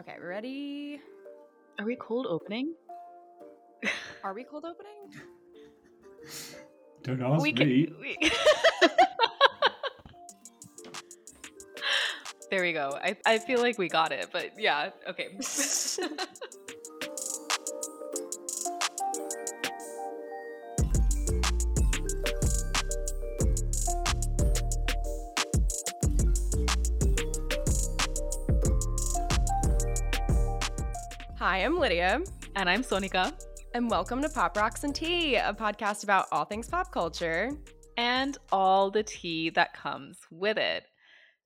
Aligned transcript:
Okay, 0.00 0.16
ready? 0.18 0.98
Are 1.78 1.84
we 1.84 1.94
cold 1.96 2.26
opening? 2.26 2.72
Are 4.24 4.32
we 4.32 4.44
cold 4.44 4.64
opening? 4.64 5.12
Don't 7.02 7.22
ask 7.22 7.42
we 7.42 7.52
me. 7.52 7.84
can. 7.84 7.96
We... 8.00 8.16
there 12.50 12.62
we 12.62 12.72
go. 12.72 12.98
I, 13.02 13.14
I 13.26 13.36
feel 13.40 13.60
like 13.60 13.76
we 13.76 13.90
got 13.90 14.10
it, 14.12 14.28
but 14.32 14.58
yeah, 14.58 14.88
okay. 15.06 15.36
Hi, 31.50 31.64
I'm 31.64 31.80
Lydia, 31.80 32.22
and 32.54 32.70
I'm 32.70 32.84
Sonikka. 32.84 33.32
and 33.74 33.90
welcome 33.90 34.22
to 34.22 34.28
Pop 34.28 34.56
Rocks 34.56 34.84
and 34.84 34.94
Tea, 34.94 35.34
a 35.34 35.52
podcast 35.52 36.04
about 36.04 36.26
all 36.30 36.44
things 36.44 36.68
pop 36.68 36.92
culture. 36.92 37.50
and 37.96 38.38
all 38.52 38.92
the 38.92 39.02
tea 39.02 39.50
that 39.50 39.74
comes 39.74 40.16
with 40.30 40.58
it. 40.58 40.84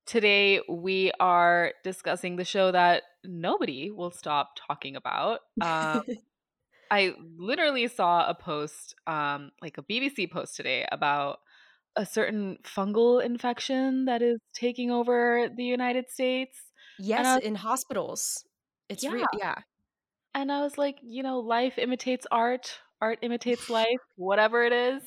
Today, 0.05 0.61
we 0.69 1.11
are 1.21 1.73
discussing 1.85 2.37
the 2.37 2.45
show 2.45 2.71
that 2.71 3.05
nobody 3.25 3.91
will 3.91 4.11
stop 4.11 4.51
talking 4.69 4.95
about. 4.95 5.41
Um, 5.63 6.03
I 6.91 7.15
literally 7.39 7.89
saw 7.89 8.29
a 8.29 8.35
post, 8.35 8.97
um, 9.07 9.53
like 9.63 9.79
a 9.79 9.83
BBC 9.85 10.31
post 10.31 10.55
today, 10.55 10.87
about 10.93 11.39
a 11.97 12.05
certain 12.05 12.59
fungal 12.63 13.25
infection 13.25 14.05
that 14.05 14.21
is 14.21 14.39
taking 14.55 14.91
over 14.91 15.49
the 15.57 15.65
United 15.65 16.11
States. 16.11 16.59
yes, 16.99 17.25
I- 17.25 17.39
in 17.39 17.55
hospitals. 17.55 18.45
It's 18.91 19.03
real. 19.03 19.25
Yeah. 19.39 19.55
And 20.35 20.51
I 20.51 20.63
was 20.63 20.77
like, 20.77 20.99
you 21.03 21.23
know, 21.23 21.39
life 21.39 21.79
imitates 21.79 22.27
art, 22.31 22.79
art 23.01 23.19
imitates 23.23 23.71
life, 23.71 24.01
whatever 24.17 24.65
it 24.65 24.73
is, 24.73 25.03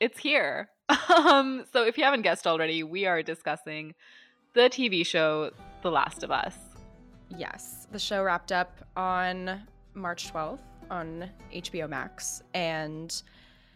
it's 0.00 0.18
here. 0.18 0.68
Um, 1.08 1.64
so 1.72 1.84
if 1.84 1.98
you 1.98 2.04
haven't 2.04 2.22
guessed 2.22 2.46
already, 2.46 2.82
we 2.82 3.06
are 3.06 3.22
discussing 3.22 3.94
the 4.54 4.68
TV 4.70 5.04
show 5.04 5.50
The 5.82 5.90
Last 5.90 6.22
of 6.22 6.30
Us. 6.30 6.54
Yes. 7.36 7.88
The 7.90 7.98
show 7.98 8.22
wrapped 8.22 8.52
up 8.52 8.84
on 8.96 9.62
March 9.94 10.32
12th 10.32 10.60
on 10.90 11.28
HBO 11.52 11.88
Max, 11.88 12.42
and 12.54 13.22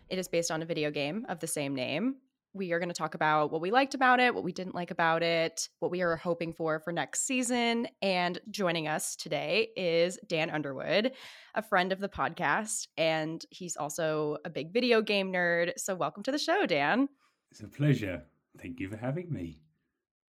it 0.08 0.19
is 0.19 0.28
based 0.28 0.50
on 0.50 0.62
a 0.62 0.64
video 0.64 0.91
game 0.91 1.27
of 1.28 1.41
the 1.41 1.47
same 1.47 1.75
name. 1.75 2.16
We 2.53 2.73
are 2.73 2.81
going 2.81 2.89
to 2.89 2.95
talk 2.95 3.15
about 3.15 3.53
what 3.53 3.61
we 3.61 3.70
liked 3.70 3.95
about 3.95 4.19
it, 4.19 4.34
what 4.34 4.43
we 4.43 4.53
didn't 4.53 4.75
like 4.75 4.91
about 4.91 5.23
it, 5.23 5.69
what 5.79 5.93
we 5.93 6.03
are 6.03 6.17
hoping 6.17 6.53
for 6.53 6.81
for 6.81 6.93
next 6.93 7.25
season. 7.25 7.87
And 8.03 8.41
joining 8.51 8.89
us 8.89 9.15
today 9.15 9.69
is 9.77 10.19
Dan 10.27 10.51
Underwood, 10.51 11.12
a 11.55 11.62
friend 11.62 11.93
of 11.93 12.01
the 12.01 12.09
podcast, 12.09 12.89
and 12.97 13.45
he's 13.51 13.77
also 13.77 14.39
a 14.45 14.51
big 14.51 14.73
video 14.73 15.01
game 15.01 15.33
nerd. 15.33 15.75
So, 15.77 15.95
welcome 15.95 16.25
to 16.25 16.33
the 16.33 16.39
show, 16.39 16.67
Dan. 16.67 17.09
It's 17.53 17.61
a 17.61 17.69
pleasure. 17.69 18.25
Thank 18.61 18.81
you 18.81 18.89
for 18.89 18.97
having 18.97 19.33
me. 19.33 19.61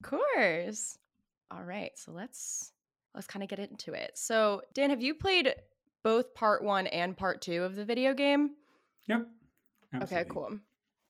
Of 0.03 0.11
course. 0.11 0.99
All 1.49 1.63
right, 1.63 1.91
so 1.95 2.11
let's 2.11 2.71
let's 3.15 3.25
kind 3.25 3.41
of 3.41 3.49
get 3.49 3.57
into 3.57 3.93
it. 3.93 4.11
So, 4.13 4.61
Dan, 4.75 4.91
have 4.91 5.01
you 5.01 5.15
played 5.15 5.55
both 6.03 6.35
part 6.35 6.63
1 6.63 6.85
and 6.85 7.17
part 7.17 7.41
2 7.41 7.63
of 7.63 7.75
the 7.75 7.83
video 7.83 8.13
game? 8.13 8.51
Yep. 9.07 9.27
Okay, 10.03 10.23
cool. 10.29 10.59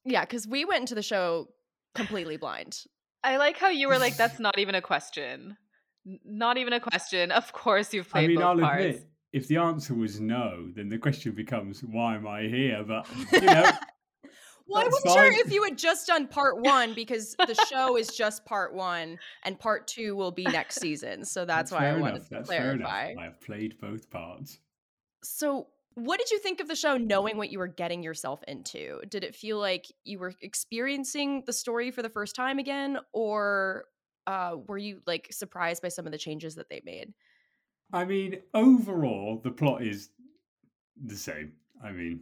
Yeah, 0.06 0.26
cuz 0.26 0.48
we 0.48 0.66
went 0.66 0.82
into 0.82 0.96
the 0.96 1.04
show 1.04 1.50
completely 1.96 2.38
blind. 2.38 2.84
I 3.24 3.38
like 3.38 3.58
how 3.58 3.70
you 3.70 3.88
were 3.88 4.00
like, 4.00 4.18
that's 4.18 4.40
not 4.48 4.58
even 4.58 4.76
a 4.76 4.82
question. 4.82 5.58
Not 6.26 6.58
even 6.58 6.74
a 6.74 6.80
question. 6.80 7.32
Of 7.32 7.54
course 7.54 7.94
you've 7.94 8.10
played 8.10 8.22
I 8.22 8.24
played 8.24 8.30
mean, 8.30 8.38
both 8.38 8.46
I'll 8.46 8.60
parts. 8.60 8.84
admit, 8.84 9.08
if 9.34 9.48
the 9.48 9.58
answer 9.58 9.94
was 9.94 10.20
no, 10.20 10.68
then 10.76 10.90
the 10.90 10.98
question 10.98 11.34
becomes, 11.34 11.82
why 11.84 12.16
am 12.16 12.28
I 12.28 12.44
here? 12.44 12.84
But, 12.84 13.08
you 13.32 13.42
know, 13.42 13.72
Well, 14.68 14.82
I 14.82 14.84
That's 14.86 15.04
wasn't 15.04 15.14
sure 15.14 15.46
if 15.46 15.52
you 15.52 15.64
had 15.64 15.78
just 15.78 16.08
done 16.08 16.28
part 16.28 16.62
1 16.62 16.94
because 16.94 17.36
the 17.36 17.56
show 17.70 17.98
is 17.98 18.08
just 18.16 18.46
part 18.46 18.74
1 18.74 19.20
and 19.44 19.60
part 19.60 19.86
2 19.88 20.16
will 20.16 20.32
be 20.32 20.44
next 20.44 20.80
season. 20.80 21.26
So 21.26 21.44
that's, 21.44 21.72
why 21.72 21.90
I 21.90 21.98
wanted 21.98 22.16
enough. 22.16 22.30
to 22.30 22.36
That's 22.36 22.50
fair 22.50 22.78
clarify. 22.78 23.14
I 23.20 23.24
have 23.26 23.42
played 23.42 23.78
both 23.82 24.10
parts. 24.10 24.60
So, 25.24 25.68
what 25.96 26.20
did 26.20 26.32
you 26.32 26.40
think 26.40 26.62
of 26.62 26.68
the 26.68 26.76
show 26.76 26.98
knowing 26.98 27.38
what 27.38 27.52
you 27.52 27.60
were 27.60 27.68
getting 27.68 28.02
yourself 28.02 28.42
into? 28.48 29.02
Did 29.10 29.24
it 29.24 29.36
feel 29.36 29.60
like 29.60 29.88
you 30.04 30.20
were 30.20 30.34
experiencing 30.42 31.44
the 31.46 31.54
story 31.54 31.92
for 31.92 32.02
the 32.02 32.10
first 32.10 32.36
time 32.36 32.60
again 32.60 33.00
or 33.12 33.86
uh 34.28 34.56
were 34.68 34.78
you 34.78 35.02
like 35.08 35.28
surprised 35.32 35.82
by 35.82 35.88
some 35.90 36.06
of 36.06 36.12
the 36.12 36.18
changes 36.18 36.56
that 36.56 36.70
they 36.70 36.82
made? 36.86 37.14
I 37.94 38.06
mean, 38.06 38.40
overall, 38.54 39.42
the 39.44 39.52
plot 39.52 39.84
is 39.84 40.10
the 41.06 41.18
same. 41.18 41.54
I 41.84 41.92
mean, 41.92 42.22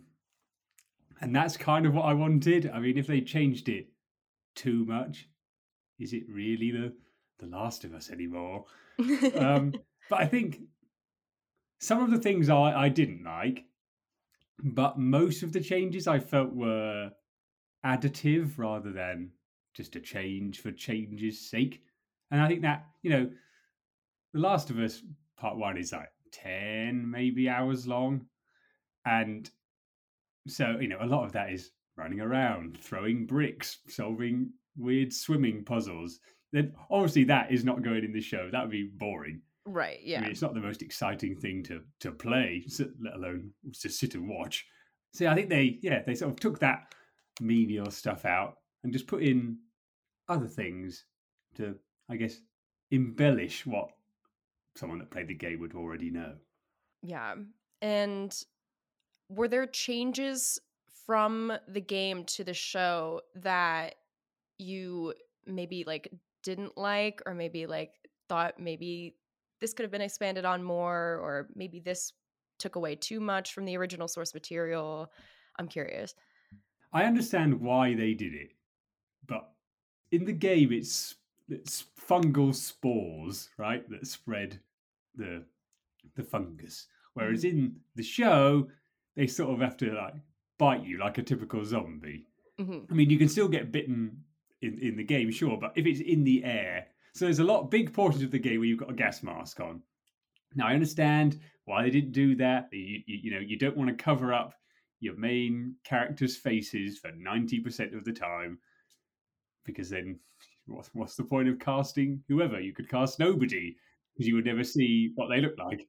and 1.21 1.35
that's 1.35 1.57
kind 1.57 1.85
of 1.85 1.93
what 1.93 2.05
I 2.05 2.13
wanted. 2.13 2.71
I 2.73 2.79
mean, 2.79 2.97
if 2.97 3.07
they 3.07 3.21
changed 3.21 3.69
it 3.69 3.87
too 4.55 4.85
much, 4.85 5.27
is 5.99 6.13
it 6.13 6.23
really 6.29 6.71
the 6.71 6.93
the 7.39 7.47
Last 7.47 7.83
of 7.83 7.93
Us 7.93 8.09
anymore? 8.09 8.65
um, 9.35 9.73
but 10.09 10.19
I 10.19 10.25
think 10.25 10.61
some 11.79 12.03
of 12.03 12.11
the 12.11 12.19
things 12.19 12.49
I, 12.49 12.83
I 12.85 12.89
didn't 12.89 13.23
like, 13.23 13.65
but 14.63 14.99
most 14.99 15.43
of 15.43 15.53
the 15.53 15.61
changes 15.61 16.07
I 16.07 16.19
felt 16.19 16.53
were 16.53 17.11
additive 17.85 18.57
rather 18.57 18.91
than 18.91 19.31
just 19.73 19.95
a 19.95 20.01
change 20.01 20.59
for 20.59 20.71
change's 20.71 21.49
sake. 21.49 21.81
And 22.31 22.41
I 22.41 22.47
think 22.47 22.61
that, 22.63 22.85
you 23.01 23.09
know, 23.09 23.29
The 24.33 24.39
Last 24.39 24.69
of 24.69 24.77
Us 24.77 25.01
part 25.37 25.57
one 25.57 25.77
is 25.77 25.93
like 25.93 26.09
10, 26.33 27.09
maybe 27.09 27.47
hours 27.47 27.87
long. 27.87 28.25
And 29.05 29.49
so, 30.47 30.77
you 30.79 30.89
know, 30.89 30.97
a 31.01 31.07
lot 31.07 31.25
of 31.25 31.31
that 31.31 31.51
is 31.51 31.71
running 31.95 32.19
around, 32.19 32.77
throwing 32.81 33.25
bricks, 33.25 33.79
solving 33.87 34.51
weird 34.77 35.13
swimming 35.13 35.63
puzzles. 35.63 36.19
Then 36.51 36.73
obviously 36.89 37.23
that 37.25 37.51
is 37.51 37.63
not 37.63 37.83
going 37.83 38.03
in 38.03 38.11
the 38.11 38.21
show. 38.21 38.49
That 38.51 38.63
would 38.63 38.71
be 38.71 38.91
boring. 38.97 39.41
Right, 39.69 39.97
I 39.97 40.03
yeah. 40.03 40.21
mean, 40.21 40.31
it's 40.31 40.41
not 40.41 40.53
the 40.53 40.59
most 40.59 40.81
exciting 40.81 41.35
thing 41.35 41.63
to 41.63 41.81
to 42.01 42.11
play, 42.11 42.65
let 43.01 43.15
alone 43.15 43.51
to 43.79 43.89
sit 43.89 44.15
and 44.15 44.29
watch. 44.29 44.65
So 45.13 45.27
I 45.27 45.35
think 45.35 45.49
they, 45.49 45.79
yeah, 45.81 46.03
they 46.05 46.15
sort 46.15 46.31
of 46.31 46.39
took 46.39 46.59
that 46.59 46.93
menial 47.41 47.89
stuff 47.91 48.25
out 48.25 48.57
and 48.83 48.93
just 48.93 49.07
put 49.07 49.23
in 49.23 49.57
other 50.27 50.47
things 50.47 51.05
to, 51.55 51.75
I 52.09 52.15
guess, 52.15 52.37
embellish 52.91 53.65
what 53.65 53.89
someone 54.75 54.99
that 54.99 55.09
played 55.09 55.27
the 55.27 55.33
game 55.33 55.59
would 55.59 55.73
already 55.73 56.11
know. 56.11 56.33
Yeah. 57.01 57.35
And 57.81 58.35
were 59.29 59.47
there 59.47 59.65
changes 59.65 60.59
from 61.05 61.53
the 61.67 61.81
game 61.81 62.23
to 62.25 62.43
the 62.43 62.53
show 62.53 63.21
that 63.35 63.95
you 64.57 65.13
maybe 65.45 65.83
like 65.85 66.11
didn't 66.43 66.77
like 66.77 67.21
or 67.25 67.33
maybe 67.33 67.65
like 67.65 67.93
thought 68.27 68.59
maybe 68.59 69.15
this 69.59 69.73
could 69.73 69.83
have 69.83 69.91
been 69.91 70.01
expanded 70.01 70.45
on 70.45 70.63
more 70.63 71.17
or 71.17 71.49
maybe 71.55 71.79
this 71.79 72.13
took 72.57 72.75
away 72.75 72.95
too 72.95 73.19
much 73.19 73.53
from 73.53 73.65
the 73.65 73.77
original 73.77 74.07
source 74.07 74.33
material? 74.33 75.11
I'm 75.57 75.67
curious. 75.67 76.13
I 76.91 77.05
understand 77.05 77.61
why 77.61 77.93
they 77.95 78.13
did 78.13 78.33
it, 78.33 78.53
but 79.25 79.53
in 80.11 80.25
the 80.25 80.33
game, 80.33 80.71
it's 80.71 81.15
it's 81.49 81.85
fungal 81.99 82.55
spores, 82.55 83.49
right, 83.57 83.87
that 83.89 84.07
spread 84.07 84.61
the 85.15 85.47
the 86.15 86.23
fungus. 86.23 86.87
Whereas 87.13 87.43
in 87.45 87.81
the 87.95 88.03
show, 88.03 88.69
they 89.15 89.27
sort 89.27 89.53
of 89.53 89.61
have 89.61 89.77
to 89.77 89.93
like 89.93 90.15
bite 90.57 90.83
you 90.85 90.99
like 90.99 91.17
a 91.19 91.23
typical 91.23 91.65
zombie. 91.65 92.27
hmm 92.57 92.89
I 92.89 92.93
mean, 92.93 93.09
you 93.09 93.19
can 93.19 93.29
still 93.29 93.49
get 93.49 93.71
bitten 93.71 94.25
in, 94.61 94.79
in 94.79 94.97
the 94.97 95.03
game, 95.03 95.31
sure, 95.31 95.57
but 95.57 95.73
if 95.77 95.85
it's 95.85 96.01
in 96.01 96.23
the 96.23 96.43
air, 96.43 96.87
so 97.13 97.25
there's 97.25 97.39
a 97.39 97.43
lot 97.43 97.71
big 97.71 97.93
portions 97.93 98.23
of 98.23 98.31
the 98.31 98.39
game 98.39 98.59
where 98.59 98.67
you've 98.67 98.79
got 98.79 98.89
a 98.91 98.93
gas 98.95 99.23
mask 99.23 99.59
on. 99.59 99.81
Now 100.55 100.67
I 100.67 100.73
understand 100.73 101.39
why 101.65 101.83
they 101.83 101.89
didn't 101.91 102.11
do 102.11 102.35
that. 102.37 102.69
You, 102.71 103.01
you, 103.05 103.19
you 103.23 103.31
know, 103.31 103.39
you 103.39 103.57
don't 103.57 103.77
want 103.77 103.89
to 103.89 104.03
cover 104.03 104.33
up 104.33 104.53
your 104.99 105.15
main 105.15 105.75
characters' 105.83 106.35
faces 106.37 106.97
for 106.99 107.11
ninety 107.11 107.59
percent 107.59 107.93
of 107.95 108.03
the 108.03 108.13
time, 108.13 108.59
because 109.65 109.89
then 109.89 110.19
what's 110.67 110.89
what's 110.93 111.15
the 111.15 111.23
point 111.23 111.47
of 111.49 111.59
casting 111.59 112.23
whoever? 112.27 112.59
You 112.59 112.73
could 112.73 112.89
cast 112.89 113.19
nobody 113.19 113.75
because 114.13 114.27
you 114.27 114.35
would 114.35 114.45
never 114.45 114.63
see 114.63 115.11
what 115.15 115.27
they 115.29 115.39
look 115.41 115.57
like. 115.57 115.87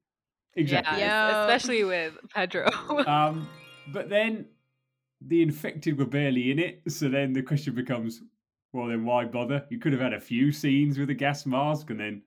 Exactly. 0.54 0.98
Yeah, 0.98 1.28
Yeah. 1.28 1.40
especially 1.46 1.84
with 1.84 2.14
Pedro. 2.34 2.68
Um, 3.06 3.48
but 3.92 4.08
then 4.08 4.46
the 5.22 5.42
infected 5.42 5.98
were 5.98 6.06
barely 6.06 6.50
in 6.50 6.58
it, 6.58 6.82
so 6.88 7.08
then 7.08 7.32
the 7.32 7.42
question 7.42 7.74
becomes, 7.74 8.22
well, 8.72 8.86
then 8.86 9.04
why 9.04 9.24
bother? 9.24 9.64
You 9.70 9.78
could 9.78 9.92
have 9.92 10.00
had 10.00 10.12
a 10.14 10.20
few 10.20 10.52
scenes 10.52 10.98
with 10.98 11.10
a 11.10 11.14
gas 11.14 11.46
mask, 11.46 11.90
and 11.90 11.98
then 12.00 12.22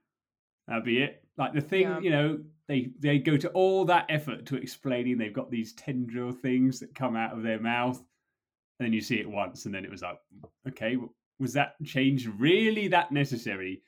that'd 0.67 0.83
be 0.83 1.01
it. 1.01 1.23
Like 1.37 1.53
the 1.53 1.61
thing, 1.61 1.83
Yeah. 1.83 1.99
you 1.99 2.09
know, 2.09 2.39
they 2.67 2.91
they 2.99 3.19
go 3.19 3.37
to 3.37 3.49
all 3.49 3.85
that 3.85 4.05
effort 4.09 4.45
to 4.47 4.55
explaining 4.55 5.17
they've 5.17 5.33
got 5.33 5.51
these 5.51 5.73
tendril 5.73 6.31
things 6.31 6.79
that 6.79 6.95
come 6.95 7.15
out 7.15 7.35
of 7.35 7.43
their 7.43 7.59
mouth, 7.59 7.97
and 7.97 8.85
then 8.87 8.93
you 8.93 9.01
see 9.01 9.19
it 9.19 9.29
once, 9.29 9.65
and 9.65 9.73
then 9.73 9.83
it 9.85 9.91
was 9.91 10.01
like, 10.01 10.19
okay, 10.67 10.97
was 11.39 11.53
that 11.53 11.75
change 11.83 12.27
really 12.27 12.87
that 12.89 13.11
necessary? 13.11 13.81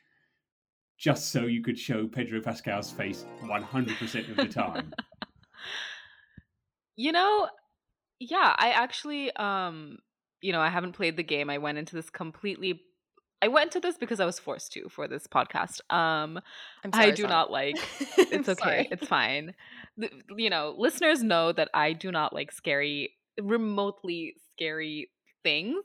just 0.98 1.34
so 1.34 1.42
you 1.42 1.62
could 1.62 1.78
show 1.78 2.07
Pedro 2.07 2.40
Pascal's 2.40 2.90
face 2.90 3.25
100% 3.42 4.30
of 4.30 4.38
the 4.38 4.46
time. 4.48 4.94
you 6.96 7.12
know, 7.12 7.50
yeah, 8.19 8.56
I 8.57 8.69
actually 8.69 9.30
um 9.36 9.98
you 10.45 10.51
know, 10.51 10.62
I 10.62 10.69
haven't 10.69 10.94
played 10.94 11.18
the 11.18 11.24
game. 11.24 11.50
I 11.50 11.57
went 11.57 11.80
into 11.80 11.95
this 11.95 12.12
completely 12.12 12.81
I 13.42 13.47
went 13.47 13.71
to 13.74 13.80
this 13.80 13.97
because 13.97 14.19
I 14.19 14.25
was 14.25 14.39
forced 14.39 14.71
to 14.74 14.88
for 14.89 15.07
this 15.07 15.25
podcast. 15.25 15.81
Um 15.92 16.39
sorry, 16.94 17.07
I 17.07 17.12
do 17.12 17.27
not 17.27 17.51
like 17.51 17.77
it's 18.18 18.47
okay. 18.47 18.88
It's 18.92 19.07
fine. 19.07 19.56
The, 19.97 20.09
you 20.38 20.51
know, 20.51 20.75
listeners 20.77 21.24
know 21.24 21.51
that 21.51 21.69
I 21.74 21.94
do 21.94 22.12
not 22.12 22.31
like 22.31 22.51
scary 22.51 23.13
remotely 23.42 24.36
scary 24.53 25.09
things. 25.44 25.83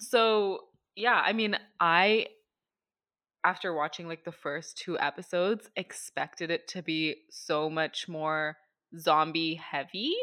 So, 0.00 0.58
yeah, 0.96 1.22
I 1.24 1.32
mean, 1.32 1.56
I 1.78 2.26
after 3.44 3.72
watching 3.72 4.08
like 4.08 4.24
the 4.24 4.32
first 4.32 4.76
two 4.76 4.98
episodes 4.98 5.70
expected 5.76 6.50
it 6.50 6.66
to 6.68 6.82
be 6.82 7.16
so 7.30 7.70
much 7.70 8.08
more 8.08 8.56
zombie 8.98 9.54
heavy 9.54 10.16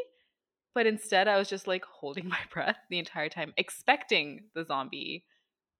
but 0.73 0.85
instead, 0.85 1.27
I 1.27 1.38
was 1.38 1.50
just 1.50 1.68
like 1.68 1.83
holding 1.85 2.27
my 2.29 2.39
breath 2.51 2.77
the 2.89 3.00
entire 3.00 3.29
time, 3.29 3.53
expecting 3.57 4.45
the 4.56 4.65
zombie. 4.65 5.25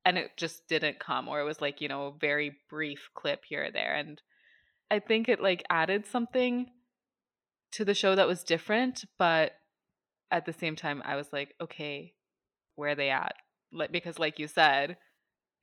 And 0.03 0.17
it 0.17 0.31
just 0.35 0.67
didn't 0.67 0.99
come, 0.99 1.27
or 1.27 1.41
it 1.41 1.45
was 1.45 1.61
like, 1.61 1.79
you 1.79 1.88
know, 1.88 2.07
a 2.07 2.17
very 2.19 2.57
brief 2.71 3.11
clip 3.13 3.43
here 3.47 3.65
or 3.65 3.71
there. 3.71 3.93
And 3.93 4.19
I 4.89 4.97
think 4.97 5.29
it 5.29 5.39
like 5.39 5.63
added 5.69 6.07
something 6.07 6.71
to 7.73 7.85
the 7.85 7.93
show 7.93 8.15
that 8.15 8.27
was 8.27 8.43
different, 8.43 9.05
but 9.19 9.51
at 10.31 10.45
the 10.45 10.53
same 10.53 10.75
time, 10.75 11.03
I 11.05 11.15
was 11.15 11.31
like, 11.31 11.53
okay, 11.61 12.13
where 12.75 12.91
are 12.91 12.95
they 12.95 13.11
at? 13.11 13.35
Like 13.71 13.91
because 13.91 14.17
like 14.17 14.39
you 14.39 14.47
said, 14.47 14.97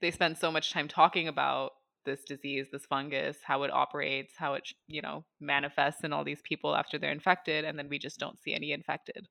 they 0.00 0.10
spent 0.10 0.38
so 0.38 0.52
much 0.52 0.72
time 0.72 0.88
talking 0.88 1.26
about 1.26 1.72
this 2.04 2.24
disease, 2.24 2.66
this 2.72 2.86
fungus, 2.86 3.36
how 3.42 3.62
it 3.62 3.72
operates, 3.72 4.34
how 4.36 4.54
it, 4.54 4.68
you 4.86 5.02
know, 5.02 5.24
manifests 5.40 6.04
in 6.04 6.12
all 6.12 6.24
these 6.24 6.42
people 6.42 6.74
after 6.74 6.98
they're 6.98 7.12
infected, 7.12 7.64
and 7.64 7.78
then 7.78 7.88
we 7.88 7.98
just 7.98 8.18
don't 8.18 8.38
see 8.40 8.54
any 8.54 8.72
infected. 8.72 9.26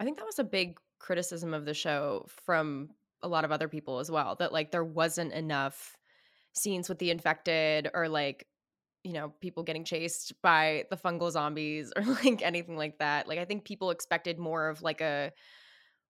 I 0.00 0.04
think 0.04 0.18
that 0.18 0.26
was 0.26 0.38
a 0.38 0.44
big 0.44 0.76
criticism 0.98 1.54
of 1.54 1.64
the 1.64 1.74
show 1.74 2.26
from 2.44 2.90
a 3.22 3.28
lot 3.28 3.44
of 3.44 3.52
other 3.52 3.68
people 3.68 3.98
as 3.98 4.10
well 4.10 4.36
that 4.38 4.52
like 4.52 4.70
there 4.70 4.84
wasn't 4.84 5.32
enough 5.32 5.96
scenes 6.52 6.88
with 6.88 6.98
the 6.98 7.10
infected 7.10 7.88
or 7.94 8.08
like 8.08 8.46
you 9.04 9.12
know 9.12 9.32
people 9.40 9.62
getting 9.62 9.84
chased 9.84 10.32
by 10.42 10.84
the 10.90 10.96
fungal 10.96 11.30
zombies 11.30 11.92
or 11.96 12.02
like 12.02 12.42
anything 12.42 12.76
like 12.76 12.98
that 12.98 13.26
like 13.28 13.38
i 13.38 13.44
think 13.44 13.64
people 13.64 13.90
expected 13.90 14.38
more 14.38 14.68
of 14.68 14.82
like 14.82 15.00
a 15.00 15.32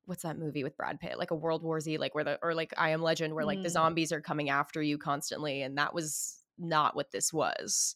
what's 0.09 0.23
that 0.23 0.39
movie 0.39 0.65
with 0.65 0.77
Brad 0.77 0.99
Pitt? 0.99 1.19
Like 1.19 1.31
a 1.31 1.37
World 1.37 1.63
War 1.63 1.81
Z, 1.81 1.99
like 1.99 2.15
where 2.15 2.25
the 2.25 2.39
or 2.43 2.55
like 2.55 2.73
I 2.77 2.91
Am 2.91 3.03
Legend, 3.03 3.35
where 3.35 3.45
like 3.45 3.59
mm. 3.59 3.63
the 3.63 3.71
zombies 3.71 4.11
are 4.11 4.21
coming 4.21 4.49
after 4.49 4.83
you 4.83 4.97
constantly, 4.97 5.63
and 5.63 5.77
that 5.77 5.95
was 5.95 6.39
not 6.59 6.97
what 6.97 7.13
this 7.13 7.33
was. 7.33 7.95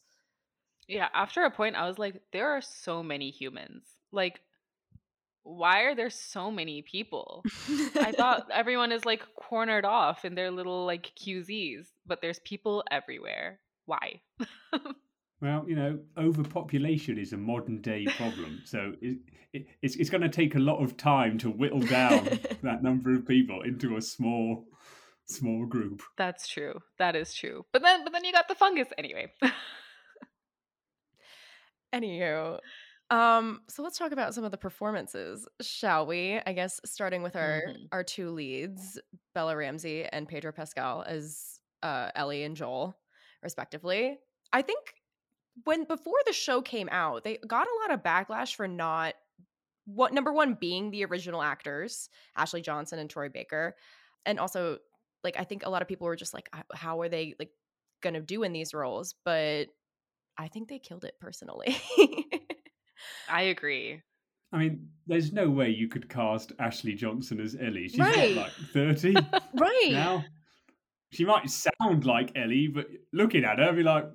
Yeah, 0.87 1.07
after 1.13 1.43
a 1.43 1.51
point, 1.51 1.75
I 1.75 1.87
was 1.87 1.97
like, 1.97 2.21
there 2.31 2.51
are 2.51 2.61
so 2.61 3.01
many 3.01 3.31
humans. 3.31 3.85
Like, 4.11 4.41
why 5.43 5.81
are 5.81 5.95
there 5.95 6.09
so 6.09 6.51
many 6.51 6.81
people? 6.83 7.43
I 7.95 8.11
thought 8.11 8.47
everyone 8.53 8.91
is 8.91 9.05
like 9.05 9.23
cornered 9.35 9.85
off 9.85 10.23
in 10.23 10.35
their 10.35 10.51
little 10.51 10.85
like 10.85 11.11
QZs, 11.15 11.87
but 12.05 12.21
there's 12.21 12.39
people 12.39 12.83
everywhere. 12.91 13.59
Why? 13.85 14.21
Well, 15.43 15.65
you 15.67 15.75
know, 15.75 15.99
overpopulation 16.17 17.17
is 17.17 17.33
a 17.33 17.37
modern 17.37 17.81
day 17.81 18.05
problem. 18.15 18.61
So 18.63 18.93
it, 19.01 19.17
it, 19.51 19.65
it's, 19.81 19.97
it's 19.97 20.09
going 20.09 20.21
to 20.21 20.29
take 20.29 20.55
a 20.55 20.59
lot 20.59 20.81
of 20.81 20.95
time 20.95 21.37
to 21.39 21.49
whittle 21.49 21.81
down 21.81 22.39
that 22.63 22.81
number 22.81 23.13
of 23.13 23.27
people 23.27 23.61
into 23.63 23.97
a 23.97 24.01
small 24.01 24.65
small 25.25 25.65
group. 25.65 26.01
That's 26.17 26.47
true. 26.47 26.79
That 26.97 27.17
is 27.17 27.33
true. 27.33 27.65
But 27.73 27.81
then 27.81 28.05
but 28.05 28.13
then 28.13 28.23
you 28.23 28.31
got 28.31 28.47
the 28.47 28.55
fungus 28.55 28.87
anyway. 28.97 29.33
Anywho, 31.93 32.59
um, 33.11 33.61
so 33.67 33.83
let's 33.83 33.97
talk 33.99 34.13
about 34.13 34.33
some 34.33 34.45
of 34.45 34.51
the 34.51 34.57
performances, 34.57 35.45
shall 35.61 36.05
we? 36.05 36.39
I 36.47 36.53
guess 36.53 36.79
starting 36.85 37.21
with 37.21 37.35
our 37.35 37.63
mm-hmm. 37.67 37.83
our 37.91 38.03
two 38.05 38.29
leads, 38.31 38.97
Bella 39.35 39.57
Ramsey 39.57 40.05
and 40.05 40.25
Pedro 40.25 40.53
Pascal 40.53 41.03
as 41.05 41.59
uh, 41.83 42.11
Ellie 42.15 42.43
and 42.43 42.55
Joel, 42.55 42.97
respectively. 43.43 44.17
I 44.53 44.61
think 44.61 44.93
when 45.63 45.85
before 45.85 46.17
the 46.25 46.33
show 46.33 46.61
came 46.61 46.89
out, 46.91 47.23
they 47.23 47.37
got 47.47 47.67
a 47.67 47.79
lot 47.81 47.93
of 47.93 48.03
backlash 48.03 48.55
for 48.55 48.67
not 48.67 49.13
what 49.85 50.13
number 50.13 50.31
one 50.31 50.55
being 50.59 50.91
the 50.91 51.05
original 51.05 51.41
actors, 51.41 52.09
Ashley 52.35 52.61
Johnson 52.61 52.99
and 52.99 53.09
Troy 53.09 53.29
Baker, 53.29 53.75
and 54.25 54.39
also 54.39 54.79
like 55.23 55.35
I 55.39 55.43
think 55.43 55.65
a 55.65 55.69
lot 55.69 55.81
of 55.81 55.87
people 55.87 56.05
were 56.05 56.15
just 56.15 56.33
like, 56.33 56.49
how 56.73 57.01
are 57.01 57.09
they 57.09 57.35
like 57.39 57.51
gonna 58.01 58.21
do 58.21 58.43
in 58.43 58.53
these 58.53 58.73
roles? 58.73 59.15
But 59.25 59.67
I 60.37 60.47
think 60.47 60.69
they 60.69 60.79
killed 60.79 61.05
it 61.05 61.15
personally. 61.19 61.77
I 63.29 63.43
agree. 63.43 64.01
I 64.51 64.57
mean, 64.57 64.89
there's 65.07 65.33
no 65.33 65.49
way 65.49 65.69
you 65.69 65.87
could 65.87 66.09
cast 66.09 66.53
Ashley 66.59 66.93
Johnson 66.93 67.39
as 67.39 67.55
Ellie. 67.59 67.87
She's 67.87 67.99
right. 67.99 68.35
like 68.35 68.51
30 68.71 69.13
right 69.55 69.89
now. 69.91 70.23
She 71.11 71.25
might 71.25 71.49
sound 71.49 72.05
like 72.05 72.31
Ellie, 72.35 72.67
but 72.67 72.87
looking 73.11 73.45
at 73.45 73.57
her, 73.57 73.69
I'd 73.69 73.75
be 73.75 73.83
like, 73.83 74.05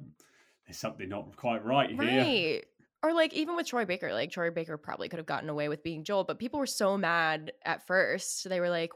there's 0.69 0.79
something 0.79 1.09
not 1.09 1.35
quite 1.37 1.65
right 1.65 1.89
here. 1.89 1.99
Right. 1.99 2.65
Or 3.03 3.15
like 3.15 3.33
even 3.33 3.57
with 3.57 3.67
Troy 3.67 3.87
Baker, 3.87 4.13
like 4.13 4.31
Troy 4.31 4.51
Baker 4.51 4.77
probably 4.77 5.09
could 5.09 5.19
have 5.19 5.27
gotten 5.27 5.49
away 5.49 5.69
with 5.69 5.83
being 5.83 6.05
Joel, 6.05 6.25
but 6.25 6.39
people 6.39 6.61
were 6.61 6.67
so 6.67 6.99
mad 6.99 7.53
at 7.65 7.87
first. 7.87 8.47
They 8.49 8.61
were 8.61 8.69
like, 8.69 8.91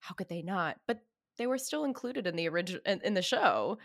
how 0.00 0.14
could 0.14 0.28
they 0.28 0.42
not? 0.42 0.78
But 0.88 0.98
they 1.38 1.46
were 1.46 1.58
still 1.58 1.84
included 1.84 2.26
in 2.26 2.34
the 2.34 2.48
original 2.48 2.80
in, 2.84 3.00
in 3.04 3.14
the 3.14 3.22
show, 3.22 3.78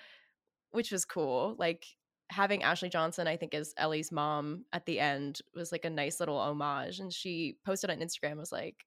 which 0.72 0.92
was 0.92 1.06
cool. 1.06 1.56
Like 1.60 1.86
having 2.30 2.64
Ashley 2.64 2.90
Johnson, 2.90 3.28
I 3.28 3.38
think, 3.38 3.54
as 3.54 3.74
Ellie's 3.78 4.12
mom 4.12 4.66
at 4.74 4.86
the 4.86 5.00
end 5.00 5.42
was 5.54 5.72
like 5.72 5.86
a 5.86 5.90
nice 5.90 6.20
little 6.20 6.40
homage. 6.40 7.00
And 7.00 7.14
she 7.14 7.58
posted 7.64 7.92
on 7.92 8.00
Instagram 8.00 8.38
was 8.38 8.52
like, 8.52 8.86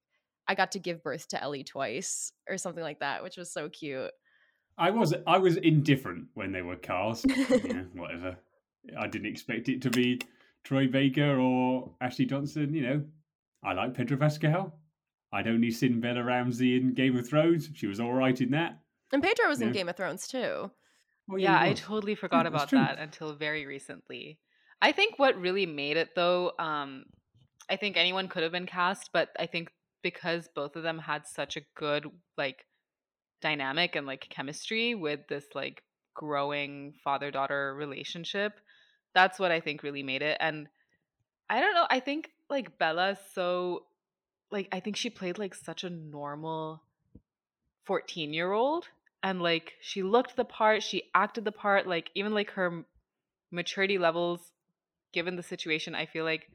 I 0.49 0.56
got 0.56 0.73
to 0.73 0.81
give 0.81 1.05
birth 1.05 1.29
to 1.29 1.43
Ellie 1.43 1.62
twice 1.62 2.32
or 2.49 2.58
something 2.58 2.82
like 2.82 2.99
that, 2.99 3.23
which 3.23 3.37
was 3.37 3.52
so 3.52 3.69
cute. 3.69 4.11
I 4.79 4.91
was 4.91 5.15
I 5.27 5.39
was 5.39 5.57
indifferent 5.57 6.29
when 6.35 6.53
they 6.53 6.63
were 6.63 6.77
cast. 6.77 7.27
yeah, 7.49 7.83
whatever. 7.95 8.37
I 8.99 9.07
didn't 9.07 9.29
expect 9.29 9.69
it 9.69 9.83
to 9.83 9.91
be 9.91 10.21
Troy 10.65 10.87
Baker 10.87 11.39
or 11.39 11.91
Ashley 12.01 12.27
Johnson. 12.27 12.75
You 12.75 12.83
know, 12.83 13.05
I 13.63 13.75
like 13.75 13.95
Pedro 13.95 14.17
Pascal. 14.17 14.75
I'd 15.33 15.47
only 15.47 15.71
seen 15.71 16.01
Bella 16.01 16.25
Ramsey 16.25 16.77
in 16.77 16.95
Game 16.95 17.17
of 17.17 17.29
Thrones. 17.29 17.69
She 17.75 17.87
was 17.87 18.01
all 18.01 18.13
right 18.13 18.39
in 18.41 18.51
that. 18.51 18.81
And 19.13 19.23
Pedro 19.23 19.49
was 19.49 19.61
in 19.61 19.73
Game 19.73 19.89
of 19.89 19.97
Thrones 19.97 20.27
too. 20.27 20.71
Well, 21.29 21.39
yeah, 21.39 21.61
I 21.61 21.75
totally 21.75 22.15
forgot 22.15 22.45
yeah, 22.45 22.49
about 22.49 22.71
that 22.71 22.99
until 22.99 23.35
very 23.35 23.67
recently. 23.67 24.39
I 24.83 24.93
think 24.93 25.19
what 25.19 25.41
really 25.41 25.67
made 25.67 25.97
it 25.97 26.11
though, 26.17 26.53
um, 26.59 27.05
I 27.69 27.77
think 27.77 27.97
anyone 27.97 28.29
could 28.29 28.43
have 28.43 28.53
been 28.53 28.67
cast, 28.67 29.11
but 29.12 29.29
I 29.39 29.47
think 29.47 29.71
because 30.03 30.49
both 30.55 30.77
of 30.77 30.83
them 30.83 30.99
had 30.99 31.27
such 31.27 31.57
a 31.57 31.62
good 31.77 32.07
like 32.37 32.65
dynamic 33.40 33.97
and 33.97 34.06
like 34.06 34.28
chemistry 34.28 34.94
with 34.94 35.20
this 35.28 35.44
like 35.54 35.82
growing 36.14 36.94
father 37.02 37.30
daughter 37.30 37.75
relationship. 37.75 38.61
That's 39.14 39.38
what 39.38 39.50
I 39.50 39.61
think 39.61 39.82
really 39.82 40.02
made 40.02 40.23
it. 40.23 40.37
And 40.40 40.68
I 41.49 41.61
don't 41.61 41.75
know, 41.75 41.87
I 41.90 42.00
think 42.00 42.30
like 42.49 42.78
Bella's 42.78 43.18
so 43.35 43.85
like 44.50 44.68
I 44.73 44.80
think 44.80 44.97
she 44.97 45.11
played 45.11 45.38
like 45.38 45.54
such 45.54 45.85
a 45.85 45.90
normal 45.90 46.82
14 47.87 48.32
year 48.32 48.52
old 48.52 48.87
and 49.23 49.42
like 49.42 49.75
she 49.80 50.02
looked 50.02 50.37
the 50.37 50.44
part, 50.44 50.82
she 50.82 51.11
acted 51.14 51.44
the 51.44 51.52
part, 51.52 51.87
like 51.87 52.11
even 52.14 52.35
like 52.35 52.52
her 52.52 52.85
maturity 53.50 53.99
levels 53.99 54.52
given 55.12 55.37
the 55.37 55.42
situation, 55.42 55.94
I 55.94 56.06
feel 56.06 56.25
like 56.25 56.49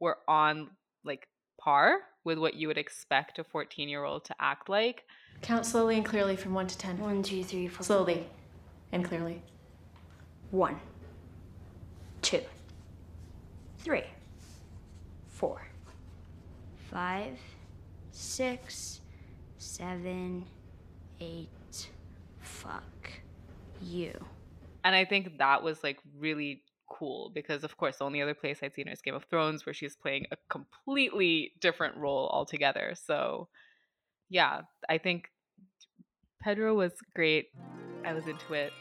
were 0.00 0.18
on 0.28 0.70
like 1.04 1.28
par 1.60 2.00
with 2.26 2.38
what 2.38 2.54
you 2.54 2.66
would 2.66 2.76
expect 2.76 3.38
a 3.38 3.44
14 3.44 3.88
year 3.88 4.04
old 4.04 4.24
to 4.24 4.34
act 4.40 4.68
like. 4.68 5.04
Count 5.40 5.64
slowly 5.64 5.96
and 5.96 6.04
clearly 6.04 6.36
from 6.36 6.52
1 6.52 6.66
to 6.66 6.76
10. 6.76 6.98
1, 6.98 7.22
2, 7.22 7.44
3, 7.44 7.68
4. 7.68 7.84
Slowly 7.84 8.26
and 8.92 9.04
clearly. 9.04 9.42
1, 10.50 10.78
2, 12.22 12.40
3, 13.78 14.02
4, 15.28 15.66
5, 16.90 17.38
6, 18.10 19.00
7, 19.58 20.44
8. 21.20 21.48
Fuck 22.40 23.10
you. 23.80 24.12
And 24.84 24.96
I 24.96 25.04
think 25.04 25.38
that 25.38 25.62
was 25.62 25.82
like 25.84 25.98
really 26.18 26.62
cool 26.88 27.30
because 27.34 27.64
of 27.64 27.76
course 27.76 27.98
the 27.98 28.04
only 28.04 28.22
other 28.22 28.34
place 28.34 28.60
I'd 28.62 28.74
seen 28.74 28.86
her 28.86 28.92
is 28.92 29.02
Game 29.02 29.14
of 29.14 29.24
Thrones 29.24 29.66
where 29.66 29.74
she's 29.74 29.96
playing 29.96 30.26
a 30.30 30.36
completely 30.48 31.52
different 31.60 31.96
role 31.96 32.28
altogether. 32.32 32.94
So 32.94 33.48
yeah, 34.28 34.62
I 34.88 34.98
think 34.98 35.30
Pedro 36.42 36.74
was 36.74 36.92
great. 37.14 37.46
I 38.04 38.12
was 38.12 38.26
into 38.26 38.54
it. 38.54 38.72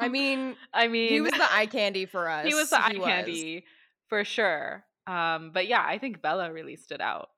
I 0.00 0.08
mean, 0.10 0.56
I 0.72 0.88
mean, 0.88 1.08
he 1.08 1.20
was 1.20 1.32
the 1.32 1.52
eye 1.52 1.66
candy 1.66 2.06
for 2.06 2.28
us. 2.28 2.44
He 2.48 2.54
was 2.54 2.70
the 2.70 2.82
eye 2.82 2.92
he 2.92 3.00
candy 3.00 3.64
for 4.08 4.24
sure. 4.24 4.84
Um, 5.06 5.50
but 5.52 5.66
yeah, 5.66 5.84
I 5.84 5.98
think 5.98 6.22
Bella 6.22 6.52
really 6.52 6.76
stood 6.76 7.00
out. 7.00 7.30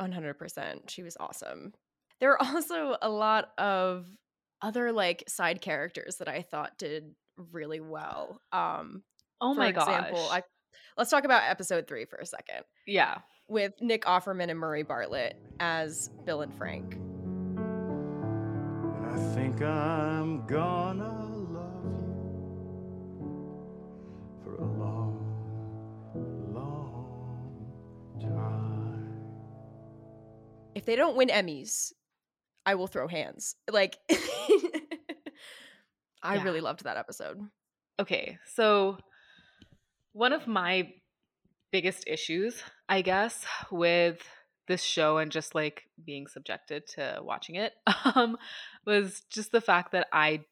100%. 0.00 0.88
She 0.88 1.02
was 1.02 1.16
awesome. 1.20 1.72
There 2.20 2.30
were 2.30 2.42
also 2.42 2.96
a 3.00 3.08
lot 3.08 3.50
of 3.58 4.06
other 4.62 4.92
like 4.92 5.24
side 5.28 5.60
characters 5.60 6.16
that 6.16 6.28
I 6.28 6.42
thought 6.42 6.78
did 6.78 7.14
really 7.52 7.80
well. 7.80 8.40
Um, 8.52 9.02
Oh 9.40 9.54
for 9.54 9.60
my 9.60 9.68
example, 9.68 10.18
gosh. 10.28 10.38
I 10.38 10.42
let's 10.96 11.10
talk 11.10 11.24
about 11.24 11.42
episode 11.48 11.86
three 11.86 12.04
for 12.04 12.16
a 12.16 12.26
second 12.26 12.64
yeah. 12.86 13.18
with 13.48 13.72
Nick 13.80 14.04
Offerman 14.04 14.50
and 14.50 14.58
Murray 14.58 14.82
Bartlett 14.82 15.40
as 15.60 16.10
Bill 16.26 16.42
and 16.42 16.52
Frank. 16.56 16.94
And 16.94 17.58
I 19.06 19.16
think 19.34 19.62
I'm 19.62 20.44
gonna 20.46 21.28
love 21.28 21.84
you 23.20 24.40
for 24.42 24.56
a 24.56 24.64
long, 24.64 25.24
long 26.52 28.18
time. 28.20 29.22
If 30.74 30.84
they 30.84 30.96
don't 30.96 31.16
win 31.16 31.28
Emmys, 31.28 31.92
I 32.66 32.74
will 32.74 32.86
throw 32.88 33.06
hands. 33.08 33.54
Like, 33.70 33.96
I 36.22 36.36
Yeah. 36.36 36.42
really 36.42 36.60
loved 36.60 36.84
that 36.84 36.96
episode. 36.96 37.40
Okay, 38.00 38.38
so 38.54 38.98
one 40.12 40.32
of 40.32 40.46
my 40.46 40.92
biggest 41.70 42.04
issues, 42.06 42.62
I 42.88 43.02
guess, 43.02 43.44
with 43.70 44.22
this 44.68 44.82
show 44.82 45.18
and 45.18 45.32
just 45.32 45.54
like 45.54 45.84
being 46.04 46.26
subjected 46.26 46.86
to 46.86 47.18
watching 47.22 47.56
it 47.56 47.72
um 48.14 48.36
was 48.86 49.22
just 49.30 49.50
the 49.50 49.62
fact 49.62 49.92
that 49.92 50.06
I 50.12 50.44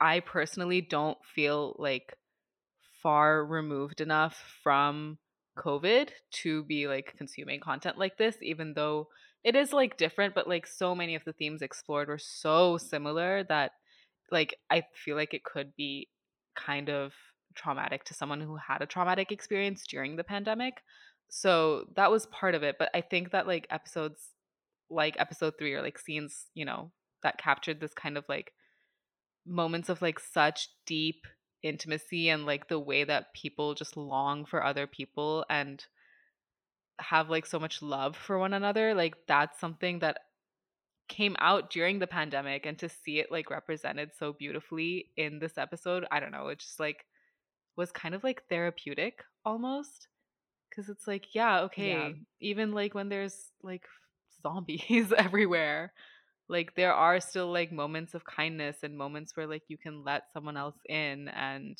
I 0.00 0.20
personally 0.20 0.80
don't 0.80 1.18
feel 1.34 1.74
like 1.78 2.16
far 3.02 3.44
removed 3.44 4.00
enough 4.00 4.40
from 4.62 5.18
COVID 5.58 6.10
to 6.42 6.62
be 6.64 6.86
like 6.86 7.14
consuming 7.18 7.60
content 7.60 7.98
like 7.98 8.16
this 8.16 8.36
even 8.42 8.74
though 8.74 9.08
it 9.42 9.56
is 9.56 9.72
like 9.72 9.96
different 9.96 10.34
but 10.34 10.48
like 10.48 10.66
so 10.66 10.94
many 10.94 11.14
of 11.14 11.24
the 11.24 11.32
themes 11.32 11.62
explored 11.62 12.08
were 12.08 12.18
so 12.18 12.76
similar 12.76 13.42
that 13.44 13.72
like 14.30 14.56
I 14.70 14.84
feel 14.94 15.16
like 15.16 15.34
it 15.34 15.44
could 15.44 15.74
be 15.76 16.08
kind 16.54 16.90
of 16.90 17.12
traumatic 17.56 18.04
to 18.04 18.14
someone 18.14 18.40
who 18.40 18.56
had 18.56 18.82
a 18.82 18.86
traumatic 18.86 19.32
experience 19.32 19.84
during 19.86 20.16
the 20.16 20.24
pandemic. 20.24 20.82
So 21.28 21.86
that 21.96 22.10
was 22.10 22.26
part 22.26 22.54
of 22.54 22.62
it, 22.62 22.76
but 22.78 22.90
I 22.94 23.00
think 23.00 23.32
that 23.32 23.46
like 23.46 23.66
episodes 23.70 24.28
like 24.88 25.16
episode 25.18 25.54
3 25.58 25.74
or 25.74 25.82
like 25.82 25.98
scenes, 25.98 26.46
you 26.54 26.64
know, 26.64 26.92
that 27.22 27.38
captured 27.38 27.80
this 27.80 27.92
kind 27.94 28.16
of 28.16 28.24
like 28.28 28.52
moments 29.46 29.88
of 29.88 30.02
like 30.02 30.20
such 30.20 30.68
deep 30.86 31.26
intimacy 31.62 32.28
and 32.28 32.46
like 32.46 32.68
the 32.68 32.78
way 32.78 33.04
that 33.04 33.34
people 33.34 33.74
just 33.74 33.96
long 33.96 34.44
for 34.44 34.64
other 34.64 34.86
people 34.86 35.44
and 35.50 35.84
have 36.98 37.28
like 37.28 37.46
so 37.46 37.58
much 37.58 37.82
love 37.82 38.16
for 38.16 38.38
one 38.38 38.54
another 38.54 38.94
like 38.94 39.14
that's 39.26 39.60
something 39.60 39.98
that 39.98 40.18
came 41.08 41.36
out 41.38 41.70
during 41.70 41.98
the 41.98 42.06
pandemic 42.06 42.66
and 42.66 42.78
to 42.78 42.88
see 42.88 43.18
it 43.18 43.30
like 43.30 43.50
represented 43.50 44.10
so 44.18 44.32
beautifully 44.32 45.10
in 45.16 45.38
this 45.38 45.58
episode 45.58 46.04
i 46.10 46.18
don't 46.18 46.32
know 46.32 46.48
it's 46.48 46.64
just 46.64 46.80
like 46.80 47.04
was 47.76 47.92
kind 47.92 48.14
of 48.14 48.24
like 48.24 48.42
therapeutic 48.48 49.22
almost 49.44 50.08
because 50.68 50.88
it's 50.88 51.06
like 51.06 51.34
yeah 51.34 51.60
okay 51.60 52.14
even 52.40 52.72
like 52.72 52.94
when 52.94 53.08
there's 53.08 53.50
like 53.62 53.84
zombies 54.42 55.12
everywhere 55.16 55.92
like 56.48 56.74
there 56.76 56.92
are 56.92 57.20
still 57.20 57.50
like 57.52 57.72
moments 57.72 58.14
of 58.14 58.24
kindness 58.24 58.76
and 58.82 58.96
moments 58.96 59.36
where 59.36 59.46
like 59.46 59.62
you 59.68 59.76
can 59.76 60.04
let 60.04 60.24
someone 60.32 60.56
else 60.56 60.76
in 60.88 61.28
and 61.28 61.78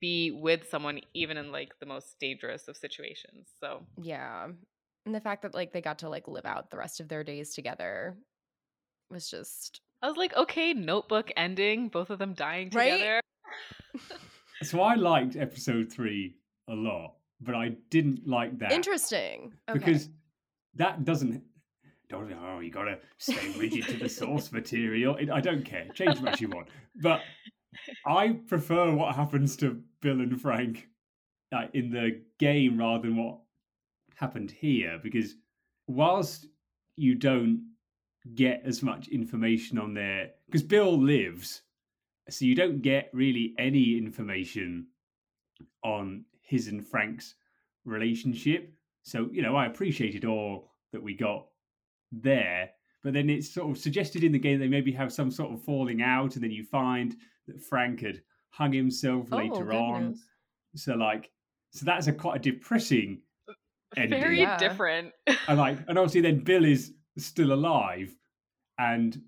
be 0.00 0.30
with 0.30 0.68
someone 0.70 1.00
even 1.14 1.36
in 1.36 1.50
like 1.50 1.72
the 1.80 1.86
most 1.86 2.18
dangerous 2.20 2.68
of 2.68 2.76
situations 2.76 3.48
so 3.60 3.84
Yeah. 4.00 4.46
And 5.06 5.14
the 5.14 5.20
fact 5.20 5.42
that 5.42 5.54
like 5.54 5.72
they 5.72 5.80
got 5.80 6.00
to 6.00 6.08
like 6.08 6.28
live 6.28 6.46
out 6.46 6.70
the 6.70 6.76
rest 6.76 7.00
of 7.00 7.08
their 7.08 7.24
days 7.24 7.54
together 7.54 8.16
was 9.10 9.28
just 9.28 9.80
i 10.02 10.08
was 10.08 10.16
like 10.16 10.36
okay 10.36 10.74
notebook 10.74 11.30
ending 11.36 11.88
both 11.88 12.10
of 12.10 12.18
them 12.18 12.34
dying 12.34 12.70
Right? 12.70 12.92
together 12.92 13.20
So 14.62 14.80
I 14.80 14.94
liked 14.94 15.36
episode 15.36 15.92
three 15.92 16.36
a 16.68 16.74
lot, 16.74 17.14
but 17.40 17.54
I 17.54 17.76
didn't 17.90 18.26
like 18.26 18.58
that 18.58 18.72
interesting. 18.72 19.52
Okay. 19.68 19.78
because 19.78 20.08
that 20.74 21.04
doesn't. 21.04 21.42
Don't 22.08 22.32
oh 22.32 22.60
you 22.60 22.70
gotta 22.70 22.98
stay 23.18 23.52
rigid 23.58 23.86
to 23.88 23.96
the 23.98 24.08
source 24.08 24.50
material. 24.52 25.16
It, 25.16 25.30
I 25.30 25.40
don't 25.40 25.64
care. 25.64 25.86
Change 25.94 26.20
what 26.20 26.40
you 26.40 26.48
want, 26.48 26.68
but 27.02 27.20
I 28.06 28.40
prefer 28.46 28.92
what 28.92 29.14
happens 29.14 29.56
to 29.58 29.82
Bill 30.00 30.20
and 30.20 30.40
Frank 30.40 30.88
uh, 31.52 31.66
in 31.74 31.90
the 31.90 32.22
game 32.38 32.78
rather 32.78 33.08
than 33.08 33.16
what 33.16 33.38
happened 34.14 34.50
here 34.50 34.98
because 35.02 35.34
whilst 35.86 36.46
you 36.96 37.14
don't 37.14 37.64
get 38.34 38.62
as 38.64 38.82
much 38.82 39.08
information 39.08 39.78
on 39.78 39.94
there 39.94 40.30
because 40.46 40.62
Bill 40.62 40.98
lives 40.98 41.62
so 42.30 42.44
you 42.44 42.54
don't 42.54 42.82
get 42.82 43.10
really 43.12 43.54
any 43.58 43.96
information 43.98 44.86
on 45.84 46.24
his 46.40 46.68
and 46.68 46.86
Frank's 46.86 47.34
relationship 47.84 48.72
so 49.02 49.28
you 49.32 49.42
know 49.42 49.56
I 49.56 49.66
appreciated 49.66 50.24
all 50.24 50.70
that 50.92 51.02
we 51.02 51.14
got 51.14 51.46
there 52.12 52.70
but 53.02 53.12
then 53.12 53.30
it's 53.30 53.52
sort 53.52 53.70
of 53.70 53.78
suggested 53.78 54.24
in 54.24 54.32
the 54.32 54.38
game 54.38 54.58
they 54.58 54.68
maybe 54.68 54.92
have 54.92 55.12
some 55.12 55.30
sort 55.30 55.52
of 55.52 55.62
falling 55.62 56.02
out 56.02 56.34
and 56.34 56.44
then 56.44 56.50
you 56.50 56.64
find 56.64 57.16
that 57.46 57.60
Frank 57.60 58.00
had 58.00 58.22
hung 58.50 58.72
himself 58.72 59.28
Oh, 59.32 59.36
later 59.36 59.72
on 59.72 60.16
so 60.74 60.94
like 60.94 61.30
so 61.72 61.84
that's 61.84 62.06
a 62.06 62.12
quite 62.12 62.36
a 62.36 62.50
depressing 62.50 63.20
ending. 63.96 64.20
very 64.20 64.40
Yeah. 64.40 64.56
different 64.58 65.12
and 65.48 65.58
like 65.58 65.78
and 65.88 65.98
obviously 65.98 66.20
then 66.20 66.40
bill 66.40 66.64
is 66.64 66.92
still 67.16 67.52
alive 67.52 68.14
and 68.78 69.20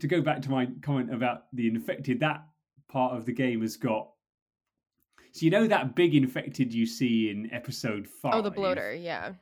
to 0.00 0.06
go 0.06 0.20
back 0.20 0.42
to 0.42 0.50
my 0.50 0.68
comment 0.82 1.12
about 1.12 1.44
the 1.52 1.68
infected 1.68 2.20
that 2.20 2.44
part 2.88 3.16
of 3.16 3.24
the 3.26 3.32
game 3.32 3.62
has 3.62 3.76
got 3.76 4.08
so 5.36 5.44
you 5.44 5.50
know 5.50 5.66
that 5.66 5.94
big 5.94 6.14
infected 6.14 6.72
you 6.72 6.86
see 6.86 7.28
in 7.28 7.52
episode 7.52 8.08
five? 8.08 8.32
Oh, 8.36 8.40
the 8.40 8.50
bloater. 8.50 8.94
Yeah. 8.94 9.34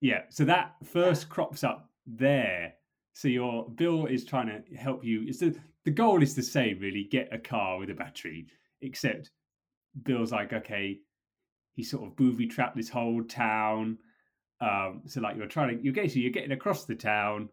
yeah 0.00 0.22
so 0.30 0.46
that 0.46 0.76
first 0.82 1.28
crops 1.28 1.62
up 1.62 1.90
there. 2.06 2.72
So 3.12 3.28
your 3.28 3.68
bill 3.68 4.06
is 4.06 4.24
trying 4.24 4.46
to 4.46 4.74
help 4.74 5.04
you. 5.04 5.24
It's 5.26 5.40
the, 5.40 5.54
the 5.84 5.90
goal 5.90 6.22
is 6.22 6.34
the 6.34 6.42
same 6.42 6.78
really. 6.78 7.04
Get 7.04 7.28
a 7.34 7.38
car 7.38 7.78
with 7.78 7.90
a 7.90 7.94
battery 7.94 8.46
except 8.80 9.30
bill's 10.04 10.32
like 10.32 10.54
okay. 10.54 11.00
He 11.74 11.82
sort 11.82 12.04
of 12.04 12.16
booby 12.16 12.46
trapped 12.46 12.74
this 12.74 12.88
whole 12.88 13.22
town. 13.22 13.98
Um 14.62 15.02
so 15.04 15.20
like 15.20 15.36
you're 15.36 15.48
trying 15.48 15.76
to 15.76 15.84
you're 15.84 15.92
getting 15.92 16.22
you're 16.22 16.30
getting 16.30 16.52
across 16.52 16.86
the 16.86 16.94
town 16.94 17.50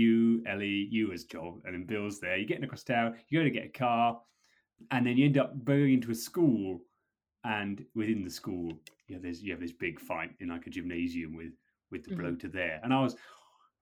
you 0.00 0.42
ellie 0.46 0.88
you 0.90 1.12
as 1.12 1.24
joel 1.24 1.60
and 1.64 1.74
then 1.74 1.84
bill's 1.84 2.20
there. 2.20 2.36
You're 2.36 2.46
getting 2.52 2.64
across 2.64 2.84
town 2.84 3.16
you're 3.28 3.42
going 3.42 3.52
to 3.52 3.58
get 3.60 3.68
a 3.74 3.78
car 3.78 4.20
and 4.90 5.06
then 5.06 5.16
you 5.16 5.24
end 5.26 5.38
up 5.38 5.64
going 5.64 5.94
into 5.94 6.10
a 6.10 6.14
school. 6.14 6.80
And 7.44 7.84
within 7.94 8.24
the 8.24 8.30
school 8.40 8.72
there's 9.08 9.42
you 9.42 9.52
have 9.52 9.60
this 9.60 9.72
big 9.72 10.00
fight 10.00 10.30
in 10.40 10.48
like 10.48 10.66
a 10.66 10.70
gymnasium 10.70 11.36
with 11.36 11.52
with 11.90 12.02
the 12.04 12.10
Mhm. 12.14 12.18
bloater 12.18 12.48
there. 12.48 12.80
And 12.82 12.92
i 12.92 13.00
was 13.00 13.14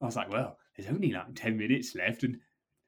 i 0.02 0.04
was 0.04 0.16
like 0.16 0.30
well 0.30 0.58
there's 0.76 0.90
only 0.94 1.10
like 1.12 1.34
10 1.34 1.56
minutes 1.56 1.94
left 1.94 2.24
and 2.24 2.34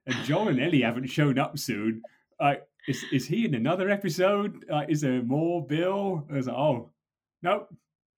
and 0.07 0.17
joel 0.25 0.49
and 0.49 0.61
ellie 0.61 0.83
haven't 0.83 1.07
shown 1.19 1.39
up 1.39 1.59
soon. 1.59 2.03
Like 2.41 2.63
is, 2.87 3.05
is 3.13 3.27
he 3.27 3.45
in 3.47 3.55
another 3.55 3.89
episode? 3.91 4.65
Like 4.69 4.91
is 4.91 5.01
there 5.01 5.23
more 5.23 5.67
bill? 5.67 6.27
I 6.31 6.35
was 6.37 6.47
like 6.47 6.57
oh 6.57 6.91
nope 7.43 7.69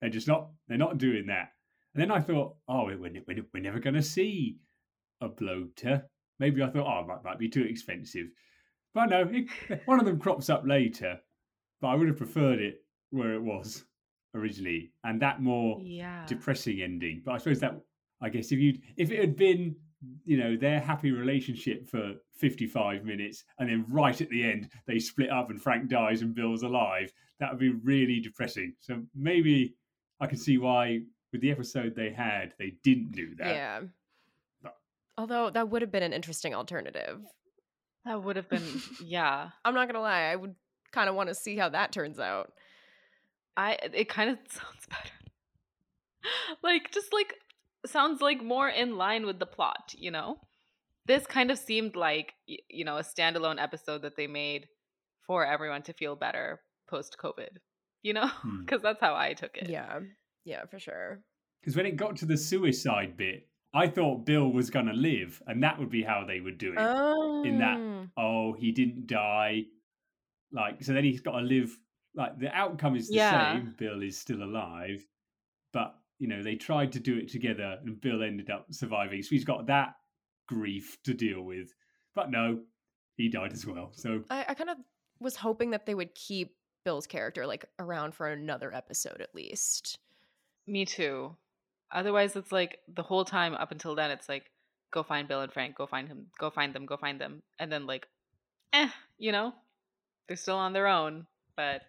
they're 0.01 0.11
just 0.19 0.29
not 0.29 0.51
they're 0.67 0.79
not 0.87 0.99
doing 0.99 1.27
that. 1.27 1.53
And 1.95 2.03
then 2.03 2.11
i 2.11 2.21
thought 2.21 2.57
oh 2.69 2.85
we're, 2.87 2.99
we're, 3.27 3.45
we're 3.55 3.63
never 3.69 3.79
going 3.79 3.95
to 4.03 4.03
see 4.03 4.59
a 5.21 5.29
bloater 5.29 6.03
maybe 6.39 6.63
i 6.63 6.69
thought 6.69 6.87
oh 6.87 7.07
that 7.07 7.25
might, 7.25 7.39
be 7.39 7.49
too 7.49 7.65
expensive 7.65 8.27
but 8.95 9.07
no 9.07 9.29
it, 9.31 9.81
one 9.87 9.99
of 9.99 10.07
them 10.07 10.19
crops 10.19 10.49
up 10.51 10.63
later 10.67 11.19
but 11.81 11.89
i 11.89 11.95
would 11.95 12.09
have 12.09 12.17
preferred 12.17 12.61
it 12.61 12.83
where 13.11 13.35
it 13.35 13.43
was 13.43 13.85
originally 14.35 14.91
and 15.05 15.21
that 15.21 15.41
more 15.41 15.81
yeah 15.83 16.25
depressing 16.27 16.83
ending. 16.83 17.23
But 17.25 17.33
I 17.33 17.39
suppose 17.39 17.61
that 17.61 17.79
I 18.21 18.29
guess 18.29 18.53
if 18.53 18.59
you 18.59 18.79
if 18.97 19.11
it 19.11 19.19
had 19.19 19.37
been 19.37 19.77
you 20.25 20.39
know 20.39 20.57
their 20.57 20.81
happy 20.81 21.11
relationship 21.11 21.89
for 21.89 22.15
55 22.37 23.05
minutes 23.05 23.45
and 23.59 23.69
then 23.69 23.85
right 23.89 24.21
at 24.21 24.31
the 24.31 24.45
end 24.45 24.71
they 24.87 24.99
split 24.99 25.31
up 25.31 25.51
and 25.51 25.61
Frank 25.61 25.89
dies 25.89 26.23
and 26.23 26.35
Bill's 26.35 26.63
alive, 26.63 27.13
that 27.41 27.51
would 27.51 27.61
be 27.61 27.71
really 27.71 28.21
depressing. 28.21 28.75
So 28.81 29.03
maybe 29.15 29.75
I 30.21 30.27
can 30.27 30.39
see 30.39 30.59
why 30.59 31.01
with 31.33 31.41
the 31.41 31.51
episode 31.51 31.95
they 31.95 32.11
had 32.11 32.55
they 32.59 32.75
didn't 32.85 33.13
do 33.13 33.35
that. 33.37 33.55
Yeah. 33.55 33.81
But- 35.19 35.23
Although 35.23 35.51
that 35.51 35.69
would 35.69 35.83
have 35.83 35.91
been 35.91 36.03
an 36.05 36.13
interesting 36.13 36.55
alternative. 36.55 37.21
that 38.05 38.23
would 38.23 38.37
have 38.37 38.49
been 38.49 38.63
yeah 39.05 39.51
I'm 39.65 39.75
not 39.75 39.89
gonna 39.89 40.01
lie, 40.01 40.23
I 40.33 40.37
would 40.37 40.55
kind 40.93 41.09
of 41.09 41.15
want 41.15 41.29
to 41.29 41.35
see 41.35 41.57
how 41.57 41.69
that 41.71 41.93
turns 41.93 42.19
out. 42.19 42.53
I 43.57 43.77
it 43.95 44.09
kind 44.09 44.31
of 44.31 44.39
sounds 44.49 44.87
better. 44.89 45.15
like 46.63 46.91
just 46.93 47.13
like 47.13 47.35
sounds 47.87 48.21
like 48.21 48.43
more 48.43 48.69
in 48.69 48.97
line 48.97 49.27
with 49.27 49.39
the 49.39 49.47
plot, 49.47 49.95
you 49.97 50.11
know? 50.11 50.39
This 51.07 51.27
kind 51.27 51.51
of 51.51 51.59
seemed 51.59 51.97
like 51.97 52.35
you 52.47 52.85
know, 52.85 52.97
a 52.99 53.03
standalone 53.03 53.61
episode 53.61 54.03
that 54.03 54.17
they 54.17 54.27
made 54.27 54.69
for 55.27 55.45
everyone 55.45 55.83
to 55.83 55.93
feel 55.93 56.17
better 56.17 56.61
post 56.89 57.17
COVID. 57.23 57.49
You 58.03 58.13
know? 58.15 58.29
Hmm. 58.29 58.65
Cuz 58.67 58.83
that's 58.83 59.01
how 59.01 59.15
I 59.17 59.35
took 59.35 59.57
it. 59.57 59.69
Yeah. 59.69 60.01
Yeah, 60.45 60.65
for 60.67 60.79
sure. 60.79 61.21
Because 61.61 61.77
when 61.77 61.87
it 61.87 61.97
got 61.97 62.17
to 62.19 62.27
the 62.27 62.37
suicide 62.37 63.17
bit, 63.17 63.49
I 63.79 63.87
thought 63.89 64.27
Bill 64.27 64.51
was 64.51 64.71
going 64.71 64.87
to 64.87 64.93
live 64.93 65.41
and 65.47 65.63
that 65.63 65.79
would 65.79 65.91
be 65.91 66.03
how 66.03 66.25
they 66.27 66.41
would 66.41 66.59
do 66.59 66.73
it. 66.73 66.79
Oh. 66.79 67.45
in 67.45 67.59
that- 67.59 67.79
oh. 67.79 68.09
oh, 68.17 68.53
he 68.53 68.73
didn't 68.73 69.07
die. 69.07 69.65
Like, 70.53 70.83
so 70.83 70.93
then 70.93 71.05
he's 71.05 71.21
got 71.21 71.39
to 71.39 71.45
live. 71.45 71.77
Like, 72.15 72.39
the 72.39 72.51
outcome 72.55 72.97
is 72.97 73.09
the 73.09 73.17
Yeah. 73.17 73.55
same. 73.55 73.75
Bill 73.79 74.03
is 74.03 74.19
still 74.19 74.43
alive, 74.43 75.07
but 75.73 75.95
you 76.19 76.27
know 76.27 76.43
they 76.43 76.57
tried 76.57 76.91
to 76.93 77.01
do 77.01 77.17
it 77.17 77.29
together, 77.29 77.79
and 77.85 78.01
Bill 78.01 78.23
ended 78.23 78.51
up 78.51 78.67
surviving. 78.73 79.23
So 79.23 79.31
he's 79.31 79.45
got 79.45 79.67
that 79.67 79.95
grief 80.49 80.97
to 81.05 81.15
deal 81.15 81.43
with. 81.43 81.73
But 82.15 82.31
no, 82.31 82.61
he 83.17 83.29
died 83.29 83.53
as 83.53 83.65
well. 83.67 83.93
So 83.93 84.25
I, 84.31 84.47
I 84.49 84.55
kind 84.55 84.71
of 84.71 84.79
was 85.21 85.37
hoping 85.37 85.71
that 85.71 85.87
they 85.87 85.95
would 85.95 86.15
keep 86.15 86.57
Bill's 86.85 87.07
character 87.07 87.47
like 87.47 87.67
around 87.79 88.15
for 88.15 88.27
another 88.29 88.75
episode 88.75 89.21
at 89.21 89.35
least. 89.35 89.99
Me 90.67 90.85
too. 90.85 91.37
Otherwise, 91.93 92.37
it's 92.37 92.53
like 92.53 92.79
the 92.95 93.03
whole 93.03 93.25
time 93.25 93.55
up 93.55 93.73
until 93.73 93.95
then, 93.95 94.11
it's 94.11 94.29
like, 94.29 94.51
go 94.91 95.03
find 95.03 95.29
Bill 95.29 95.41
and 95.41 95.53
Frank, 95.53 95.77
go 95.77 95.87
find 95.87 96.09
him, 96.09 96.27
go 96.39 96.51
find 96.51 96.75
them, 96.75 96.87
go 96.87 96.97
find 96.97 97.21
them. 97.21 97.43
And 97.59 97.71
then, 97.73 97.87
like, 97.87 98.07
eh, 98.73 98.89
you 99.19 99.33
know, 99.33 99.55
they're 100.27 100.37
still 100.37 100.57
on 100.57 100.73
their 100.73 100.87
own. 100.87 101.27
But, 101.57 101.83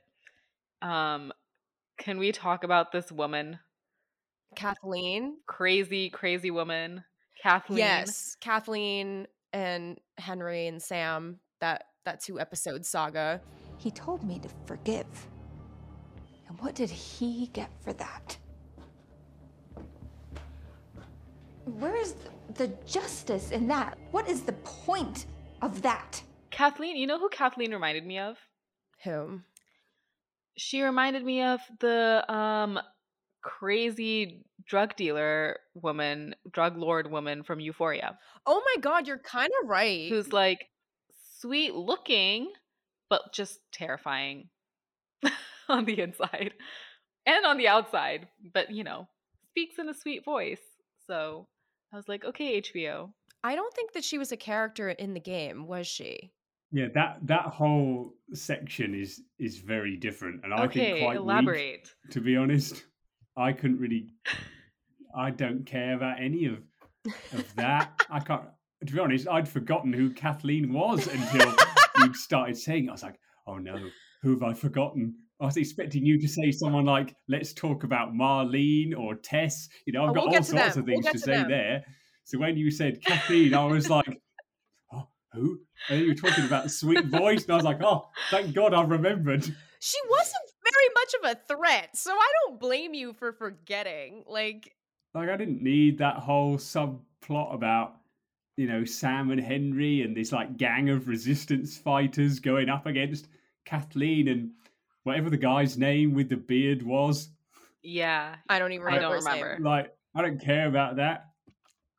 um, 0.81 1.33
can 1.97 2.17
we 2.17 2.31
talk 2.31 2.63
about 2.63 2.91
this 2.91 3.11
woman? 3.11 3.59
Kathleen. 4.55 5.37
Crazy, 5.45 6.09
crazy 6.09 6.51
woman. 6.51 7.03
Kathleen. 7.41 7.79
Yes, 7.79 8.37
Kathleen 8.39 9.27
and 9.53 9.99
Henry 10.17 10.67
and 10.67 10.81
Sam. 10.81 11.39
That 11.61 11.85
that 12.05 12.21
two 12.21 12.39
episode 12.39 12.85
saga. 12.85 13.41
He 13.77 13.91
told 13.91 14.23
me 14.23 14.39
to 14.39 14.49
forgive. 14.65 15.05
And 16.47 16.59
what 16.59 16.75
did 16.75 16.89
he 16.89 17.47
get 17.53 17.69
for 17.81 17.93
that? 17.93 18.37
Where 21.77 21.95
is 21.95 22.13
the, 22.13 22.65
the 22.65 22.67
justice 22.85 23.51
in 23.51 23.67
that? 23.67 23.97
What 24.11 24.27
is 24.27 24.41
the 24.41 24.53
point 24.53 25.25
of 25.61 25.81
that? 25.83 26.21
Kathleen, 26.49 26.97
you 26.97 27.05
know 27.05 27.19
who 27.19 27.29
Kathleen 27.29 27.71
reminded 27.71 28.05
me 28.05 28.17
of? 28.17 28.37
Whom? 29.03 29.43
She 30.57 30.81
reminded 30.81 31.23
me 31.23 31.43
of 31.43 31.59
the 31.79 32.25
um 32.31 32.79
crazy 33.41 34.43
drug 34.65 34.95
dealer 34.95 35.59
woman, 35.73 36.35
drug 36.51 36.75
lord 36.77 37.11
woman 37.11 37.43
from 37.43 37.59
Euphoria. 37.59 38.17
Oh 38.45 38.61
my 38.65 38.81
god, 38.81 39.07
you're 39.07 39.19
kind 39.19 39.51
of 39.61 39.69
right. 39.69 40.09
who's 40.09 40.33
like 40.33 40.67
sweet 41.39 41.73
looking, 41.75 42.51
but 43.09 43.31
just 43.31 43.59
terrifying 43.71 44.49
on 45.69 45.85
the 45.85 46.01
inside 46.01 46.53
and 47.25 47.45
on 47.45 47.57
the 47.57 47.67
outside. 47.67 48.27
But 48.53 48.71
you 48.71 48.83
know, 48.83 49.07
speaks 49.51 49.77
in 49.77 49.87
a 49.87 49.93
sweet 49.93 50.25
voice. 50.25 50.61
So 51.07 51.47
I 51.91 51.95
was 51.95 52.07
like, 52.07 52.23
okay, 52.25 52.61
HBO. 52.61 53.11
I 53.43 53.55
don't 53.55 53.73
think 53.73 53.93
that 53.93 54.03
she 54.03 54.17
was 54.17 54.31
a 54.31 54.37
character 54.37 54.89
in 54.89 55.13
the 55.13 55.19
game, 55.19 55.67
was 55.67 55.87
she? 55.87 56.31
yeah, 56.71 56.87
that 56.93 57.17
that 57.23 57.45
whole 57.45 58.13
section 58.33 58.93
is 58.93 59.21
is 59.39 59.57
very 59.57 59.97
different, 59.97 60.41
and 60.43 60.53
I 60.53 60.67
think 60.67 60.71
okay, 60.71 60.99
quite 61.01 61.13
weak, 61.13 61.19
elaborate. 61.19 61.89
to 62.11 62.21
be 62.21 62.35
honest. 62.37 62.85
I 63.37 63.53
couldn't 63.53 63.79
really. 63.79 64.07
I 65.15 65.31
don't 65.31 65.65
care 65.65 65.95
about 65.95 66.21
any 66.21 66.45
of 66.45 66.59
of 67.33 67.55
that. 67.55 67.91
I 68.09 68.19
can't. 68.19 68.43
To 68.85 68.93
be 68.93 68.99
honest, 68.99 69.27
I'd 69.27 69.47
forgotten 69.47 69.93
who 69.93 70.11
Kathleen 70.11 70.71
was 70.73 71.07
until 71.07 71.53
you 71.99 72.13
started 72.13 72.57
saying. 72.57 72.85
it. 72.85 72.89
I 72.89 72.91
was 72.91 73.03
like, 73.03 73.19
oh 73.47 73.57
no, 73.57 73.77
who 74.21 74.31
have 74.31 74.43
I 74.43 74.53
forgotten? 74.53 75.15
I 75.41 75.45
was 75.45 75.57
expecting 75.57 76.05
you 76.05 76.19
to 76.19 76.27
say 76.27 76.51
someone 76.51 76.85
like, 76.85 77.15
"Let's 77.27 77.53
talk 77.53 77.83
about 77.83 78.13
Marlene 78.13 78.97
or 78.97 79.15
Tess." 79.15 79.69
You 79.85 79.93
know, 79.93 80.03
I've 80.03 80.09
Oh, 80.11 80.13
got 80.13 80.25
we'll 80.25 80.35
all 80.35 80.43
sorts 80.43 80.75
them. 80.75 80.83
of 80.83 80.87
We'll 80.87 81.01
things 81.01 81.05
to 81.05 81.11
to 81.13 81.19
say 81.19 81.31
them. 81.33 81.49
there. 81.49 81.85
So 82.25 82.37
when 82.39 82.57
you 82.57 82.69
said 82.71 83.01
Kathleen, 83.03 83.53
I 83.53 83.65
was 83.65 83.89
like, 83.89 84.21
oh, 84.93 85.07
"Who?" 85.33 85.59
And 85.89 86.01
you 86.01 86.07
were 86.09 86.13
talking 86.15 86.45
about 86.45 86.69
sweet 86.71 87.05
voice, 87.05 87.43
and 87.43 87.53
I 87.53 87.55
was 87.55 87.63
like, 87.65 87.81
"Oh, 87.81 88.09
thank 88.31 88.53
God, 88.53 88.73
I 88.73 88.81
remembered." 88.83 89.43
She 89.81 89.97
wasn't 90.09 90.43
very 90.63 90.89
much 90.93 91.13
of 91.13 91.37
a 91.37 91.55
threat, 91.55 91.95
so 91.95 92.11
I 92.11 92.31
don't 92.45 92.59
blame 92.59 92.93
you 92.93 93.13
for 93.13 93.31
forgetting. 93.31 94.25
Like, 94.27 94.75
like 95.13 95.29
I 95.29 95.37
didn't 95.37 95.61
need 95.61 95.97
that 95.99 96.17
whole 96.17 96.57
subplot 96.57 97.53
about 97.55 97.95
you 98.57 98.67
know 98.67 98.83
Sam 98.83 99.31
and 99.31 99.39
Henry 99.39 100.01
and 100.01 100.17
this 100.17 100.33
like 100.33 100.57
gang 100.57 100.89
of 100.89 101.07
resistance 101.07 101.77
fighters 101.77 102.41
going 102.41 102.67
up 102.67 102.85
against 102.87 103.29
Kathleen 103.65 104.27
and 104.27 104.51
whatever 105.03 105.29
the 105.29 105.37
guy's 105.37 105.77
name 105.77 106.13
with 106.13 106.29
the 106.29 106.37
beard 106.37 106.83
was. 106.83 107.29
Yeah. 107.81 108.35
I 108.49 108.59
don't 108.59 108.71
even 108.71 108.87
I 108.87 108.95
remember. 108.97 109.15
don't 109.15 109.25
remember. 109.25 109.57
Like 109.61 109.93
I 110.15 110.21
don't 110.21 110.41
care 110.41 110.67
about 110.67 110.97
that. 110.97 111.25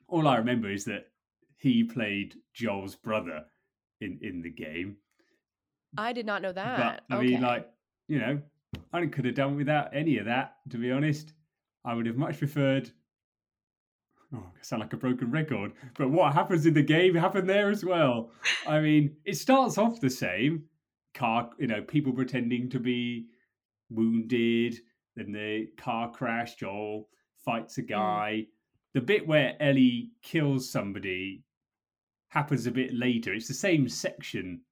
All 0.09 0.27
I 0.27 0.37
remember 0.37 0.71
is 0.71 0.85
that 0.87 1.07
he 1.57 1.85
played 1.85 2.35
Joel's 2.55 2.97
brother 2.97 3.45
in 4.01 4.19
in 4.23 4.43
the 4.43 4.51
game. 4.51 4.97
I 5.97 6.13
did 6.13 6.27
not 6.27 6.43
know 6.43 6.53
that. 6.53 7.05
But 7.09 7.15
I 7.15 7.19
okay. 7.19 7.27
mean, 7.27 7.43
like 7.43 7.69
you 8.09 8.19
know, 8.19 8.41
I 8.93 9.07
could 9.07 9.25
have 9.25 9.35
done 9.35 9.57
without 9.57 9.95
any 9.95 10.19
of 10.19 10.27
that. 10.27 10.57
To 10.71 10.79
be 10.79 10.91
honest, 10.91 11.33
I 11.85 11.95
would 11.95 12.07
have 12.07 12.17
much 12.17 12.39
preferred. 12.39 12.91
Oh, 14.33 14.39
I 14.39 14.63
sound 14.63 14.81
like 14.81 14.93
a 14.93 14.97
broken 14.97 15.31
record. 15.31 15.73
But 15.97 16.11
what 16.11 16.33
happens 16.33 16.65
in 16.67 16.75
the 16.75 16.83
game 16.83 17.15
happened 17.15 17.49
there 17.49 17.69
as 17.69 17.85
well. 17.85 18.31
I 18.67 18.81
mean, 18.81 19.17
it 19.25 19.37
starts 19.37 19.77
off 19.77 20.01
the 20.01 20.11
same. 20.11 20.65
Car, 21.15 21.51
you 21.59 21.67
know, 21.67 21.83
people 21.83 22.13
pretending 22.13 22.69
to 22.71 22.79
be 22.81 23.27
wounded. 23.91 24.79
Then 25.17 25.33
the 25.33 25.67
car 25.77 26.11
crash. 26.11 26.55
Joel 26.57 27.09
fights 27.45 27.79
a 27.79 27.83
guy. 27.83 28.47
The 28.95 29.01
bit 29.01 29.27
where 29.27 29.57
Ellie 29.61 30.13
kills 30.23 30.71
somebody 30.71 31.45
happens 32.29 32.67
a 32.67 32.71
bit 32.71 32.95
later. 32.95 33.35
It's 33.35 33.49
the 33.49 33.55
same 33.55 33.89
section 33.89 34.63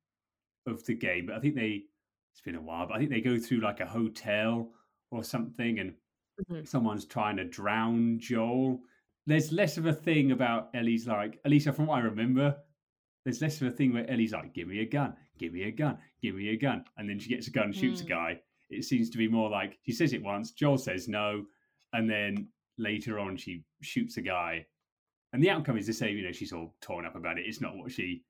of 0.66 0.84
the 0.84 0.94
game, 0.94 1.26
but 1.26 1.36
I 1.36 1.40
think 1.40 1.54
they. 1.54 1.84
It's 2.32 2.40
been 2.44 2.54
a 2.54 2.60
while, 2.60 2.86
but 2.86 2.94
I 2.94 2.98
think 2.98 3.10
they 3.10 3.20
go 3.20 3.38
through 3.38 3.60
like 3.60 3.80
a 3.80 3.86
hotel 3.86 4.72
or 5.10 5.24
something, 5.24 5.80
and 5.80 5.94
Mhm. 6.48 6.68
someone's 6.68 7.04
trying 7.04 7.36
to 7.38 7.44
drown 7.44 8.20
Joel. 8.20 8.80
There's 9.26 9.50
less 9.50 9.76
of 9.76 9.86
a 9.86 9.92
thing 9.92 10.30
about 10.30 10.70
Ellie's 10.74 11.06
like, 11.08 11.40
at 11.44 11.50
least 11.50 11.68
from 11.74 11.86
what 11.86 11.96
I 11.98 12.02
remember, 12.02 12.62
there's 13.28 13.42
less 13.42 13.60
of 13.60 13.66
a 13.66 13.70
thing 13.70 13.92
where 13.92 14.10
Ellie's 14.10 14.32
like, 14.32 14.54
give 14.54 14.68
me 14.68 14.80
a 14.80 14.86
gun, 14.86 15.14
give 15.38 15.52
me 15.52 15.64
a 15.64 15.70
gun, 15.70 15.98
give 16.22 16.34
me 16.34 16.48
a 16.48 16.56
gun. 16.56 16.82
And 16.96 17.06
then 17.06 17.18
she 17.18 17.28
gets 17.28 17.46
a 17.46 17.50
gun, 17.50 17.72
shoots 17.74 18.00
a 18.00 18.04
Mm. 18.04 18.08
guy. 18.08 18.40
It 18.70 18.84
seems 18.86 19.10
to 19.10 19.18
be 19.18 19.28
more 19.28 19.50
like 19.50 19.78
she 19.84 19.92
says 19.92 20.14
it 20.14 20.22
once, 20.22 20.52
Joel 20.52 20.78
says 20.78 21.08
no, 21.08 21.44
and 21.92 22.08
then 22.08 22.48
later 22.78 23.18
on 23.18 23.36
she 23.36 23.64
shoots 23.82 24.16
a 24.16 24.22
guy. 24.22 24.66
And 25.34 25.42
the 25.44 25.50
outcome 25.50 25.76
is 25.76 25.86
the 25.86 25.92
same, 25.92 26.16
you 26.16 26.24
know, 26.24 26.32
she's 26.32 26.54
all 26.54 26.74
torn 26.80 27.04
up 27.04 27.16
about 27.16 27.38
it. 27.38 27.44
It's 27.46 27.60
not 27.60 27.76
what 27.76 27.92
she 27.92 28.24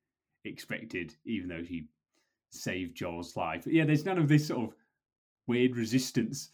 expected, 0.44 1.14
even 1.24 1.48
though 1.48 1.62
she 1.62 1.87
saved 2.50 2.96
Joel's 2.96 3.37
life. 3.37 3.62
But 3.64 3.74
yeah, 3.74 3.84
there's 3.84 4.04
none 4.04 4.18
of 4.18 4.26
this 4.26 4.48
sort 4.48 4.64
of 4.68 4.74
weird 5.46 5.76
resistance 5.76 6.50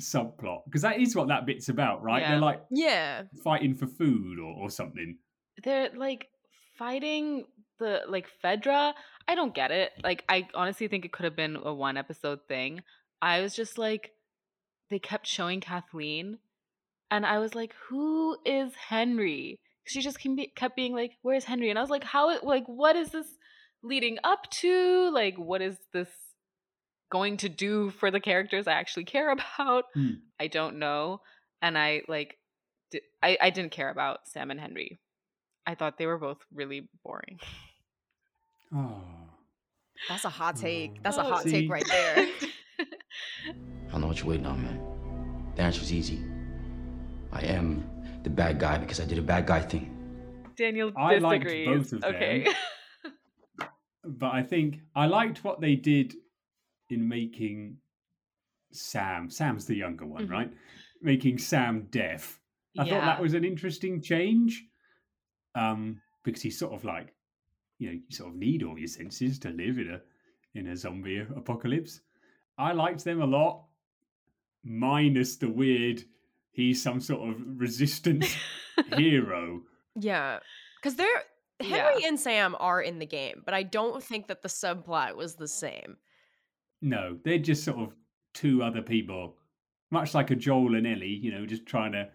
subplot 0.00 0.64
because 0.64 0.82
that 0.82 1.00
is 1.00 1.16
what 1.16 1.26
that 1.26 1.44
bit's 1.44 1.68
about, 1.70 2.04
right? 2.04 2.22
Yeah. 2.22 2.30
They're 2.30 2.40
like 2.40 2.62
yeah. 2.70 3.22
fighting 3.42 3.74
for 3.74 3.88
food 3.88 4.38
or, 4.38 4.54
or 4.54 4.70
something. 4.70 5.18
They're 5.64 5.90
like 5.96 6.28
fighting 6.78 7.44
the 7.78 8.02
like 8.08 8.26
Fedra. 8.42 8.94
I 9.26 9.34
don't 9.34 9.54
get 9.54 9.70
it. 9.70 9.92
Like 10.02 10.24
I 10.28 10.48
honestly 10.54 10.88
think 10.88 11.04
it 11.04 11.12
could 11.12 11.24
have 11.24 11.36
been 11.36 11.56
a 11.56 11.74
one 11.74 11.96
episode 11.96 12.40
thing. 12.48 12.82
I 13.20 13.40
was 13.40 13.54
just 13.54 13.78
like 13.78 14.12
they 14.90 14.98
kept 14.98 15.26
showing 15.26 15.60
Kathleen 15.60 16.38
and 17.10 17.26
I 17.26 17.38
was 17.38 17.54
like 17.54 17.74
who 17.88 18.36
is 18.44 18.72
Henry? 18.88 19.58
She 19.84 20.00
just 20.00 20.20
kept 20.20 20.36
be- 20.36 20.52
kept 20.54 20.76
being 20.76 20.94
like 20.94 21.12
where's 21.22 21.44
Henry? 21.44 21.70
And 21.70 21.78
I 21.78 21.82
was 21.82 21.90
like 21.90 22.04
how 22.04 22.30
it 22.30 22.44
like 22.44 22.64
what 22.66 22.96
is 22.96 23.10
this 23.10 23.26
leading 23.82 24.18
up 24.24 24.48
to? 24.50 25.10
Like 25.12 25.36
what 25.36 25.62
is 25.62 25.76
this 25.92 26.08
going 27.10 27.38
to 27.38 27.48
do 27.48 27.90
for 27.90 28.10
the 28.10 28.20
characters 28.20 28.66
I 28.66 28.72
actually 28.72 29.04
care 29.04 29.30
about? 29.58 29.84
Hmm. 29.94 30.10
I 30.40 30.46
don't 30.46 30.78
know. 30.78 31.20
And 31.60 31.76
I 31.76 32.02
like 32.08 32.38
I 33.22 33.36
I 33.40 33.50
didn't 33.50 33.72
care 33.72 33.90
about 33.90 34.28
Sam 34.28 34.50
and 34.50 34.60
Henry. 34.60 34.98
I 35.68 35.74
thought 35.74 35.98
they 35.98 36.06
were 36.06 36.16
both 36.16 36.38
really 36.54 36.88
boring. 37.04 37.38
Oh. 38.74 39.02
That's 40.08 40.24
a 40.24 40.30
hot 40.30 40.56
take. 40.56 41.02
That's 41.02 41.18
a 41.18 41.24
Oh, 41.26 41.28
hot 41.28 41.42
see. 41.42 41.50
take 41.50 41.70
right 41.70 41.84
there. 41.86 42.26
I 42.78 43.90
don't 43.92 44.00
know 44.00 44.06
what 44.06 44.18
you're 44.18 44.28
waiting 44.28 44.46
on, 44.46 44.62
man. 44.62 45.52
The 45.56 45.62
answer's 45.62 45.92
easy. 45.92 46.20
I 47.32 47.42
am 47.42 47.84
the 48.22 48.30
bad 48.30 48.58
guy 48.58 48.78
because 48.78 48.98
I 48.98 49.04
did 49.04 49.18
a 49.18 49.22
bad 49.22 49.44
guy 49.46 49.60
thing. 49.60 49.94
Daniel 50.56 50.90
I 50.96 51.18
liked 51.18 51.44
disagrees. 51.44 51.66
both 51.76 51.92
of 51.92 52.00
them. 52.00 52.14
okay. 52.14 52.46
But 54.06 54.32
I 54.32 54.42
think 54.42 54.78
I 54.96 55.04
liked 55.06 55.44
what 55.44 55.60
they 55.60 55.74
did 55.74 56.14
in 56.88 57.06
making 57.06 57.76
Sam. 58.72 59.28
Sam's 59.28 59.66
the 59.66 59.74
younger 59.76 60.06
one, 60.06 60.26
Mhm. 60.28 60.30
right? 60.30 60.50
Making 61.02 61.36
Sam 61.36 61.88
deaf. 61.90 62.40
I 62.78 62.84
thought 62.88 63.04
that 63.04 63.20
was 63.20 63.34
an 63.34 63.44
interesting 63.44 64.00
change. 64.00 64.64
Um, 65.58 66.00
because 66.24 66.42
he's 66.42 66.58
sort 66.58 66.74
of 66.74 66.84
like, 66.84 67.14
you 67.78 67.88
know, 67.88 67.94
you 67.94 68.14
sort 68.14 68.30
of 68.30 68.36
need 68.36 68.62
all 68.62 68.78
your 68.78 68.88
senses 68.88 69.38
to 69.40 69.50
live 69.50 69.78
in 69.78 69.90
a 69.90 70.00
in 70.58 70.66
a 70.68 70.76
zombie 70.76 71.18
apocalypse. 71.36 72.00
I 72.58 72.72
liked 72.72 73.04
them 73.04 73.22
a 73.22 73.26
lot, 73.26 73.64
minus 74.64 75.36
the 75.36 75.48
weird. 75.48 76.02
He's 76.50 76.82
some 76.82 77.00
sort 77.00 77.28
of 77.28 77.36
resistance 77.56 78.34
hero. 78.96 79.62
yeah. 79.94 80.38
Because 80.76 80.96
they're 80.96 81.22
Henry 81.60 82.04
and 82.04 82.18
Sam 82.18 82.54
are 82.60 82.82
in 82.82 82.98
the 82.98 83.06
game, 83.06 83.42
but 83.44 83.54
I 83.54 83.64
don't 83.64 84.02
think 84.02 84.28
that 84.28 84.42
the 84.42 84.48
subplot 84.48 85.16
was 85.16 85.34
the 85.34 85.48
same. 85.48 85.96
No, 86.80 87.18
they're 87.24 87.38
just 87.38 87.64
sort 87.64 87.78
of 87.78 87.94
two 88.34 88.62
other 88.62 88.82
people, 88.82 89.34
much 89.90 90.14
like 90.14 90.30
a 90.30 90.36
Joel 90.36 90.76
and 90.76 90.86
Ellie, 90.86 91.08
you 91.08 91.32
know, 91.32 91.46
just 91.46 91.66
trying 91.66 91.92
to 91.92 92.08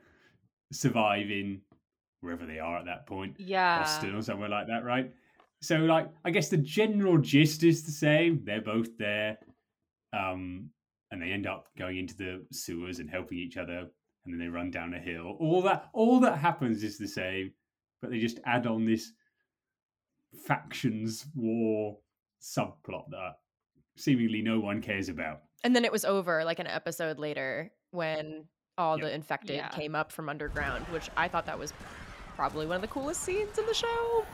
survive 0.71 1.29
in 1.29 1.61
wherever 2.23 2.45
they 2.45 2.59
are 2.59 2.77
at 2.79 2.85
that 2.85 3.05
point, 3.05 3.35
Yeah. 3.37 3.79
Boston 3.79 4.15
or 4.15 4.21
somewhere 4.21 4.49
like 4.49 4.67
that, 4.67 4.83
right? 4.85 5.13
So, 5.61 5.77
like, 5.77 6.09
I 6.25 6.31
guess 6.31 6.49
the 6.49 6.57
general 6.57 7.17
gist 7.17 7.63
is 7.63 7.83
the 7.83 7.91
same. 7.91 8.41
They're 8.43 8.61
both 8.61 8.97
there, 8.97 9.37
um, 10.13 10.69
and 11.11 11.21
they 11.21 11.31
end 11.31 11.45
up 11.47 11.67
going 11.77 11.97
into 11.97 12.15
the 12.15 12.45
sewers 12.51 12.99
and 12.99 13.09
helping 13.09 13.37
each 13.37 13.57
other, 13.57 13.89
and 14.25 14.33
then 14.33 14.39
they 14.39 14.47
run 14.47 14.71
down 14.71 14.93
a 14.93 14.99
hill. 14.99 15.35
All 15.39 15.61
that, 15.63 15.89
all 15.93 16.19
that 16.21 16.37
happens 16.37 16.83
is 16.83 16.97
the 16.97 17.07
same, 17.07 17.51
but 18.01 18.09
they 18.09 18.19
just 18.19 18.39
add 18.45 18.67
on 18.67 18.85
this 18.85 19.11
factions 20.45 21.25
war 21.35 21.97
subplot 22.41 23.09
that 23.11 23.35
seemingly 23.95 24.41
no 24.41 24.59
one 24.59 24.81
cares 24.81 25.07
about. 25.09 25.43
And 25.63 25.75
then 25.75 25.85
it 25.85 25.91
was 25.91 26.03
over 26.03 26.43
like 26.43 26.59
an 26.59 26.67
episode 26.67 27.19
later 27.19 27.71
when 27.91 28.45
all 28.77 28.97
Yep. 28.97 29.05
the 29.07 29.13
infected 29.13 29.55
Yeah. 29.57 29.69
came 29.69 29.95
up 29.95 30.11
from 30.11 30.27
underground, 30.29 30.83
which 30.87 31.09
I 31.15 31.27
thought 31.27 31.45
that 31.45 31.59
was 31.59 31.71
probably 32.35 32.65
one 32.65 32.75
of 32.77 32.81
the 32.81 32.87
coolest 32.87 33.21
scenes 33.21 33.57
in 33.57 33.65
the 33.65 33.73
show. 33.73 34.25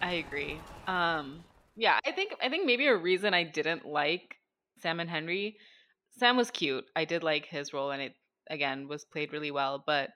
I 0.00 0.12
agree. 0.14 0.60
Um, 0.86 1.44
yeah, 1.76 1.98
I 2.06 2.12
think 2.12 2.34
I 2.42 2.48
think 2.48 2.66
maybe 2.66 2.86
a 2.86 2.96
reason 2.96 3.34
I 3.34 3.44
didn't 3.44 3.86
like 3.86 4.36
Sam 4.80 5.00
and 5.00 5.10
Henry. 5.10 5.56
Sam 6.18 6.36
was 6.36 6.50
cute. 6.50 6.84
I 6.96 7.04
did 7.04 7.22
like 7.22 7.46
his 7.46 7.72
role, 7.72 7.90
and 7.90 8.02
it 8.02 8.14
again 8.50 8.88
was 8.88 9.04
played 9.04 9.32
really 9.32 9.50
well. 9.50 9.82
But 9.84 10.10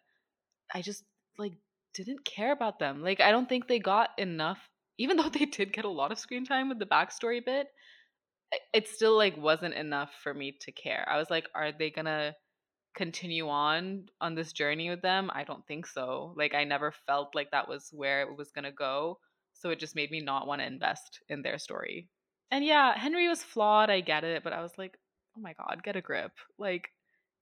I 0.72 0.82
just 0.82 1.04
like 1.38 1.52
didn't 1.94 2.24
care 2.24 2.52
about 2.52 2.78
them. 2.78 3.02
Like 3.02 3.20
I 3.20 3.30
don't 3.30 3.48
think 3.48 3.68
they 3.68 3.78
got 3.78 4.10
enough, 4.18 4.58
even 4.98 5.16
though 5.18 5.28
they 5.28 5.46
did 5.46 5.72
get 5.72 5.84
a 5.84 5.90
lot 5.90 6.12
of 6.12 6.18
screen 6.18 6.44
time 6.44 6.68
with 6.68 6.78
the 6.78 6.86
backstory 6.86 7.44
bit. 7.44 7.68
It 8.74 8.86
still 8.86 9.16
like 9.16 9.36
wasn't 9.36 9.74
enough 9.74 10.10
for 10.22 10.34
me 10.34 10.56
to 10.60 10.72
care. 10.72 11.06
I 11.08 11.16
was 11.18 11.30
like, 11.30 11.48
are 11.54 11.72
they 11.72 11.90
gonna 11.90 12.34
continue 12.94 13.48
on 13.48 14.06
on 14.20 14.34
this 14.34 14.52
journey 14.52 14.90
with 14.90 15.02
them? 15.02 15.30
I 15.32 15.44
don't 15.44 15.66
think 15.66 15.86
so. 15.86 16.34
Like 16.36 16.54
I 16.54 16.64
never 16.64 16.92
felt 17.06 17.34
like 17.34 17.50
that 17.50 17.68
was 17.68 17.88
where 17.92 18.22
it 18.22 18.36
was 18.36 18.50
gonna 18.52 18.72
go. 18.72 19.18
So 19.54 19.70
it 19.70 19.78
just 19.78 19.96
made 19.96 20.10
me 20.10 20.20
not 20.20 20.46
want 20.46 20.60
to 20.60 20.66
invest 20.66 21.20
in 21.28 21.42
their 21.42 21.58
story. 21.58 22.08
And 22.50 22.64
yeah, 22.64 22.96
Henry 22.96 23.28
was 23.28 23.42
flawed, 23.42 23.90
I 23.90 24.00
get 24.00 24.24
it, 24.24 24.42
but 24.44 24.52
I 24.52 24.62
was 24.62 24.72
like, 24.76 24.98
oh 25.36 25.40
my 25.40 25.54
god, 25.54 25.82
get 25.82 25.96
a 25.96 26.00
grip. 26.00 26.32
Like, 26.58 26.88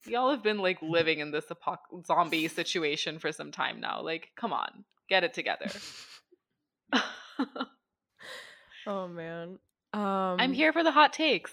y'all 0.06 0.30
have 0.30 0.42
been 0.42 0.58
like 0.58 0.78
living 0.82 1.20
in 1.20 1.30
this 1.30 1.46
apoc- 1.46 2.06
zombie 2.06 2.48
situation 2.48 3.18
for 3.18 3.32
some 3.32 3.50
time 3.50 3.80
now. 3.80 4.02
Like, 4.02 4.28
come 4.36 4.52
on, 4.52 4.84
get 5.08 5.24
it 5.24 5.34
together. 5.34 5.68
Oh 8.86 9.08
man. 9.08 9.58
Um 9.92 10.36
I'm 10.38 10.52
here 10.52 10.72
for 10.72 10.82
the 10.82 10.90
hot 10.90 11.12
takes. 11.12 11.52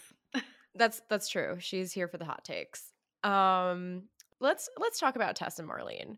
That's 0.75 1.01
that's 1.09 1.27
true. 1.27 1.57
She's 1.59 1.91
here 1.91 2.07
for 2.07 2.17
the 2.17 2.25
hot 2.25 2.43
takes. 2.43 2.93
Um 3.23 4.03
let's 4.39 4.69
let's 4.77 4.99
talk 4.99 5.15
about 5.15 5.35
Tess 5.35 5.59
and 5.59 5.69
Marlene. 5.69 6.17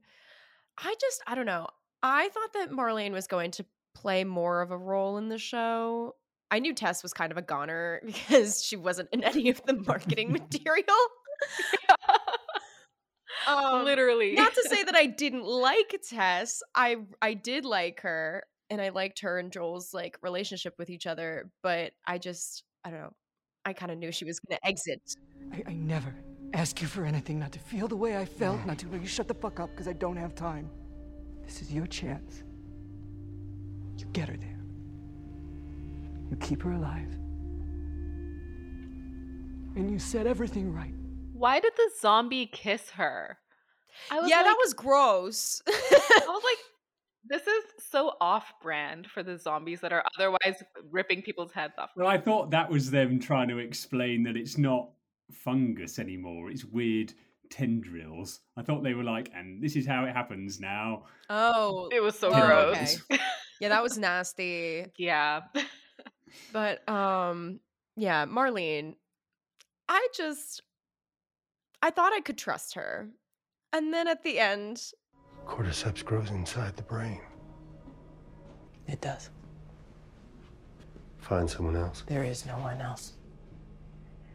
I 0.78 0.96
just 1.00 1.22
I 1.28 1.36
don't 1.36 1.46
know. 1.46 1.68
I 2.02 2.30
thought 2.30 2.54
that 2.54 2.72
Marlene 2.72 3.12
was 3.12 3.28
going 3.28 3.52
to 3.52 3.66
play 3.96 4.24
more 4.24 4.62
of 4.62 4.72
a 4.72 4.78
role 4.78 5.18
in 5.18 5.30
the 5.30 5.38
show. 5.38 6.16
I 6.52 6.60
knew 6.60 6.74
Tess 6.74 7.04
was 7.04 7.14
kind 7.14 7.32
of 7.32 7.38
a 7.38 7.42
goner 7.42 8.02
because 8.06 8.64
she 8.64 8.76
wasn't 8.76 9.10
in 9.12 9.24
any 9.24 9.50
of 9.50 9.62
the 9.66 9.74
marketing 9.74 10.32
material. 10.34 10.86
Um, 13.48 13.84
Literally. 13.84 14.34
Not 14.34 14.54
to 14.54 14.68
say 14.70 14.84
that 14.84 14.96
I 14.96 15.08
didn't 15.08 15.46
like 15.46 16.00
Tess. 16.08 16.62
I 16.76 16.98
I 17.22 17.34
did 17.34 17.66
like 17.66 18.02
her 18.02 18.44
and 18.70 18.80
I 18.82 18.90
liked 18.90 19.22
her 19.22 19.40
and 19.40 19.52
Joel's 19.52 19.94
like 19.94 20.18
relationship 20.22 20.76
with 20.78 20.90
each 20.90 21.08
other, 21.08 21.50
but 21.64 21.94
I 22.06 22.18
just 22.20 22.64
I 22.84 22.92
don't 22.92 23.00
know. 23.00 23.14
I 23.66 23.74
kind 23.74 23.92
of 23.92 23.98
knew 23.98 24.12
she 24.12 24.26
was 24.26 24.40
going 24.40 24.58
to 24.58 24.68
exit. 24.68 25.02
I, 25.52 25.64
I 25.72 25.74
never 25.74 26.14
ask 26.54 26.82
you 26.82 26.88
for 26.88 27.06
anything, 27.06 27.40
not 27.40 27.52
to 27.54 27.60
feel 27.60 27.88
the 27.88 27.96
way 27.96 28.18
I 28.18 28.26
felt, 28.26 28.66
not 28.66 28.78
to 28.80 28.88
you 28.88 29.06
shut 29.06 29.28
the 29.28 29.34
fuck 29.34 29.60
up 29.60 29.70
because 29.72 29.88
I 29.88 29.94
don't 29.94 30.18
have 30.18 30.36
time. 30.36 30.70
This 31.44 31.62
is 31.62 31.72
your 31.72 31.88
chance. 31.88 32.44
You 33.98 34.06
get 34.14 34.30
her 34.30 34.38
there. 34.38 34.60
You 36.30 36.38
keep 36.38 36.62
her 36.64 36.72
alive. 36.72 37.12
And 39.76 39.92
you 39.92 40.00
said 40.00 40.28
everything 40.28 40.74
right. 40.74 40.94
Why 41.34 41.60
did 41.60 41.74
the 41.76 41.90
zombie 42.00 42.48
kiss 42.48 42.90
her? 42.92 43.38
I 44.12 44.20
was 44.20 44.30
yeah, 44.30 44.38
like, 44.38 44.46
that 44.46 44.58
was 44.64 44.74
gross. 44.74 45.62
I 45.68 46.26
was 46.28 46.44
like, 46.44 46.58
this 47.28 47.48
is 47.48 47.64
so 47.90 48.14
off 48.22 48.54
brand 48.62 49.08
for 49.08 49.24
the 49.24 49.38
zombies 49.38 49.82
that 49.82 49.92
are 49.92 50.04
otherwise 50.18 50.64
ripping 50.92 51.22
people's 51.22 51.52
heads 51.52 51.74
off. 51.78 51.92
Well, 51.96 52.08
I 52.08 52.18
thought 52.18 52.52
that 52.52 52.70
was 52.70 52.92
them 52.92 53.20
trying 53.20 53.50
to 53.50 53.58
explain 53.58 54.24
that 54.24 54.36
it's 54.38 54.58
not 54.58 54.90
fungus 55.32 56.00
anymore; 56.00 56.50
it's 56.50 56.66
weird 56.66 57.14
tendrils. 57.50 58.42
I 58.58 58.62
thought 58.62 58.84
they 58.84 58.94
were 58.94 59.04
like, 59.04 59.32
and 59.36 59.62
this 59.64 59.76
is 59.76 59.86
how 59.88 60.06
it 60.06 60.14
happens 60.14 60.60
now. 60.60 61.04
oh, 61.30 61.90
It 61.92 62.02
was 62.02 62.18
so 62.18 62.30
Oh, 62.32 62.46
gross. 62.74 63.02
yeah, 63.60 63.70
that 63.70 63.82
was 63.84 63.98
nasty. 63.98 64.86
yeah. 64.98 65.42
But 66.54 66.88
um 66.88 67.60
yeah, 67.96 68.26
Marlene, 68.28 68.96
I 69.88 70.08
just 70.16 70.62
I 71.82 71.90
thought 71.90 72.14
I 72.14 72.22
could 72.22 72.38
trust 72.38 72.76
her. 72.76 73.10
And 73.74 73.92
then 73.94 74.08
at 74.08 74.22
the 74.24 74.38
end, 74.40 74.82
Cordyceps 75.48 76.04
grows 76.06 76.30
inside 76.30 76.76
the 76.78 76.84
brain. 76.84 77.22
It 78.88 79.02
does. 79.02 79.30
Find 81.18 81.50
someone 81.50 81.76
else. 81.76 82.04
There 82.08 82.24
is 82.24 82.46
no 82.46 82.54
one 82.60 82.80
else. 82.82 83.14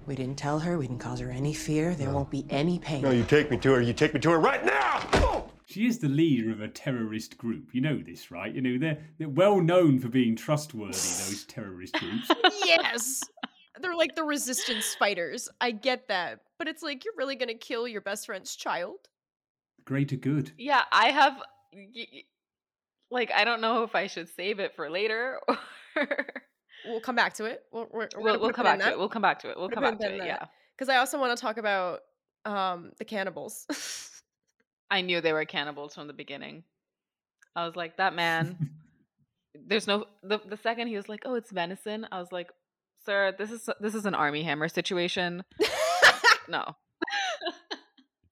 We 0.07 0.15
didn't 0.15 0.37
tell 0.37 0.59
her. 0.61 0.77
We 0.79 0.87
didn't 0.87 1.01
cause 1.01 1.21
her 1.21 1.31
any 1.31 1.55
fear. 1.55 1.95
There 1.95 2.11
won't 2.11 2.31
be 2.31 2.45
any 2.51 2.79
pain. 2.79 3.03
No, 3.03 3.11
you 3.11 3.25
take 3.25 3.51
me 3.51 3.57
to 3.59 3.73
her. 3.73 3.81
You 3.81 3.93
take 3.93 4.13
me 4.15 4.21
to 4.21 4.31
her 4.31 4.39
right 4.39 4.65
now. 4.65 5.47
She 5.67 5.87
is 5.87 5.99
the 5.99 6.09
leader 6.09 6.53
of 6.53 6.61
a 6.61 6.69
terrorist 6.69 7.39
group. 7.39 7.71
You 7.75 7.81
know 7.81 7.99
this, 7.99 8.31
right? 8.31 8.55
You 8.55 8.61
know 8.61 8.79
they're 8.79 8.99
they're 9.19 9.29
well 9.29 9.61
known 9.61 9.99
for 9.99 10.09
being 10.09 10.37
trustworthy. 10.37 10.93
Those 10.93 11.45
terrorist 11.49 11.95
groups. 11.95 12.31
yes. 12.65 13.23
They're 13.81 13.97
like 13.97 14.15
the 14.15 14.23
resistance 14.25 14.95
fighters. 14.95 15.49
I 15.61 15.71
get 15.73 16.07
that. 16.09 16.41
But 16.59 16.69
it's 16.69 16.83
like 16.83 17.05
you're 17.05 17.15
really 17.17 17.35
going 17.35 17.49
to 17.49 17.55
kill 17.55 17.89
your 17.89 18.03
best 18.03 18.27
friend's 18.27 18.55
child? 18.55 18.97
Greater 19.85 20.17
good. 20.17 20.53
Yeah, 20.57 20.83
I 20.93 21.07
have 21.09 21.33
y- 21.73 21.89
y- 21.95 22.23
like 23.11 23.33
I 23.35 23.45
don't 23.45 23.61
know 23.61 23.83
if 23.83 23.95
I 23.95 24.07
should 24.07 24.29
save 24.29 24.61
it 24.61 24.77
for 24.77 24.89
later 24.91 25.41
or 25.49 26.27
We'll 26.87 27.01
come 27.01 27.17
back 27.17 27.35
to 27.35 27.45
it. 27.45 27.65
We'll, 27.73 27.89
we're, 27.93 28.09
we'll, 28.17 28.41
we'll 28.41 28.53
come 28.53 28.65
back 28.65 28.81
to 28.81 28.91
it. 28.91 28.99
We'll 28.99 29.09
come 29.09 29.23
back 29.23 29.39
to 29.41 29.51
it. 29.51 29.59
We'll 29.59 29.69
come 29.69 29.83
back 29.83 29.99
to 30.01 30.15
it. 30.15 30.25
Yeah. 30.25 30.45
Because 30.77 30.89
I 30.89 30.97
also 30.97 31.19
want 31.19 31.37
to 31.37 31.41
talk 31.41 31.57
about 31.59 32.01
um 32.45 32.93
the 32.99 33.05
cannibals. 33.05 33.67
I 34.91 35.01
knew 35.01 35.21
they 35.21 35.33
were 35.33 35.45
cannibals 35.45 35.95
from 35.95 36.07
the 36.07 36.13
beginning. 36.13 36.65
I 37.57 37.67
was 37.67 37.77
like, 37.77 37.97
that 37.97 38.15
man. 38.15 38.71
there's 39.67 39.87
no 39.87 40.05
the 40.23 40.41
the 40.47 40.57
second 40.57 40.89
he 40.89 40.97
was 40.97 41.09
like, 41.09 41.23
oh, 41.25 41.35
it's 41.35 41.51
venison. 41.51 42.07
I 42.11 42.19
was 42.19 42.33
like, 42.33 42.51
sir, 43.05 43.35
this 43.39 43.51
is 43.51 43.69
this 43.81 43.95
is 43.95 44.07
an 44.07 44.15
Armie 44.15 44.43
Hammer 44.43 44.69
situation. 44.69 45.45
no. 46.49 46.77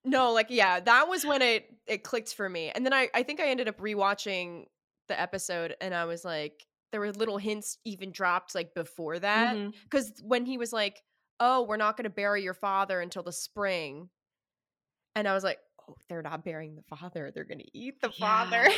No, 0.04 0.32
like 0.32 0.48
yeah, 0.50 0.80
that 0.80 1.08
was 1.08 1.24
when 1.24 1.42
it 1.42 1.66
it 1.86 2.02
clicked 2.02 2.34
for 2.34 2.48
me. 2.48 2.70
And 2.74 2.84
then 2.84 2.92
I 2.92 3.08
I 3.14 3.22
think 3.22 3.40
I 3.40 3.48
ended 3.48 3.68
up 3.68 3.78
rewatching 3.78 4.66
the 5.08 5.20
episode 5.20 5.76
and 5.80 5.94
I 5.94 6.06
was 6.06 6.24
like 6.24 6.66
there 6.92 7.00
were 7.00 7.10
little 7.12 7.38
hints 7.38 7.78
even 7.84 8.12
dropped 8.12 8.54
like 8.54 8.74
before 8.74 9.18
that 9.18 9.56
Mhm. 9.56 9.74
cuz 9.90 10.12
when 10.22 10.46
he 10.46 10.58
was 10.58 10.72
like, 10.72 11.02
"Oh, 11.40 11.62
we're 11.62 11.76
not 11.78 11.96
going 11.96 12.04
to 12.04 12.10
bury 12.10 12.42
your 12.42 12.54
father 12.54 13.00
until 13.00 13.22
the 13.24 13.32
spring." 13.32 14.10
And 15.16 15.26
I 15.26 15.34
was 15.34 15.42
like, 15.44 15.58
"Oh, 15.88 15.96
they're 16.08 16.22
not 16.22 16.44
burying 16.44 16.76
the 16.76 16.82
father. 16.82 17.30
They're 17.30 17.44
going 17.44 17.58
to 17.58 17.76
eat 17.78 18.00
the 18.00 18.10
father." 18.10 18.68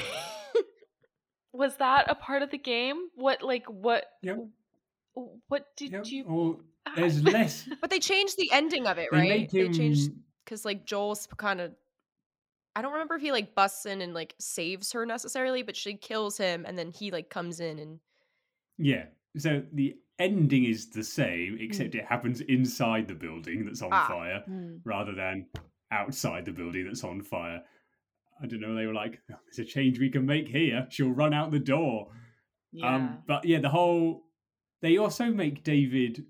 Was 1.52 1.76
that 1.76 2.10
a 2.10 2.14
part 2.16 2.42
of 2.42 2.50
the 2.50 2.58
game? 2.58 3.08
What 3.14 3.42
like 3.42 3.66
what 3.66 4.06
Yep. 4.22 4.46
what 5.48 5.76
did 5.76 5.92
Yep. 5.92 6.06
you 6.06 6.24
Or 6.24 6.60
there's 6.96 7.22
less. 7.22 7.68
but 7.80 7.90
they 7.90 8.00
changed 8.00 8.36
the 8.36 8.50
ending 8.52 8.86
of 8.86 8.98
it, 8.98 9.08
They 9.12 9.18
right? 9.18 9.28
make 9.28 9.50
They 9.50 9.68
changed 9.68 10.12
cuz 10.46 10.64
like 10.64 10.84
Joel's 10.84 11.26
kind 11.36 11.60
of 11.60 11.74
I 12.76 12.82
don't 12.82 12.92
remember 12.92 13.14
if 13.14 13.22
he 13.22 13.32
like 13.32 13.54
busts 13.54 13.86
in 13.86 14.00
and 14.00 14.14
like 14.14 14.34
saves 14.38 14.92
her 14.92 15.06
necessarily, 15.06 15.62
but 15.62 15.76
she 15.76 15.94
kills 15.96 16.36
him 16.36 16.64
and 16.66 16.76
then 16.78 16.90
he 16.90 17.10
like 17.10 17.30
comes 17.30 17.60
in 17.60 17.78
and 17.78 18.00
Yeah. 18.78 19.06
So 19.36 19.62
the 19.72 19.96
ending 20.18 20.64
is 20.64 20.90
the 20.90 21.02
same, 21.04 21.56
except 21.60 21.94
it 21.94 22.04
happens 22.04 22.40
inside 22.42 23.08
the 23.08 23.14
building 23.14 23.64
that's 23.64 23.82
on 23.82 23.90
Ah. 23.92 24.06
fire 24.08 24.40
Hmm. 24.46 24.76
rather 24.84 25.14
than 25.14 25.46
outside 25.90 26.44
the 26.44 26.52
building 26.52 26.86
that's 26.86 27.04
on 27.04 27.20
fire. 27.22 27.62
I 28.42 28.46
don't 28.46 28.60
know. 28.60 28.74
They 28.74 28.86
were 28.86 28.94
like, 28.94 29.20
"Oh, 29.32 29.36
"There's 29.44 29.60
a 29.60 29.64
change 29.64 29.98
we 30.00 30.10
can 30.10 30.26
make 30.26 30.48
here." 30.48 30.86
She'll 30.90 31.10
run 31.12 31.32
out 31.34 31.50
the 31.52 31.58
door. 31.60 32.12
Yeah. 32.72 32.94
Um, 32.94 33.22
but 33.26 33.44
yeah, 33.44 33.60
the 33.60 33.68
whole 33.70 34.26
they 34.80 34.96
also 34.98 35.32
make 35.32 35.62
David 35.64 36.26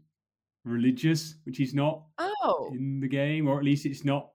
religious, 0.65 1.37
which 1.45 1.57
he's 1.57 1.75
not 1.75 2.07
Oh. 2.19 2.71
in 2.75 3.01
the 3.01 3.09
game, 3.09 3.49
or 3.49 3.59
at 3.59 3.65
least 3.65 3.87
it's 3.87 4.05
not. 4.05 4.31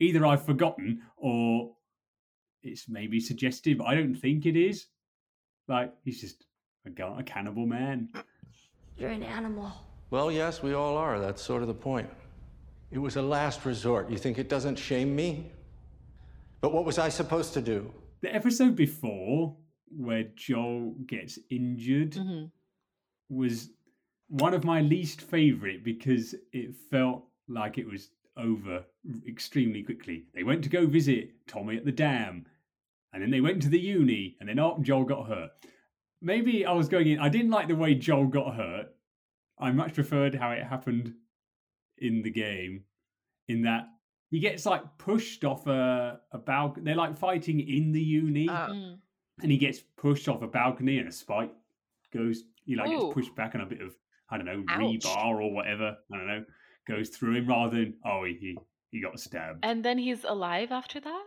Either 0.00 0.24
I've 0.26 0.44
forgotten, 0.44 1.02
or 1.16 1.72
it's 2.62 2.88
maybe 2.88 3.20
suggestive. 3.20 3.80
I 3.80 3.94
don't 3.94 4.14
think 4.14 4.46
it 4.46 4.56
is. 4.56 4.86
Like 5.68 5.92
he's 6.04 6.20
just 6.20 6.46
a, 6.86 6.90
gu- 6.90 7.18
a 7.18 7.22
cannibal 7.22 7.66
man. 7.66 8.08
You're 8.96 9.10
an 9.10 9.22
animal. 9.22 9.70
Well, 10.10 10.32
yes, 10.32 10.62
we 10.62 10.72
all 10.74 10.96
are. 10.96 11.20
That's 11.20 11.40
sort 11.42 11.62
of 11.62 11.68
the 11.68 11.74
point. 11.74 12.08
It 12.90 12.98
was 12.98 13.16
a 13.16 13.22
last 13.22 13.64
resort. 13.64 14.10
You 14.10 14.18
think 14.18 14.38
it 14.38 14.48
doesn't 14.48 14.76
shame 14.76 15.14
me? 15.14 15.46
But 16.60 16.72
what 16.72 16.84
was 16.84 16.98
I 16.98 17.08
supposed 17.08 17.54
to 17.54 17.62
do? 17.62 17.92
The 18.20 18.34
episode 18.34 18.74
before, 18.76 19.56
where 19.96 20.24
Joel 20.34 20.94
gets 21.06 21.38
injured, 21.50 22.12
Mm-hmm. 22.12 22.46
was 23.28 23.70
one 24.28 24.54
of 24.54 24.64
my 24.64 24.80
least 24.80 25.20
favorite 25.22 25.84
because 25.84 26.34
it 26.52 26.74
felt 26.90 27.24
like 27.48 27.78
it 27.78 27.86
was 27.86 28.10
over 28.36 28.84
extremely 29.26 29.82
quickly. 29.82 30.24
They 30.34 30.42
went 30.44 30.62
to 30.64 30.70
go 30.70 30.86
visit 30.86 31.30
Tommy 31.46 31.76
at 31.76 31.84
the 31.84 31.92
dam, 31.92 32.46
and 33.12 33.22
then 33.22 33.30
they 33.30 33.40
went 33.40 33.62
to 33.62 33.68
the 33.68 33.78
uni, 33.80 34.36
and 34.40 34.48
then 34.48 34.58
oh, 34.58 34.78
Joel 34.82 35.04
got 35.04 35.26
hurt. 35.26 35.50
Maybe 36.22 36.66
I 36.66 36.72
was 36.72 36.88
going 36.88 37.06
in. 37.08 37.18
I 37.18 37.28
didn't 37.28 37.50
like 37.50 37.68
the 37.68 37.76
way 37.76 37.94
Joel 37.94 38.26
got 38.26 38.54
hurt. 38.54 38.86
I 39.58 39.70
much 39.72 39.94
preferred 39.94 40.34
how 40.34 40.50
it 40.52 40.62
happened 40.64 41.14
in 41.98 42.22
the 42.22 42.30
game, 42.30 42.84
in 43.48 43.62
that 43.62 43.88
he 44.30 44.38
gets 44.38 44.64
like 44.64 44.82
pushed 44.98 45.44
off 45.44 45.66
a, 45.66 46.20
a 46.32 46.38
balcony. 46.38 46.84
They're 46.84 46.94
like 46.94 47.16
fighting 47.16 47.60
in 47.60 47.92
the 47.92 48.02
uni, 48.02 48.46
Mm. 48.48 48.98
and 49.42 49.50
he 49.50 49.58
gets 49.58 49.80
pushed 49.96 50.28
off 50.28 50.42
a 50.42 50.46
balcony, 50.46 50.98
and 50.98 51.08
a 51.08 51.12
spike 51.12 51.52
goes. 52.12 52.44
He 52.64 52.76
like 52.76 52.88
Ooh. 52.90 53.00
gets 53.00 53.14
pushed 53.14 53.34
back, 53.34 53.54
on 53.54 53.62
a 53.62 53.66
bit 53.66 53.80
of 53.80 53.94
I 54.30 54.36
don't 54.36 54.46
know 54.46 54.64
Ouch. 54.68 54.80
rebar 54.80 55.42
or 55.42 55.52
whatever. 55.52 55.96
I 56.12 56.16
don't 56.16 56.26
know 56.26 56.44
goes 56.90 57.08
through 57.08 57.36
him 57.36 57.46
rather 57.46 57.76
than 57.76 57.94
oh 58.04 58.24
he 58.24 58.36
he, 58.40 58.58
he 58.90 59.00
got 59.00 59.18
stabbed. 59.18 59.60
And 59.62 59.84
then 59.84 59.98
he's 59.98 60.24
alive 60.24 60.72
after 60.72 61.00
that? 61.00 61.24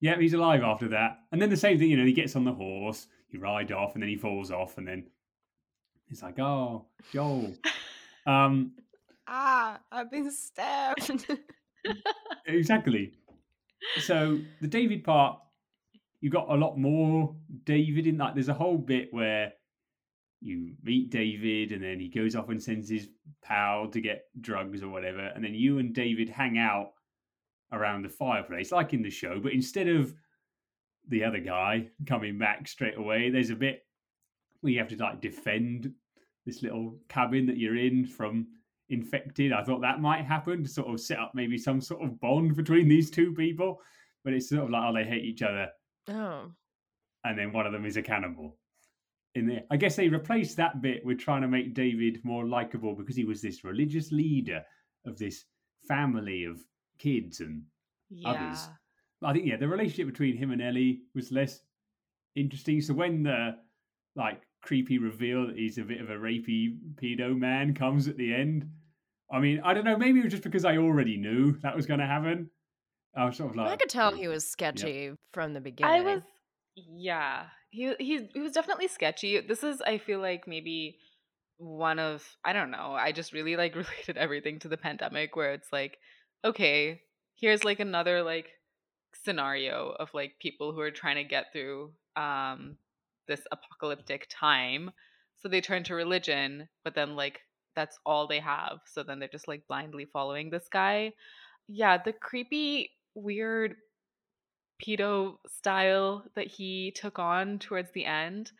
Yeah, 0.00 0.18
he's 0.18 0.34
alive 0.34 0.62
after 0.62 0.88
that. 0.88 1.18
And 1.32 1.40
then 1.40 1.50
the 1.50 1.56
same 1.56 1.78
thing, 1.78 1.90
you 1.90 1.96
know, 1.96 2.04
he 2.04 2.12
gets 2.12 2.36
on 2.36 2.44
the 2.44 2.52
horse, 2.52 3.06
he 3.28 3.38
rides 3.38 3.72
off, 3.72 3.94
and 3.94 4.02
then 4.02 4.10
he 4.10 4.16
falls 4.16 4.50
off, 4.50 4.76
and 4.76 4.86
then 4.86 5.06
he's 6.08 6.22
like, 6.22 6.38
"Oh, 6.38 6.86
Joel." 7.12 7.54
um, 8.26 8.72
Ah, 9.26 9.80
I've 9.90 10.10
been 10.10 10.30
stabbed. 10.30 11.26
exactly. 12.46 13.12
So 14.00 14.38
the 14.60 14.68
David 14.68 15.04
part, 15.04 15.38
you 16.20 16.30
got 16.30 16.50
a 16.50 16.54
lot 16.54 16.78
more 16.78 17.34
David 17.64 18.06
in 18.06 18.18
that. 18.18 18.34
There's 18.34 18.48
a 18.48 18.54
whole 18.54 18.78
bit 18.78 19.08
where 19.12 19.52
you 20.44 20.74
meet 20.82 21.10
David, 21.10 21.72
and 21.72 21.82
then 21.82 21.98
he 21.98 22.08
goes 22.08 22.36
off 22.36 22.50
and 22.50 22.62
sends 22.62 22.88
his 22.88 23.08
pal 23.42 23.88
to 23.88 24.00
get 24.00 24.26
drugs 24.42 24.82
or 24.82 24.88
whatever, 24.88 25.32
and 25.34 25.42
then 25.42 25.54
you 25.54 25.78
and 25.78 25.94
David 25.94 26.28
hang 26.28 26.58
out 26.58 26.90
around 27.72 28.02
the 28.02 28.10
fireplace, 28.10 28.70
like 28.70 28.92
in 28.92 29.02
the 29.02 29.10
show. 29.10 29.40
But 29.40 29.52
instead 29.52 29.88
of 29.88 30.14
the 31.08 31.24
other 31.24 31.38
guy 31.38 31.88
coming 32.06 32.38
back 32.38 32.68
straight 32.68 32.98
away, 32.98 33.30
there's 33.30 33.50
a 33.50 33.56
bit 33.56 33.86
where 34.60 34.72
you 34.72 34.78
have 34.78 34.88
to 34.88 34.96
like 34.96 35.22
defend 35.22 35.92
this 36.44 36.62
little 36.62 36.98
cabin 37.08 37.46
that 37.46 37.56
you're 37.56 37.78
in 37.78 38.04
from 38.04 38.46
infected. 38.90 39.50
I 39.50 39.64
thought 39.64 39.80
that 39.80 40.02
might 40.02 40.26
happen 40.26 40.62
to 40.62 40.68
sort 40.68 40.92
of 40.92 41.00
set 41.00 41.18
up 41.18 41.32
maybe 41.34 41.56
some 41.56 41.80
sort 41.80 42.02
of 42.02 42.20
bond 42.20 42.54
between 42.54 42.86
these 42.86 43.10
two 43.10 43.32
people, 43.32 43.80
but 44.24 44.34
it's 44.34 44.50
sort 44.50 44.64
of 44.64 44.70
like 44.70 44.82
oh 44.86 44.92
they 44.92 45.04
hate 45.04 45.24
each 45.24 45.40
other, 45.40 45.68
oh. 46.10 46.50
and 47.24 47.38
then 47.38 47.50
one 47.50 47.66
of 47.66 47.72
them 47.72 47.86
is 47.86 47.96
a 47.96 48.02
cannibal. 48.02 48.58
In 49.34 49.46
there, 49.46 49.62
I 49.70 49.76
guess 49.76 49.96
they 49.96 50.08
replaced 50.08 50.56
that 50.58 50.80
bit 50.80 51.04
with 51.04 51.18
trying 51.18 51.42
to 51.42 51.48
make 51.48 51.74
David 51.74 52.20
more 52.24 52.46
likable 52.46 52.94
because 52.94 53.16
he 53.16 53.24
was 53.24 53.42
this 53.42 53.64
religious 53.64 54.12
leader 54.12 54.62
of 55.06 55.18
this 55.18 55.44
family 55.88 56.44
of 56.44 56.60
kids 56.98 57.40
and 57.40 57.64
Yeah. 58.10 58.30
others. 58.30 58.68
I 59.22 59.32
think 59.32 59.46
yeah, 59.46 59.56
the 59.56 59.68
relationship 59.68 60.06
between 60.06 60.36
him 60.36 60.50
and 60.52 60.62
Ellie 60.62 61.02
was 61.14 61.32
less 61.32 61.62
interesting. 62.36 62.80
So 62.80 62.94
when 62.94 63.22
the 63.22 63.56
like 64.16 64.42
creepy 64.62 64.98
reveal 64.98 65.48
that 65.48 65.56
he's 65.56 65.78
a 65.78 65.82
bit 65.82 66.00
of 66.00 66.10
a 66.10 66.14
rapey 66.14 66.78
pedo 66.94 67.36
man 67.36 67.74
comes 67.74 68.06
at 68.06 68.16
the 68.16 68.32
end, 68.32 68.70
I 69.32 69.40
mean, 69.40 69.60
I 69.64 69.74
don't 69.74 69.84
know. 69.84 69.96
Maybe 69.96 70.20
it 70.20 70.24
was 70.24 70.32
just 70.32 70.44
because 70.44 70.64
I 70.64 70.76
already 70.76 71.16
knew 71.16 71.52
that 71.62 71.74
was 71.74 71.86
going 71.86 72.00
to 72.00 72.06
happen. 72.06 72.50
I 73.16 73.24
was 73.24 73.36
sort 73.36 73.50
of 73.50 73.56
like, 73.56 73.70
I 73.70 73.76
could 73.76 73.88
tell 73.88 74.12
oh, 74.12 74.16
he 74.16 74.28
was 74.28 74.46
sketchy 74.46 75.12
from 75.32 75.54
the 75.54 75.60
beginning. 75.60 75.92
I 75.92 76.00
was 76.00 76.22
yeah. 76.76 77.44
He 77.74 77.92
he 77.98 78.40
was 78.40 78.52
definitely 78.52 78.86
sketchy. 78.86 79.40
This 79.40 79.64
is 79.64 79.82
I 79.82 79.98
feel 79.98 80.20
like 80.20 80.46
maybe 80.46 80.98
one 81.58 81.98
of 81.98 82.24
I 82.44 82.52
don't 82.52 82.70
know. 82.70 82.92
I 82.92 83.10
just 83.10 83.32
really 83.32 83.56
like 83.56 83.74
related 83.84 84.16
everything 84.16 84.60
to 84.60 84.68
the 84.68 84.76
pandemic 84.76 85.34
where 85.34 85.52
it's 85.52 85.72
like 85.72 85.98
okay, 86.44 87.00
here's 87.34 87.64
like 87.64 87.80
another 87.80 88.22
like 88.22 88.50
scenario 89.24 89.94
of 89.98 90.08
like 90.14 90.38
people 90.40 90.72
who 90.72 90.80
are 90.80 90.90
trying 90.90 91.16
to 91.16 91.24
get 91.24 91.46
through 91.52 91.92
um 92.16 92.76
this 93.26 93.40
apocalyptic 93.50 94.26
time. 94.30 94.92
So 95.38 95.48
they 95.48 95.60
turn 95.60 95.82
to 95.84 95.94
religion, 95.94 96.68
but 96.84 96.94
then 96.94 97.16
like 97.16 97.40
that's 97.74 97.98
all 98.06 98.28
they 98.28 98.40
have. 98.40 98.78
So 98.86 99.02
then 99.02 99.18
they're 99.18 99.28
just 99.28 99.48
like 99.48 99.66
blindly 99.66 100.04
following 100.12 100.50
this 100.50 100.68
guy. 100.70 101.12
Yeah, 101.66 101.98
the 101.98 102.12
creepy 102.12 102.90
weird 103.14 103.74
pedo 104.82 105.38
style 105.48 106.24
that 106.34 106.46
he 106.46 106.92
took 106.94 107.18
on 107.18 107.58
towards 107.58 107.90
the 107.92 108.04
end. 108.04 108.52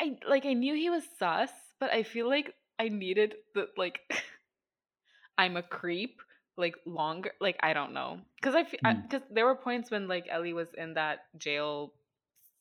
I 0.00 0.16
like 0.28 0.46
i 0.46 0.52
knew 0.52 0.74
he 0.74 0.90
was 0.90 1.02
sus 1.18 1.50
but 1.80 1.90
i 1.90 2.04
feel 2.04 2.28
like 2.28 2.54
i 2.78 2.88
needed 2.88 3.34
the 3.54 3.66
like 3.76 3.98
i'm 5.38 5.56
a 5.56 5.62
creep 5.62 6.20
like 6.56 6.76
longer 6.86 7.32
like 7.40 7.56
i 7.62 7.72
don't 7.72 7.92
know. 7.92 8.20
Because 8.36 8.54
i 8.54 8.62
Hmm. 8.62 9.00
because 9.02 9.22
there 9.30 9.44
were 9.46 9.56
points 9.56 9.90
when 9.90 10.06
like 10.06 10.26
ellie 10.30 10.52
was 10.52 10.68
in 10.76 10.94
that 10.94 11.20
jail 11.36 11.92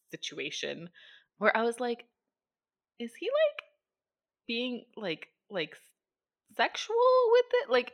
situation 0.10 0.90
where 1.38 1.56
i 1.56 1.62
was 1.62 1.80
like 1.80 2.06
is 3.00 3.14
he 3.20 3.28
like 3.28 3.64
being 4.48 4.86
like 4.96 5.28
like 5.52 5.76
sexual 6.56 6.96
with 7.32 7.46
it? 7.64 7.70
Like 7.70 7.94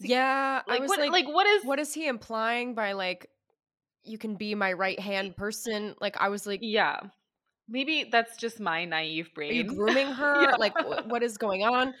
he- 0.00 0.08
Yeah, 0.08 0.62
I 0.66 0.70
like 0.70 0.80
was 0.80 0.88
what 0.88 0.98
like, 1.00 1.10
like 1.12 1.28
what 1.28 1.46
is 1.46 1.64
what 1.64 1.78
is 1.78 1.92
he 1.94 2.06
implying 2.06 2.74
by 2.74 2.92
like 2.92 3.28
you 4.04 4.18
can 4.18 4.34
be 4.36 4.54
my 4.54 4.72
right 4.72 4.98
hand 4.98 5.36
person? 5.36 5.94
Like 6.00 6.16
I 6.20 6.28
was 6.28 6.46
like, 6.46 6.60
Yeah. 6.62 7.00
Maybe 7.68 8.04
that's 8.10 8.36
just 8.36 8.58
my 8.60 8.84
naive 8.84 9.32
brain. 9.34 9.50
are 9.50 9.54
you 9.54 9.64
grooming 9.64 10.06
her? 10.12 10.42
Yeah. 10.42 10.56
Like 10.56 10.76
wh- 10.76 11.06
what 11.08 11.22
is 11.22 11.36
going 11.38 11.62
on? 11.62 11.94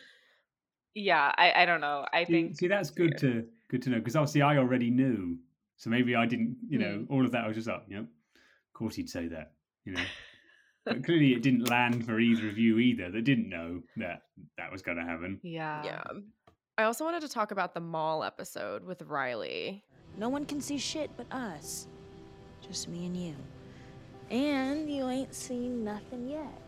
yeah, 0.94 1.32
I, 1.38 1.62
I 1.62 1.66
don't 1.66 1.80
know. 1.80 2.04
I 2.12 2.24
see, 2.24 2.32
think 2.32 2.56
see, 2.58 2.68
that's 2.68 2.90
good 2.90 3.16
to 3.18 3.46
good 3.70 3.80
to 3.82 3.90
know 3.90 3.98
because 3.98 4.16
obviously 4.16 4.42
I 4.42 4.58
already 4.58 4.90
knew, 4.90 5.38
so 5.76 5.88
maybe 5.88 6.14
I 6.14 6.26
didn't. 6.26 6.56
You 6.68 6.78
know, 6.78 7.04
Hmm. 7.06 7.12
all 7.14 7.24
of 7.24 7.32
that 7.32 7.44
I 7.44 7.46
was 7.48 7.56
just 7.56 7.68
like, 7.68 7.82
yep, 7.88 8.00
of 8.02 8.72
course 8.74 8.94
he'd 8.96 9.08
say 9.08 9.28
that. 9.28 9.52
You 9.84 9.92
know, 9.94 10.02
but 10.84 11.02
clearly 11.04 11.32
it 11.32 11.42
didn't 11.42 11.70
land 11.70 12.04
for 12.04 12.20
either 12.20 12.48
of 12.48 12.58
you 12.58 12.78
either. 12.78 13.10
That 13.10 13.22
didn't 13.24 13.48
know 13.48 13.82
that 13.96 14.22
that 14.58 14.70
was 14.70 14.82
going 14.82 14.98
to 14.98 15.04
happen. 15.04 15.40
Yeah. 15.42 15.82
Yeah. 15.84 16.02
I 16.76 16.84
also 16.84 17.04
wanted 17.04 17.20
to 17.22 17.28
talk 17.28 17.52
about 17.52 17.72
the 17.74 17.80
mall 17.80 18.24
episode 18.24 18.84
with 18.84 19.00
Riley. 19.02 19.84
No 20.16 20.28
one 20.28 20.44
can 20.44 20.60
see 20.60 20.78
shit 20.78 21.10
but 21.16 21.26
us. 21.32 21.86
Just 22.60 22.88
me 22.88 23.06
and 23.06 23.16
you. 23.16 23.34
And 24.30 24.90
you 24.90 25.08
ain't 25.08 25.34
seen 25.34 25.84
nothing 25.84 26.28
yet. 26.28 26.60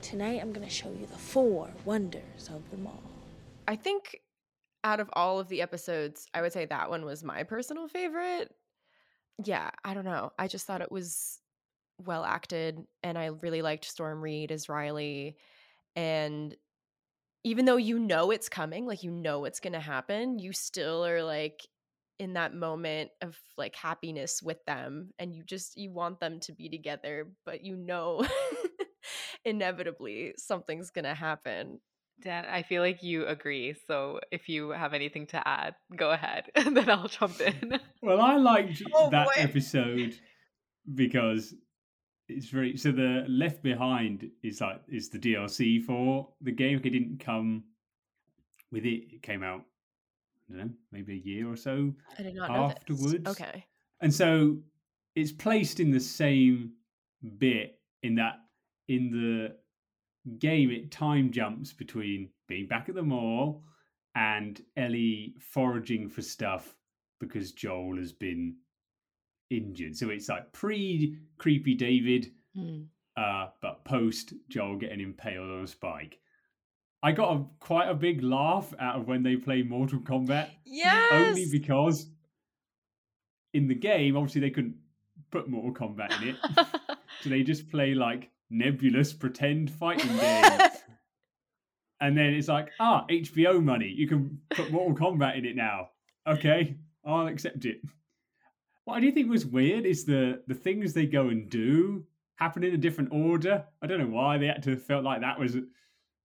Tonight 0.00 0.40
I'm 0.40 0.52
gonna 0.52 0.68
show 0.68 0.90
you 0.90 1.06
the 1.06 1.18
four 1.18 1.70
wonders 1.84 2.48
of 2.48 2.68
the 2.70 2.76
mall. 2.76 3.02
I 3.68 3.76
think 3.76 4.20
out 4.84 5.00
of 5.00 5.08
all 5.12 5.38
of 5.38 5.48
the 5.48 5.62
episodes, 5.62 6.26
I 6.34 6.42
would 6.42 6.52
say 6.52 6.66
that 6.66 6.90
one 6.90 7.04
was 7.04 7.22
my 7.22 7.44
personal 7.44 7.88
favorite. 7.88 8.52
Yeah, 9.42 9.70
I 9.84 9.94
don't 9.94 10.04
know. 10.04 10.32
I 10.38 10.48
just 10.48 10.66
thought 10.66 10.82
it 10.82 10.92
was 10.92 11.38
well 12.04 12.24
acted 12.24 12.84
and 13.02 13.16
I 13.16 13.26
really 13.26 13.62
liked 13.62 13.84
Storm 13.84 14.20
Reed 14.20 14.50
as 14.50 14.68
Riley 14.68 15.36
and 15.94 16.56
even 17.44 17.64
though 17.64 17.76
you 17.76 17.98
know 17.98 18.30
it's 18.30 18.48
coming, 18.48 18.86
like 18.86 19.02
you 19.02 19.10
know 19.10 19.44
it's 19.44 19.60
going 19.60 19.72
to 19.72 19.80
happen, 19.80 20.38
you 20.38 20.52
still 20.52 21.04
are 21.04 21.22
like 21.22 21.66
in 22.18 22.34
that 22.34 22.54
moment 22.54 23.10
of 23.20 23.36
like 23.56 23.74
happiness 23.74 24.40
with 24.42 24.64
them 24.66 25.10
and 25.18 25.34
you 25.34 25.42
just 25.44 25.76
you 25.76 25.90
want 25.90 26.20
them 26.20 26.40
to 26.40 26.52
be 26.52 26.68
together, 26.68 27.28
but 27.44 27.64
you 27.64 27.76
know 27.76 28.24
inevitably 29.44 30.34
something's 30.36 30.90
going 30.90 31.04
to 31.04 31.14
happen. 31.14 31.80
Dan, 32.20 32.44
I 32.44 32.62
feel 32.62 32.82
like 32.82 33.02
you 33.02 33.26
agree. 33.26 33.74
So 33.86 34.20
if 34.30 34.48
you 34.48 34.70
have 34.70 34.94
anything 34.94 35.26
to 35.28 35.48
add, 35.48 35.74
go 35.96 36.10
ahead. 36.10 36.44
And 36.54 36.76
then 36.76 36.88
I'll 36.88 37.08
jump 37.08 37.40
in. 37.40 37.78
Well, 38.02 38.20
I 38.20 38.36
liked 38.36 38.82
Oh, 38.92 39.10
that 39.10 39.26
boy. 39.26 39.32
episode 39.36 40.14
because 40.94 41.54
it's 42.28 42.46
very 42.46 42.76
so 42.76 42.90
the 42.92 43.24
Left 43.28 43.62
Behind 43.62 44.28
is 44.42 44.60
like 44.60 44.80
is 44.88 45.08
the 45.08 45.18
DLC 45.18 45.82
for 45.82 46.28
the 46.40 46.52
game. 46.52 46.78
It 46.78 46.82
didn't 46.90 47.18
come 47.20 47.64
with 48.70 48.84
it. 48.84 49.04
It 49.14 49.22
came 49.22 49.42
out, 49.42 49.62
I 50.54 50.58
don't 50.58 50.66
know, 50.68 50.72
maybe 50.90 51.12
a 51.14 51.28
year 51.28 51.50
or 51.50 51.56
so 51.56 51.92
I 52.18 52.22
did 52.22 52.34
not 52.34 52.50
afterwards. 52.50 53.26
Okay. 53.26 53.64
And 54.00 54.12
so 54.12 54.58
it's 55.14 55.32
placed 55.32 55.80
in 55.80 55.90
the 55.90 56.00
same 56.00 56.72
bit 57.38 57.78
in 58.02 58.14
that 58.16 58.40
in 58.88 59.10
the 59.10 59.56
game 60.38 60.70
it 60.70 60.90
time 60.90 61.30
jumps 61.30 61.72
between 61.72 62.28
being 62.48 62.66
back 62.66 62.88
at 62.88 62.94
the 62.94 63.02
mall 63.02 63.62
and 64.14 64.60
Ellie 64.76 65.34
foraging 65.40 66.08
for 66.08 66.22
stuff 66.22 66.74
because 67.20 67.52
Joel 67.52 67.96
has 67.98 68.12
been 68.12 68.56
injured. 69.50 69.96
So 69.96 70.10
it's 70.10 70.28
like 70.28 70.52
pre 70.52 71.16
creepy 71.38 71.74
David, 71.74 72.32
Hmm. 72.54 72.82
uh, 73.16 73.48
but 73.62 73.84
post 73.84 74.34
Joel 74.48 74.76
getting 74.76 75.00
impaled 75.00 75.50
on 75.50 75.64
a 75.64 75.66
spike. 75.66 76.18
I 77.02 77.12
got 77.12 77.36
a 77.36 77.44
quite 77.58 77.88
a 77.88 77.94
big 77.94 78.22
laugh 78.22 78.72
out 78.78 78.96
of 78.96 79.08
when 79.08 79.22
they 79.22 79.36
play 79.36 79.62
Mortal 79.62 79.98
Kombat. 79.98 80.50
Yes. 80.64 81.12
Only 81.12 81.46
because 81.50 82.06
in 83.52 83.66
the 83.66 83.74
game, 83.74 84.16
obviously 84.16 84.40
they 84.40 84.50
couldn't 84.50 84.76
put 85.30 85.48
Mortal 85.48 85.74
Kombat 85.74 86.22
in 86.22 86.28
it. 86.28 86.36
so 87.22 87.28
they 87.28 87.42
just 87.42 87.68
play 87.70 87.94
like 87.94 88.30
nebulous 88.50 89.12
pretend 89.12 89.70
fighting 89.70 90.16
games. 90.16 90.62
and 92.00 92.16
then 92.16 92.34
it's 92.34 92.48
like, 92.48 92.70
ah, 92.78 93.04
HBO 93.10 93.62
money. 93.62 93.88
You 93.88 94.06
can 94.06 94.38
put 94.50 94.70
Mortal 94.70 94.94
Kombat 94.94 95.36
in 95.36 95.44
it 95.44 95.56
now. 95.56 95.88
Okay, 96.28 96.76
I'll 97.04 97.26
accept 97.26 97.64
it. 97.64 97.80
What 98.84 98.96
I 98.96 99.00
do 99.00 99.10
think 99.10 99.28
was 99.28 99.46
weird 99.46 99.86
is 99.86 100.04
the 100.04 100.42
the 100.46 100.54
things 100.54 100.92
they 100.92 101.06
go 101.06 101.28
and 101.28 101.48
do 101.48 102.04
happen 102.36 102.62
in 102.62 102.74
a 102.74 102.78
different 102.78 103.12
order. 103.12 103.64
I 103.80 103.86
don't 103.86 103.98
know 103.98 104.06
why 104.06 104.38
they 104.38 104.46
had 104.46 104.62
to 104.64 104.76
felt 104.76 105.04
like 105.04 105.20
that 105.20 105.38
was 105.38 105.56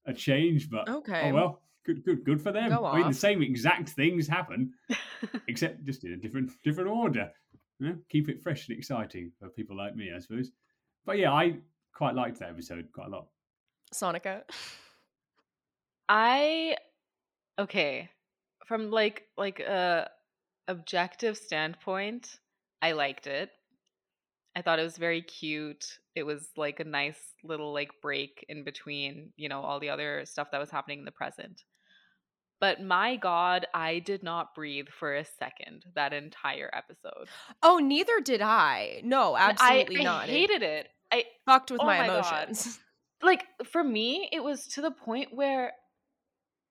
a, 0.07 0.13
change, 0.13 0.69
but 0.69 0.89
Okay. 0.89 1.29
oh 1.29 1.33
well, 1.33 1.61
good, 1.85 2.03
good, 2.03 2.23
good 2.23 2.41
for 2.41 2.51
them. 2.51 2.69
Go 2.69 2.85
I 2.85 2.97
mean, 2.97 3.07
the 3.07 3.13
same 3.13 3.41
exact 3.41 3.89
things 3.89 4.27
happen, 4.27 4.73
except 5.47 5.83
just 5.83 6.03
in 6.03 6.13
a 6.13 6.17
different 6.17 6.51
different 6.63 6.89
order. 6.89 7.31
You 7.79 7.89
know, 7.89 7.97
keep 8.09 8.29
it 8.29 8.41
fresh 8.41 8.67
and 8.67 8.77
exciting 8.77 9.31
for 9.39 9.49
people 9.49 9.77
like 9.77 9.95
me, 9.95 10.11
I 10.15 10.19
suppose. 10.19 10.51
But 11.05 11.19
yeah, 11.19 11.31
I 11.31 11.57
quite 11.93 12.15
liked 12.15 12.39
that 12.39 12.49
episode 12.49 12.87
quite 12.91 13.07
a 13.07 13.11
lot. 13.11 13.27
Sonikka. 13.93 14.43
I 16.09 16.75
okay. 17.59 18.09
From 18.65 18.91
like 18.91 19.23
like 19.37 19.59
a 19.59 20.09
objective 20.67 21.37
standpoint, 21.37 22.39
I 22.81 22.91
liked 22.91 23.27
it. 23.27 23.49
I 24.57 24.63
thought 24.63 24.79
it 24.79 24.83
was 24.83 24.97
very 24.97 25.21
cute. 25.21 25.85
It 26.15 26.23
was 26.23 26.49
like 26.57 26.79
a 26.79 26.83
nice 26.83 27.19
little 27.43 27.73
like 27.73 27.91
break 28.01 28.43
in 28.49 28.63
between, 28.63 29.31
you 29.37 29.49
know, 29.49 29.61
all 29.61 29.79
the 29.79 29.89
other 29.89 30.23
stuff 30.25 30.49
that 30.51 30.59
was 30.59 30.71
happening 30.71 30.99
in 30.99 31.05
the 31.05 31.11
present. 31.11 31.61
But 32.59 32.81
my 32.81 33.17
god, 33.17 33.67
I 33.71 33.99
did 33.99 34.23
not 34.23 34.55
breathe 34.55 34.87
for 34.99 35.15
a 35.15 35.23
second 35.23 35.85
that 35.93 36.11
entire 36.11 36.71
episode. 36.73 37.27
Oh, 37.61 37.77
neither 37.77 38.19
did 38.19 38.41
I. 38.41 39.01
No, 39.03 39.37
absolutely 39.37 39.99
I, 39.99 40.03
not. 40.03 40.23
I 40.23 40.27
hated 40.27 40.63
it. 40.63 40.87
I 41.11 41.25
fucked 41.45 41.69
with 41.69 41.81
oh 41.81 41.85
my, 41.85 41.99
my 41.99 42.07
God. 42.07 42.15
emotions. 42.15 42.79
like 43.21 43.43
for 43.65 43.83
me 43.83 44.29
it 44.31 44.43
was 44.43 44.67
to 44.67 44.81
the 44.81 44.91
point 44.91 45.33
where 45.33 45.71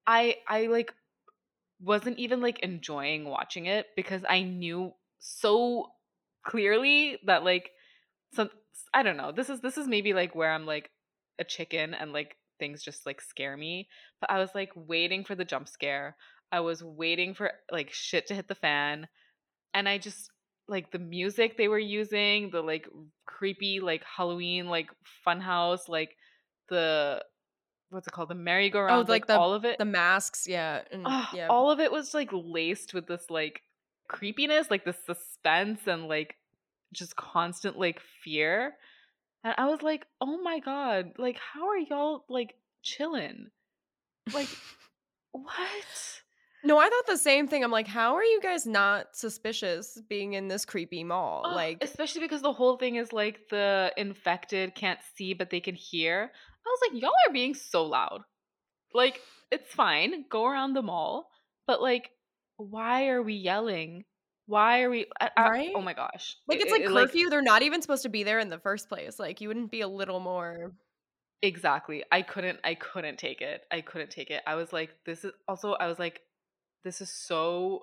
i 0.07 0.37
i 0.49 0.67
like 0.67 0.95
wasn't 1.81 2.17
even 2.19 2.41
like 2.41 2.61
enjoying 2.61 3.25
watching 3.25 3.67
it 3.67 3.87
because 3.97 4.23
i 4.29 4.43
knew 4.43 4.93
so 5.19 5.89
clearly 6.45 7.19
that 7.27 7.45
like 7.45 7.71
some 8.37 8.51
i 8.95 9.03
don't 9.03 9.17
know 9.17 9.33
this 9.33 9.51
is 9.51 9.61
this 9.61 9.77
is 9.77 9.89
maybe 9.89 10.13
like 10.13 10.35
where 10.35 10.53
i'm 10.53 10.67
like 10.67 10.91
a 11.39 11.45
chicken 11.45 11.95
and 11.95 12.13
like 12.13 12.37
things 12.59 12.83
just 12.83 13.05
like 13.05 13.21
scare 13.21 13.57
me 13.57 13.89
but 14.21 14.31
i 14.31 14.39
was 14.39 14.51
like 14.55 14.71
waiting 14.75 15.25
for 15.25 15.35
the 15.35 15.45
jump 15.45 15.69
scare 15.69 16.17
i 16.53 16.61
was 16.61 16.83
waiting 16.83 17.35
for 17.35 17.51
like 17.71 17.93
shit 17.93 18.27
to 18.27 18.35
hit 18.35 18.49
the 18.49 18.55
fan 18.55 19.07
and 19.75 19.89
i 19.89 19.99
just 19.99 20.31
like 20.69 20.91
the 20.91 20.99
music 20.99 21.57
they 21.57 21.69
were 21.69 21.79
using 21.79 22.51
the 22.51 22.61
like 22.61 22.89
creepy 23.27 23.81
like 23.81 24.03
halloween 24.05 24.67
like 24.67 24.89
funhouse 25.27 25.89
like 25.89 26.17
the 26.69 27.23
what's 27.91 28.07
it 28.07 28.13
called 28.13 28.29
the 28.29 28.35
merry-go-round 28.35 28.93
oh, 28.93 28.99
like, 29.01 29.09
like, 29.09 29.27
the 29.27 29.39
all 29.39 29.55
of 29.55 29.65
it 29.65 29.79
the 29.79 29.85
masks, 29.85 30.47
yeah, 30.49 30.83
and, 30.91 31.07
yeah. 31.33 31.47
all 31.49 31.71
of 31.71 31.81
it 31.81 31.93
was 31.93 32.15
like 32.15 32.31
laced 32.33 32.95
with 32.95 33.07
this 33.07 33.31
like 33.31 33.63
creepiness 34.09 34.71
like 34.71 34.85
the 34.85 34.95
suspense 35.07 35.81
and 35.87 36.09
like 36.09 36.37
just 36.97 37.17
constant 37.17 37.79
like 37.79 38.01
fear 38.23 38.75
and 39.45 39.55
i 39.59 39.67
was 39.67 39.83
like 39.83 40.07
oh 40.21 40.41
my 40.43 40.59
god 40.59 41.13
like 41.19 41.39
how 41.39 41.69
are 41.69 41.79
y'all 41.79 42.25
like 42.29 42.55
chilling 42.83 43.49
like 44.33 44.49
what 45.33 46.21
No, 46.65 46.79
I 46.79 46.89
thought 46.89 47.07
the 47.07 47.17
same 47.17 47.47
thing. 47.47 47.63
I'm 47.63 47.71
like, 47.71 47.87
how 47.87 48.17
are 48.17 48.25
you 48.25 48.41
guys 48.43 48.67
not 48.67 49.15
suspicious 49.15 50.01
being 50.09 50.33
in 50.33 50.49
this 50.49 50.65
creepy 50.65 51.05
mall? 51.05 51.43
Ugh, 51.45 51.55
like, 51.55 51.79
especially 51.81 52.23
because 52.23 52.43
the 52.43 52.53
whole 52.53 52.77
thing 52.77 52.97
is 52.97 53.13
like 53.13 53.49
the 53.51 53.93
infected 53.97 54.75
can't 54.75 54.99
see 55.15 55.33
but 55.33 55.51
they 55.51 55.61
can 55.61 55.75
hear 55.77 56.33
i 56.67 56.69
was 56.69 56.81
like 56.91 57.01
y'all 57.01 57.13
are 57.29 57.33
being 57.33 57.55
so 57.55 57.85
loud 57.85 58.23
like 58.95 59.21
it's 59.51 59.73
fine 59.73 60.25
go 60.29 60.47
around 60.47 60.73
the 60.73 60.83
mall 60.83 61.29
but 61.67 61.81
like 61.81 62.11
why 62.57 63.09
are 63.09 63.23
we 63.23 63.35
yelling 63.35 64.05
why 64.47 64.83
are 64.83 64.91
we 64.91 65.07
I, 65.21 65.31
I- 65.37 65.49
Right? 65.51 65.73
oh 65.75 65.81
my 65.83 65.93
gosh 65.95 66.37
like 66.49 66.61
it's 66.61 66.71
like 66.71 66.83
it- 66.83 66.89
curfew. 66.89 67.29
They're 67.31 67.43
not 67.43 67.63
even 67.63 67.83
supposed 67.83 68.03
to 68.05 68.09
be 68.09 68.23
there 68.25 68.39
in 68.39 68.49
the 68.49 68.59
first 68.61 68.89
place. 68.89 69.19
Like, 69.19 69.41
you 69.41 69.49
wouldn't 69.49 69.71
be 69.71 69.81
a 69.81 69.89
little 69.89 70.21
more. 70.21 70.73
exactly 71.43 72.03
i 72.11 72.23
couldn't 72.23 72.59
i 72.65 72.75
couldn't 72.75 73.19
take 73.19 73.41
it 73.43 73.61
i 73.71 73.81
couldn't 73.83 74.11
take 74.11 74.31
it 74.31 74.43
i 74.47 74.55
was 74.55 74.73
like 74.73 74.91
this 75.05 75.23
is 75.25 75.33
also 75.47 75.73
i 75.75 75.87
was 75.87 75.99
like 75.99 76.21
this 76.83 77.01
is 77.03 77.11
so 77.11 77.83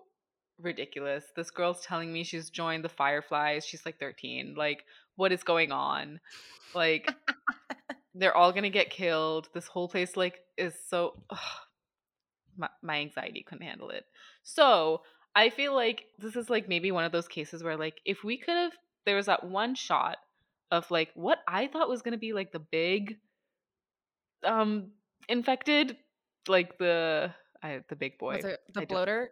ridiculous 0.59 1.23
this 1.35 1.51
girl's 1.51 1.81
telling 1.85 2.11
me 2.11 2.23
she's 2.23 2.49
joined 2.49 2.83
the 2.83 2.89
fireflies 2.89 3.63
she's 3.65 3.85
like 3.85 3.99
13 3.99 4.55
like 4.57 4.83
what 5.17 5.31
is 5.31 5.43
going 5.43 5.71
on 5.71 6.19
like 6.73 7.11
they're 8.15 8.35
all 8.35 8.51
gonna 8.51 8.69
get 8.69 8.89
killed 8.89 9.47
this 9.53 9.67
whole 9.67 9.87
place 9.87 10.15
like 10.17 10.39
is 10.57 10.73
so 10.89 11.13
ugh, 11.29 11.39
my, 12.57 12.69
my 12.81 12.97
anxiety 12.99 13.43
couldn't 13.47 13.65
handle 13.67 13.89
it 13.91 14.05
so 14.43 15.01
i 15.35 15.49
feel 15.49 15.73
like 15.73 16.05
this 16.19 16.35
is 16.35 16.49
like 16.49 16.67
maybe 16.67 16.91
one 16.91 17.03
of 17.03 17.11
those 17.11 17.27
cases 17.27 17.63
where 17.63 17.77
like 17.77 17.99
if 18.05 18.23
we 18.23 18.37
could 18.37 18.55
have 18.55 18.73
there 19.05 19.15
was 19.15 19.25
that 19.25 19.43
one 19.43 19.75
shot 19.75 20.17
of 20.71 20.89
like 20.91 21.09
what 21.15 21.39
i 21.47 21.67
thought 21.67 21.89
was 21.89 22.01
gonna 22.01 22.17
be 22.17 22.33
like 22.33 22.51
the 22.51 22.59
big 22.59 23.17
um 24.45 24.91
infected 25.29 25.97
like 26.47 26.77
the 26.77 27.31
I, 27.61 27.79
the 27.87 27.95
big 27.95 28.17
boy 28.17 28.35
Was 28.35 28.45
it 28.45 28.59
the 28.73 28.81
I 28.81 28.85
bloater? 28.85 29.31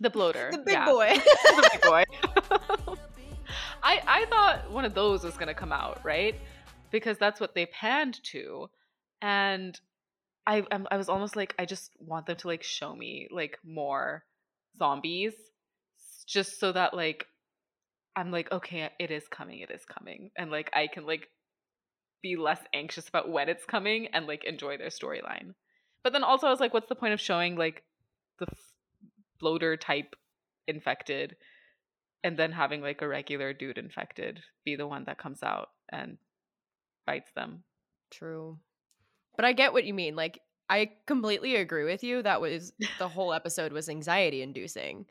the 0.00 0.10
bloater 0.10 0.50
The 0.52 0.58
big 0.58 0.74
yeah. 0.74 0.84
boy. 0.86 1.12
the 1.24 1.70
big 1.72 1.82
boy 1.82 2.04
I 3.82 4.00
I 4.06 4.24
thought 4.26 4.70
one 4.70 4.84
of 4.84 4.94
those 4.94 5.24
was 5.24 5.36
gonna 5.36 5.54
come 5.54 5.72
out, 5.72 6.04
right? 6.04 6.34
Because 6.90 7.18
that's 7.18 7.40
what 7.40 7.54
they 7.54 7.66
panned 7.66 8.22
to, 8.24 8.70
and 9.20 9.78
I 10.46 10.64
I 10.90 10.96
was 10.96 11.08
almost 11.08 11.36
like 11.36 11.54
I 11.58 11.64
just 11.64 11.90
want 11.98 12.26
them 12.26 12.36
to 12.36 12.46
like 12.46 12.62
show 12.62 12.94
me 12.94 13.28
like 13.30 13.58
more 13.64 14.24
zombies, 14.78 15.34
just 16.26 16.58
so 16.58 16.72
that 16.72 16.94
like 16.94 17.26
I'm 18.16 18.30
like 18.30 18.50
okay, 18.52 18.90
it 18.98 19.10
is 19.10 19.24
coming, 19.28 19.60
it 19.60 19.70
is 19.70 19.84
coming, 19.84 20.30
and 20.36 20.50
like 20.50 20.70
I 20.72 20.86
can 20.86 21.06
like 21.06 21.28
be 22.22 22.36
less 22.36 22.60
anxious 22.72 23.08
about 23.08 23.30
when 23.30 23.48
it's 23.48 23.64
coming 23.66 24.08
and 24.12 24.26
like 24.26 24.44
enjoy 24.44 24.78
their 24.78 24.88
storyline. 24.88 25.54
But 26.02 26.12
then 26.12 26.24
also 26.24 26.46
I 26.46 26.50
was 26.50 26.60
like, 26.60 26.72
what's 26.74 26.88
the 26.88 26.94
point 26.94 27.14
of 27.14 27.20
showing 27.20 27.56
like 27.56 27.82
the 28.38 28.46
bloater 29.40 29.76
type 29.76 30.16
infected 30.66 31.36
and 32.22 32.38
then 32.38 32.52
having 32.52 32.80
like 32.80 33.02
a 33.02 33.08
regular 33.08 33.52
dude 33.52 33.76
infected 33.76 34.40
be 34.64 34.76
the 34.76 34.86
one 34.86 35.04
that 35.04 35.18
comes 35.18 35.42
out 35.42 35.68
and 35.92 36.16
bites 37.06 37.30
them. 37.36 37.62
True. 38.10 38.58
But 39.36 39.44
I 39.44 39.52
get 39.52 39.72
what 39.72 39.84
you 39.84 39.92
mean. 39.94 40.16
Like, 40.16 40.40
I 40.68 40.92
completely 41.06 41.56
agree 41.56 41.84
with 41.84 42.02
you. 42.02 42.22
That 42.22 42.40
was 42.40 42.72
the 42.98 43.08
whole 43.08 43.32
episode 43.34 43.72
was 43.72 43.88
anxiety 43.88 44.42
inducing. 44.42 45.06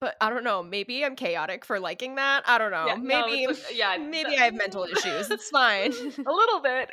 But 0.00 0.14
I 0.20 0.30
don't 0.30 0.44
know. 0.44 0.62
Maybe 0.62 1.04
I'm 1.04 1.16
chaotic 1.16 1.64
for 1.64 1.80
liking 1.80 2.16
that. 2.16 2.44
I 2.46 2.58
don't 2.58 2.70
know. 2.70 2.86
Yeah, 2.86 2.94
maybe, 2.96 3.42
it's 3.44 3.64
like- 3.64 3.76
yeah, 3.76 3.96
maybe 4.00 4.36
I 4.36 4.44
have 4.44 4.54
mental 4.54 4.84
issues. 4.84 5.30
It's 5.30 5.48
fine. 5.50 5.92
a 5.92 6.32
little 6.32 6.60
bit. 6.62 6.90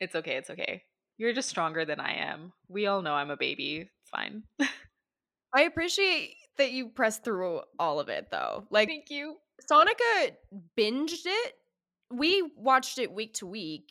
it's 0.00 0.14
okay, 0.14 0.36
it's 0.36 0.50
okay. 0.50 0.82
You're 1.18 1.32
just 1.32 1.48
stronger 1.48 1.84
than 1.84 2.00
I 2.00 2.14
am. 2.14 2.52
We 2.68 2.86
all 2.86 3.02
know 3.02 3.12
I'm 3.14 3.30
a 3.30 3.36
baby. 3.36 3.88
It's 4.02 4.10
fine. 4.10 4.44
I 5.54 5.62
appreciate 5.62 6.34
that 6.58 6.72
you 6.72 6.88
pressed 6.88 7.24
through 7.24 7.62
all 7.78 7.98
of 8.00 8.08
it, 8.08 8.28
though. 8.30 8.64
Like, 8.70 8.88
Thank 8.88 9.10
you. 9.10 9.36
Sonikka 9.70 10.32
binged 10.78 11.26
it. 11.26 11.54
We 12.12 12.50
watched 12.56 12.98
it 12.98 13.12
week 13.12 13.34
to 13.34 13.46
week, 13.46 13.90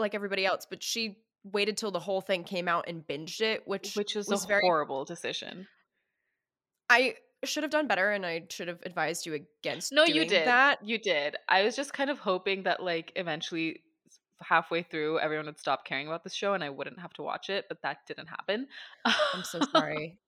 like 0.00 0.14
everybody 0.14 0.44
else, 0.46 0.66
but 0.68 0.82
she 0.82 1.18
waited 1.44 1.76
till 1.76 1.90
the 1.90 2.00
whole 2.00 2.20
thing 2.20 2.44
came 2.44 2.68
out 2.68 2.84
and 2.88 3.06
binged 3.06 3.40
it, 3.40 3.62
which 3.66 3.94
Which 3.96 4.16
is 4.16 4.28
was 4.28 4.44
a 4.44 4.48
very. 4.48 4.62
horrible 4.62 5.04
decision. 5.04 5.66
I 6.88 7.14
should 7.44 7.62
have 7.62 7.70
done 7.70 7.86
better, 7.86 8.10
and 8.10 8.26
I 8.26 8.42
should 8.50 8.68
have 8.68 8.80
advised 8.84 9.24
you 9.26 9.34
against. 9.34 9.92
No, 9.92 10.04
you 10.04 10.24
did. 10.26 10.46
that. 10.46 10.84
You 10.84 10.98
did. 10.98 11.36
I 11.48 11.62
was 11.62 11.76
just 11.76 11.92
kind 11.92 12.10
of 12.10 12.18
hoping 12.18 12.64
that 12.64 12.82
like 12.82 13.12
eventually 13.16 13.80
halfway 14.42 14.82
through 14.82 15.18
everyone 15.20 15.46
would 15.46 15.58
stop 15.58 15.84
caring 15.84 16.06
about 16.06 16.24
the 16.24 16.30
show 16.30 16.54
and 16.54 16.64
I 16.64 16.70
wouldn't 16.70 16.98
have 16.98 17.12
to 17.14 17.22
watch 17.22 17.50
it, 17.50 17.66
but 17.68 17.82
that 17.82 17.98
didn't 18.06 18.26
happen. 18.26 18.66
I'm 19.04 19.44
so 19.44 19.60
sorry. 19.74 20.18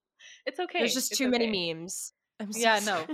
it's 0.45 0.59
okay. 0.59 0.79
There's 0.79 0.93
just 0.93 1.11
It's 1.11 1.17
too 1.17 1.29
many 1.29 1.73
memes. 1.73 2.13
I'm 2.39 2.51
so 2.53 2.59
yeah, 2.59 2.79
no. 2.85 3.05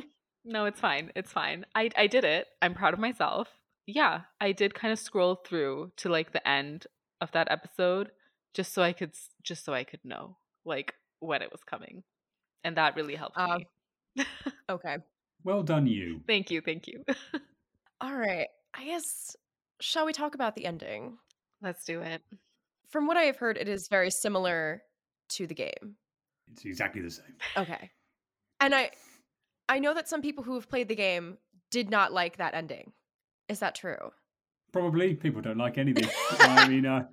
No, 0.45 0.65
it's 0.65 0.79
fine. 0.79 1.11
It's 1.15 1.31
fine. 1.31 1.65
I 1.75 1.89
I 1.97 2.07
did 2.07 2.23
it. 2.23 2.47
I'm 2.61 2.73
proud 2.73 2.93
of 2.93 2.99
myself. 2.99 3.49
Yeah, 3.91 4.21
I 4.39 4.51
did 4.51 4.73
kind 4.75 4.91
of 4.91 4.99
scroll 4.99 5.35
through 5.35 5.91
to 5.97 6.09
like 6.09 6.31
the 6.31 6.47
end 6.47 6.85
of 7.21 7.31
that 7.31 7.49
episode 7.51 8.11
just 8.53 8.71
so 8.73 8.81
I 8.83 8.93
could 8.93 9.13
just 9.43 9.65
so 9.65 9.73
I 9.73 9.83
could 9.83 9.99
know 10.03 10.37
like 10.65 10.93
when 11.19 11.41
it 11.41 11.51
was 11.51 11.63
coming. 11.63 12.03
And 12.63 12.77
that 12.77 12.95
really 12.95 13.15
helped 13.15 13.37
Uh, 13.37 13.57
me. 14.15 14.25
Okay. 14.69 14.97
Well 15.43 15.63
done, 15.63 15.87
you. 15.87 16.21
Thank 16.27 16.51
you. 16.51 16.61
Thank 16.61 16.87
you. 16.87 17.03
All 18.01 18.13
right. 18.15 18.47
I 18.75 18.85
guess 18.85 19.35
shall 19.81 20.05
we 20.05 20.13
talk 20.13 20.35
about 20.35 20.55
the 20.55 20.65
ending? 20.65 21.17
Let's 21.61 21.83
do 21.85 22.01
it. 22.01 22.21
From 22.89 23.07
what 23.07 23.17
I 23.17 23.23
have 23.23 23.37
heard, 23.37 23.57
it 23.57 23.67
is 23.67 23.87
very 23.87 24.11
similar 24.11 24.83
to 25.29 25.47
the 25.47 25.53
game. 25.55 25.95
It's 26.51 26.65
exactly 26.65 27.01
the 27.01 27.11
same. 27.11 27.35
Okay. 27.57 27.89
And 28.59 28.75
I 28.75 28.91
I 29.67 29.79
know 29.79 29.93
that 29.93 30.07
some 30.09 30.21
people 30.21 30.43
who 30.43 30.55
have 30.55 30.69
played 30.69 30.87
the 30.89 30.95
game 30.95 31.37
did 31.71 31.89
not 31.89 32.11
like 32.13 32.37
that 32.37 32.53
ending. 32.53 32.91
Is 33.49 33.59
that 33.59 33.75
true? 33.75 34.11
Probably 34.71 35.15
people 35.15 35.41
don't 35.41 35.57
like 35.57 35.77
anything. 35.77 36.09
I 36.39 36.67
mean, 36.67 36.85
uh, 36.85 37.07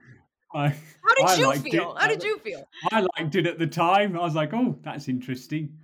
I 0.55 0.68
How 0.68 1.14
did 1.16 1.45
I 1.45 1.55
you 1.55 1.61
feel? 1.61 1.97
It. 1.97 2.01
How 2.01 2.07
did 2.07 2.22
you 2.22 2.39
feel? 2.39 2.68
I 2.93 3.07
liked 3.18 3.34
it 3.34 3.47
at 3.47 3.59
the 3.59 3.66
time. 3.66 4.16
I 4.16 4.22
was 4.22 4.34
like, 4.34 4.53
oh, 4.53 4.78
that's 4.82 5.09
interesting. 5.09 5.78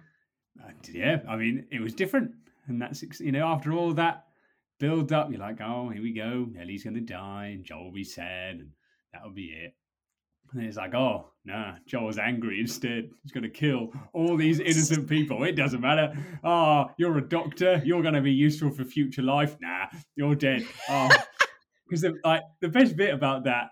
And 0.62 0.88
yeah, 0.94 1.20
I 1.28 1.36
mean, 1.36 1.66
it 1.72 1.80
was 1.80 1.94
different, 1.94 2.32
and 2.66 2.80
that's 2.80 3.02
you 3.18 3.32
know, 3.32 3.46
after 3.46 3.72
all 3.72 3.94
that 3.94 4.26
build 4.78 5.12
up, 5.12 5.30
you're 5.30 5.40
like, 5.40 5.60
oh, 5.62 5.88
here 5.88 6.02
we 6.02 6.12
go. 6.12 6.48
Ellie's 6.60 6.84
gonna 6.84 7.00
die, 7.00 7.52
and 7.54 7.64
Joel 7.64 7.84
will 7.84 7.92
be 7.92 8.04
sad, 8.04 8.56
and 8.56 8.70
that'll 9.12 9.30
be 9.30 9.46
it. 9.46 9.74
And 10.52 10.76
like, 10.76 10.94
oh, 10.94 11.28
nah, 11.44 11.76
Joel's 11.86 12.18
angry 12.18 12.60
instead. 12.60 13.10
He's 13.22 13.32
going 13.32 13.42
to 13.42 13.50
kill 13.50 13.92
all 14.12 14.36
these 14.36 14.60
innocent 14.60 15.08
people. 15.08 15.44
It 15.44 15.52
doesn't 15.52 15.80
matter. 15.80 16.12
Oh, 16.44 16.90
you're 16.98 17.18
a 17.18 17.26
doctor. 17.26 17.80
You're 17.84 18.02
going 18.02 18.14
to 18.14 18.20
be 18.20 18.32
useful 18.32 18.70
for 18.70 18.84
future 18.84 19.22
life. 19.22 19.56
Nah, 19.60 19.86
you're 20.16 20.34
dead. 20.34 20.66
Ah. 20.88 21.08
Oh, 21.22 21.26
because 21.92 22.00
the, 22.00 22.14
like 22.24 22.42
the 22.60 22.68
best 22.70 22.96
bit 22.96 23.12
about 23.12 23.44
that 23.44 23.68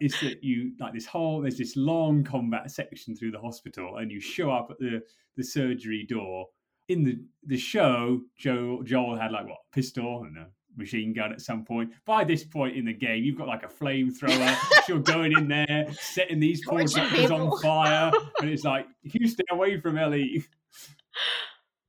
is 0.00 0.18
that 0.20 0.42
you 0.42 0.72
like 0.80 0.92
this 0.92 1.06
whole 1.06 1.40
there's 1.40 1.58
this 1.58 1.76
long 1.76 2.24
combat 2.24 2.68
section 2.72 3.14
through 3.14 3.30
the 3.30 3.38
hospital, 3.38 3.98
and 3.98 4.10
you 4.10 4.20
show 4.20 4.50
up 4.50 4.68
at 4.70 4.78
the 4.80 5.00
the 5.36 5.44
surgery 5.44 6.04
door. 6.08 6.46
In 6.88 7.04
the 7.04 7.20
the 7.46 7.56
show, 7.56 8.20
Joel 8.36 8.82
Joel 8.82 9.16
had 9.16 9.30
like 9.30 9.46
what 9.46 9.58
pistol 9.72 10.24
and 10.24 10.36
a 10.38 10.48
machine 10.76 11.12
gun 11.12 11.32
at 11.32 11.40
some 11.40 11.64
point. 11.64 11.90
By 12.04 12.24
this 12.24 12.44
point 12.44 12.76
in 12.76 12.84
the 12.84 12.92
game, 12.92 13.24
you've 13.24 13.38
got 13.38 13.48
like 13.48 13.62
a 13.62 13.68
flamethrower. 13.68 14.56
You're 14.88 14.98
going 14.98 15.32
in 15.32 15.48
there, 15.48 15.88
setting 15.92 16.40
these 16.40 16.64
poor 16.66 16.80
Torching 16.80 17.30
on 17.30 17.60
fire, 17.60 18.12
and 18.40 18.50
it's 18.50 18.64
like 18.64 18.86
you 19.02 19.28
stay 19.28 19.44
away 19.50 19.80
from 19.80 19.98
Ellie. 19.98 20.44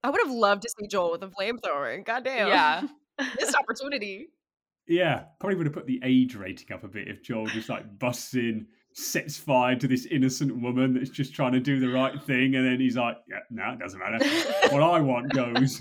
I 0.04 0.10
would 0.10 0.22
have 0.22 0.32
loved 0.32 0.64
to 0.64 0.70
see 0.70 0.88
Joel 0.88 1.12
with 1.12 1.24
a 1.24 1.28
flamethrower. 1.28 2.04
Goddamn. 2.06 2.48
Yeah. 2.48 2.82
Missed 3.40 3.56
opportunity. 3.56 4.28
Yeah, 4.86 5.24
probably 5.40 5.56
would 5.56 5.68
have 5.68 5.74
put 5.74 5.88
the 5.88 6.02
age 6.04 6.36
rating 6.36 6.74
up 6.74 6.84
a 6.84 6.90
bit 6.90 7.08
if 7.08 7.24
Joel 7.24 7.48
just 7.48 7.70
like 7.70 8.00
busts 8.00 8.34
in, 8.36 8.68
sets 8.94 9.38
fire 9.38 9.76
to 9.76 9.88
this 9.88 10.06
innocent 10.08 10.62
woman 10.62 10.94
that's 10.94 11.10
just 11.10 11.34
trying 11.34 11.54
to 11.54 11.60
do 11.60 11.80
the 11.80 11.88
right 11.88 12.22
thing, 12.24 12.56
and 12.56 12.66
then 12.66 12.80
he's 12.80 12.98
like, 12.98 13.18
"Yeah, 13.30 13.40
no, 13.50 13.72
it 13.72 13.80
doesn't 13.80 14.00
matter. 14.00 14.24
what 14.74 14.84
I 14.84 15.00
want 15.00 15.32
goes." 15.34 15.80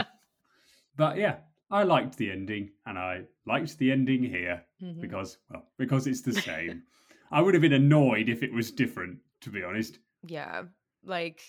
But 0.96 1.16
yeah, 1.16 1.36
I 1.72 1.82
liked 1.84 2.16
the 2.16 2.30
ending, 2.30 2.70
and 2.86 2.98
I 2.98 3.22
liked 3.46 3.78
the 3.78 3.90
ending 3.92 4.22
here 4.22 4.62
Mm-hmm. 4.82 4.98
Mhm. 4.98 5.00
because, 5.00 5.38
well, 5.50 5.64
because 5.78 6.06
it's 6.06 6.20
the 6.22 6.32
same. 6.50 6.82
I 7.30 7.40
would 7.40 7.54
have 7.54 7.62
been 7.62 7.72
annoyed 7.72 8.28
if 8.28 8.42
it 8.42 8.52
was 8.52 8.70
different, 8.70 9.18
to 9.40 9.50
be 9.50 9.62
honest. 9.64 9.98
Yeah. 10.26 10.64
Like 11.04 11.40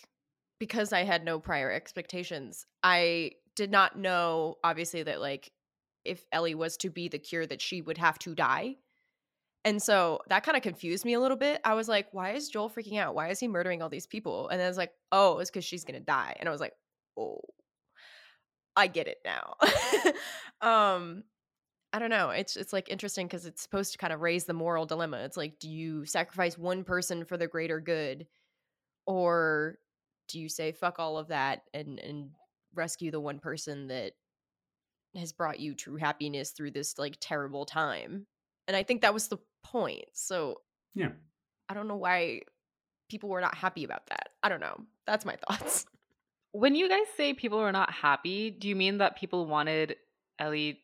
because 0.59 0.93
I 0.93 1.03
had 1.03 1.26
no 1.26 1.39
prior 1.39 1.69
expectations, 1.71 2.65
I 2.82 3.32
did 3.55 3.69
not 3.69 3.97
know 3.99 4.55
obviously 4.63 5.03
that 5.03 5.19
like 5.19 5.51
if 6.05 6.26
Ellie 6.32 6.55
was 6.55 6.78
to 6.78 6.89
be 6.89 7.07
the 7.09 7.19
cure 7.19 7.45
that 7.45 7.61
she 7.61 7.82
would 7.82 7.97
have 7.97 8.17
to 8.19 8.34
die. 8.34 8.78
And 9.65 9.82
so 9.82 10.19
that 10.30 10.43
kind 10.43 10.55
of 10.57 10.63
confused 10.63 11.05
me 11.05 11.13
a 11.13 11.19
little 11.19 11.38
bit. 11.38 11.59
I 11.65 11.74
was 11.74 11.88
like, 11.88 12.07
why 12.13 12.32
is 12.32 12.49
Joel 12.49 12.69
freaking 12.69 12.97
out? 12.97 13.13
Why 13.15 13.30
is 13.30 13.39
he 13.39 13.47
murdering 13.47 13.82
all 13.82 13.89
these 13.89 14.07
people? 14.07 14.47
And 14.49 14.59
then 14.59 14.65
I 14.67 14.69
was 14.69 14.78
like, 14.78 14.91
oh, 15.11 15.39
it's 15.39 15.49
because 15.49 15.65
she's 15.65 15.84
gonna 15.86 15.99
die. 15.99 16.36
And 16.39 16.47
I 16.47 16.51
was 16.51 16.61
like, 16.61 16.74
oh, 17.17 17.41
I 18.76 18.88
get 18.88 19.07
it 19.07 19.19
now. 19.24 19.55
um, 20.61 21.24
I 21.91 21.99
don't 21.99 22.09
know. 22.09 22.32
It's 22.32 22.55
it's 22.55 22.74
like 22.74 22.89
interesting 22.89 23.28
because 23.28 23.45
it's 23.45 23.61
supposed 23.61 23.91
to 23.91 23.97
kind 23.97 24.13
of 24.13 24.21
raise 24.21 24.45
the 24.45 24.53
moral 24.53 24.86
dilemma. 24.86 25.17
It's 25.17 25.38
like, 25.38 25.59
do 25.59 25.69
you 25.69 26.05
sacrifice 26.05 26.57
one 26.57 26.84
person 26.84 27.26
for 27.26 27.38
the 27.38 27.47
greater 27.47 27.80
good, 27.80 28.26
or 29.05 29.78
do 30.28 30.39
you 30.39 30.49
say 30.49 30.71
fuck 30.71 30.97
all 30.99 31.17
of 31.17 31.28
that 31.28 31.63
and 31.74 31.99
and 31.99 32.32
rescue 32.74 33.11
the 33.11 33.19
one 33.19 33.39
person 33.39 33.88
that 33.88 34.13
has 35.15 35.32
brought 35.32 35.59
you 35.59 35.76
true 35.76 35.97
happiness 35.97 36.51
through 36.51 36.71
this 36.71 36.97
like 36.97 37.17
terrible 37.19 37.65
time? 37.65 38.26
And 38.67 38.76
I 38.76 38.84
think 38.84 39.01
that 39.01 39.13
was 39.13 39.28
the 39.28 39.38
point. 39.63 40.05
So 40.13 40.61
Yeah. 40.95 41.09
I 41.69 41.74
don't 41.74 41.88
know 41.88 41.95
why 41.95 42.41
people 43.09 43.30
were 43.30 43.41
not 43.41 43.55
happy 43.55 43.84
about 43.84 44.07
that. 44.07 44.30
I 44.41 44.49
don't 44.49 44.59
know. 44.59 44.78
That's 45.05 45.26
my 45.26 45.36
thoughts. 45.47 45.86
When 46.54 46.76
you 46.76 46.88
guys 46.88 47.08
say 47.18 47.34
people 47.34 47.60
were 47.60 47.72
not 47.72 47.91
happy, 47.91 48.49
do 48.51 48.70
you 48.70 48.76
mean 48.76 48.99
that 48.99 49.18
people 49.18 49.45
wanted 49.45 49.97
Ellie 50.39 50.80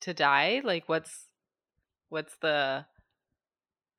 to 0.00 0.12
die? 0.14 0.60
Like 0.64 0.88
what's 0.88 1.28
what's 2.08 2.34
the 2.40 2.84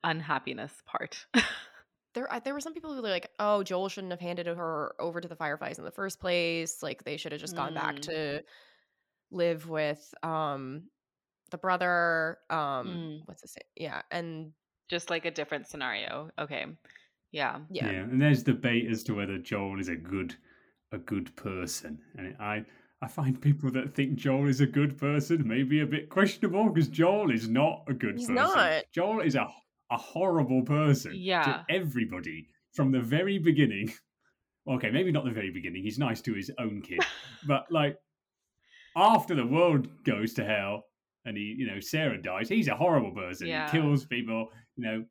unhappiness 0.04 0.72
part? 0.84 1.26
there 2.14 2.28
there 2.44 2.54
were 2.54 2.60
some 2.60 2.74
people 2.74 2.94
who 2.94 3.02
were 3.02 3.08
like, 3.08 3.30
"Oh, 3.38 3.62
Joel 3.62 3.88
shouldn't 3.88 4.12
have 4.12 4.20
handed 4.20 4.46
her 4.46 4.94
over 4.98 5.20
to 5.20 5.28
the 5.28 5.36
Fireflies 5.36 5.78
in 5.78 5.84
the 5.84 5.90
first 5.90 6.20
place. 6.20 6.82
Like 6.82 7.04
they 7.04 7.16
should 7.16 7.32
have 7.32 7.40
just 7.40 7.56
gone 7.56 7.74
back 7.74 7.96
Mm. 7.96 8.02
to 8.02 8.44
live 9.30 9.68
with 9.68 10.12
um 10.22 10.84
the 11.50 11.58
brother 11.58 12.38
um 12.50 12.88
Mm. 12.88 13.20
what's 13.26 13.42
the 13.42 13.48
name? 13.60 13.88
Yeah, 13.90 14.02
and 14.10 14.52
Just 14.88 15.10
like 15.10 15.24
a 15.24 15.30
different 15.30 15.66
scenario. 15.68 16.30
Okay. 16.38 16.66
Yeah. 17.32 17.60
Yeah. 17.70 17.90
yeah. 17.90 18.00
and 18.02 18.20
there's 18.22 18.42
debate 18.44 18.90
as 18.90 19.02
to 19.04 19.14
whether 19.14 19.36
Joel 19.38 19.78
is 19.80 19.88
a 19.88 19.96
good 19.96 20.36
a 20.92 20.98
good 20.98 21.34
person, 21.36 21.98
and 22.16 22.36
I 22.40 22.64
I 23.02 23.08
find 23.08 23.40
people 23.40 23.70
that 23.72 23.94
think 23.94 24.14
Joel 24.16 24.48
is 24.48 24.60
a 24.60 24.66
good 24.66 24.96
person 24.96 25.46
maybe 25.46 25.80
a 25.80 25.86
bit 25.86 26.08
questionable 26.08 26.68
because 26.70 26.88
Joel 26.88 27.30
is 27.30 27.48
not 27.48 27.84
a 27.88 27.92
good 27.92 28.16
He's 28.16 28.26
person. 28.28 28.34
not. 28.36 28.84
Joel 28.92 29.20
is 29.20 29.34
a 29.34 29.46
a 29.90 29.96
horrible 29.96 30.62
person 30.62 31.12
Yeah. 31.14 31.42
to 31.44 31.66
everybody 31.68 32.48
from 32.72 32.90
the 32.92 33.00
very 33.00 33.38
beginning. 33.38 33.92
Okay, 34.68 34.90
maybe 34.90 35.12
not 35.12 35.24
the 35.24 35.30
very 35.30 35.50
beginning. 35.52 35.84
He's 35.84 35.98
nice 35.98 36.20
to 36.22 36.34
his 36.34 36.50
own 36.58 36.82
kid, 36.82 36.98
but 37.46 37.70
like 37.70 37.96
after 38.96 39.34
the 39.36 39.46
world 39.46 39.86
goes 40.04 40.32
to 40.34 40.44
hell 40.44 40.84
and 41.24 41.36
he, 41.36 41.54
you 41.58 41.66
know, 41.68 41.78
Sarah 41.78 42.20
dies, 42.20 42.48
he's 42.48 42.66
a 42.68 42.74
horrible 42.74 43.12
person. 43.12 43.46
Yeah. 43.46 43.70
He 43.70 43.78
kills 43.78 44.04
people. 44.06 44.48
You 44.76 44.84
know, 44.84 45.04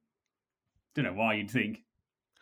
don't 0.96 1.06
know 1.06 1.14
why 1.14 1.36
you'd 1.36 1.52
think 1.52 1.84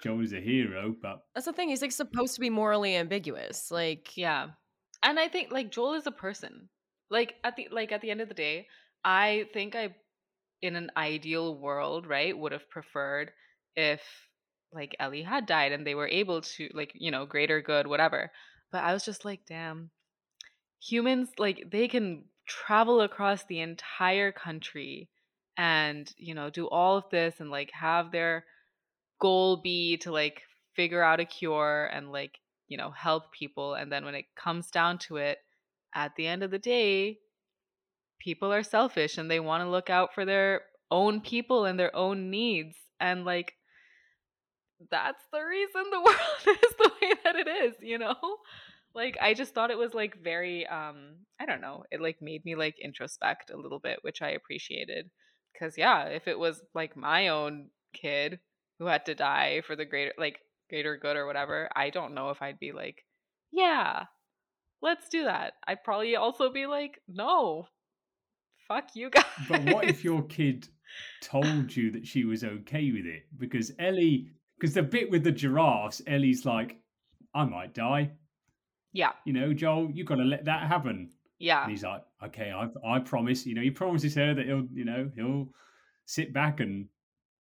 Joel 0.04 0.22
is 0.22 0.34
a 0.34 0.42
hero, 0.42 0.96
but 1.02 1.24
That's 1.34 1.46
the 1.46 1.54
thing. 1.54 1.70
He's 1.70 1.82
like 1.82 1.92
supposed 1.92 2.36
to 2.36 2.42
be 2.42 2.50
morally 2.50 2.96
ambiguous. 2.96 3.72
Like 3.72 4.18
Yeah. 4.18 4.50
And 5.02 5.20
I 5.20 5.28
think 5.28 5.52
like 5.52 5.72
Joel 5.72 5.94
is 5.94 6.08
a 6.08 6.12
person. 6.12 6.70
Like 7.10 7.36
at 7.44 7.56
the 7.56 7.68
like 7.72 7.92
at 7.92 8.02
the 8.02 8.12
end 8.12 8.22
of 8.22 8.28
the 8.28 8.34
day, 8.34 8.68
I 9.04 9.46
think 9.54 9.76
I 9.76 9.96
in 10.62 10.76
an 10.76 10.92
ideal 10.96 11.58
world, 11.58 12.08
right, 12.08 12.38
would 12.38 12.54
have 12.54 12.70
preferred 12.70 13.32
if 13.76 14.02
like 14.72 14.96
Ellie 15.00 15.24
had 15.24 15.46
died 15.46 15.72
and 15.72 15.86
they 15.86 15.96
were 15.96 16.08
able 16.08 16.42
to 16.42 16.70
like, 16.74 16.92
you 16.96 17.12
know, 17.12 17.26
greater 17.26 17.62
good, 17.62 17.88
whatever. 17.88 18.32
But 18.72 18.84
I 18.84 18.94
was 18.94 19.06
just 19.06 19.26
like, 19.26 19.42
damn. 19.48 19.92
Humans 20.82 21.30
like 21.38 21.70
they 21.72 21.88
can 21.88 22.26
travel 22.48 23.02
across 23.02 23.46
the 23.46 23.62
entire 23.62 24.32
country 24.32 25.10
and, 25.58 26.12
you 26.18 26.34
know, 26.34 26.50
do 26.50 26.68
all 26.68 26.98
of 26.98 27.06
this 27.12 27.36
and 27.40 27.50
like 27.50 27.72
have 27.72 28.12
their 28.12 28.46
goal 29.20 29.58
be 29.58 29.98
to 29.98 30.12
like 30.12 30.42
figure 30.76 31.04
out 31.04 31.20
a 31.20 31.26
cure 31.26 31.90
and 31.94 32.12
like 32.12 32.40
you 32.68 32.78
know 32.78 32.92
help 32.92 33.32
people 33.32 33.74
and 33.76 33.92
then 33.92 34.06
when 34.06 34.16
it 34.16 34.26
comes 34.36 34.70
down 34.70 34.98
to 34.98 35.18
it 35.18 35.38
at 35.94 36.16
the 36.16 36.28
end 36.28 36.44
of 36.44 36.52
the 36.52 36.60
day 36.60 37.18
people 38.20 38.52
are 38.52 38.64
selfish 38.64 39.18
and 39.18 39.30
they 39.30 39.40
want 39.40 39.64
to 39.64 39.70
look 39.70 39.90
out 39.90 40.14
for 40.14 40.26
their 40.26 40.62
own 40.90 41.22
people 41.22 41.66
and 41.66 41.80
their 41.80 41.96
own 41.96 42.30
needs 42.30 42.76
and 43.00 43.26
like 43.26 43.54
that's 44.90 45.24
the 45.32 45.40
reason 45.40 45.84
the 45.92 46.02
world 46.06 46.58
is 46.64 46.76
the 46.78 46.92
way 47.02 47.14
that 47.24 47.36
it 47.36 47.48
is 47.48 47.76
you 47.82 47.98
know? 47.98 48.16
Like 48.96 49.18
i 49.20 49.34
just 49.34 49.56
thought 49.56 49.72
it 49.72 49.78
was 49.78 49.96
like 49.96 50.22
very 50.24 50.68
um 50.68 51.16
i 51.40 51.48
don't 51.48 51.62
know 51.62 51.84
it 51.90 52.00
like 52.00 52.22
made 52.22 52.46
me 52.46 52.54
like 52.54 52.76
introspect 52.80 53.50
a 53.52 53.58
little 53.58 53.80
bit 53.80 53.98
which 54.04 54.22
i 54.22 54.30
appreciated 54.30 55.10
because 55.52 55.80
yeah 55.80 56.04
if 56.06 56.28
it 56.28 56.38
was 56.38 56.62
like 56.76 56.96
my 56.96 57.30
own 57.30 57.70
kid 57.94 58.40
who 58.80 58.86
had 58.86 59.06
to 59.06 59.16
die 59.16 59.62
for 59.66 59.76
the 59.76 59.86
greater 59.86 60.14
like 60.18 60.40
greater 60.70 60.98
good 60.98 61.18
or 61.18 61.26
whatever 61.26 61.70
i 61.76 61.90
don't 61.90 62.14
know 62.14 62.30
if 62.30 62.42
i'd 62.42 62.60
be 62.60 62.72
like 62.72 63.04
yeah 63.52 64.06
let's 64.82 65.10
do 65.10 65.24
that 65.26 65.54
i'd 65.68 65.84
probably 65.84 66.16
also 66.16 66.52
be 66.52 66.66
like 66.66 67.00
no 67.08 67.68
fuck 68.68 68.90
you 68.96 69.10
guys 69.10 69.24
but 69.50 69.62
what 69.66 69.86
if 69.86 70.04
your 70.04 70.24
kid 70.24 70.68
told 71.22 71.76
you 71.76 71.92
that 71.92 72.06
she 72.06 72.26
was 72.26 72.44
okay 72.44 72.92
with 72.92 73.06
it? 73.06 73.24
Because 73.38 73.72
Ellie, 73.80 74.28
because 74.60 74.74
the 74.74 74.84
bit 74.84 75.10
with 75.10 75.24
the 75.24 75.32
giraffes, 75.32 76.02
Ellie's 76.08 76.46
like, 76.46 76.78
I 77.34 77.46
might 77.46 77.74
die. 77.74 78.12
yeah 78.92 79.12
You 79.26 79.34
know, 79.34 79.54
Joel, 79.54 79.90
you 79.92 80.04
got 80.04 80.16
to 80.16 80.24
let 80.24 80.46
that 80.46 80.68
happen. 80.68 81.10
yeah 81.40 81.64
And 81.64 81.72
he's 81.72 81.84
like, 81.84 82.04
okay, 82.26 82.52
I, 82.52 82.68
I 82.88 83.00
promise. 83.00 83.46
You 83.46 83.56
know, 83.56 83.62
he 83.62 83.72
promises 83.72 84.16
her 84.16 84.34
that 84.34 84.46
he'll, 84.46 84.68
you 84.72 84.86
know, 84.86 85.10
he'll 85.16 85.50
sit 86.06 86.34
back 86.34 86.60
and 86.60 86.88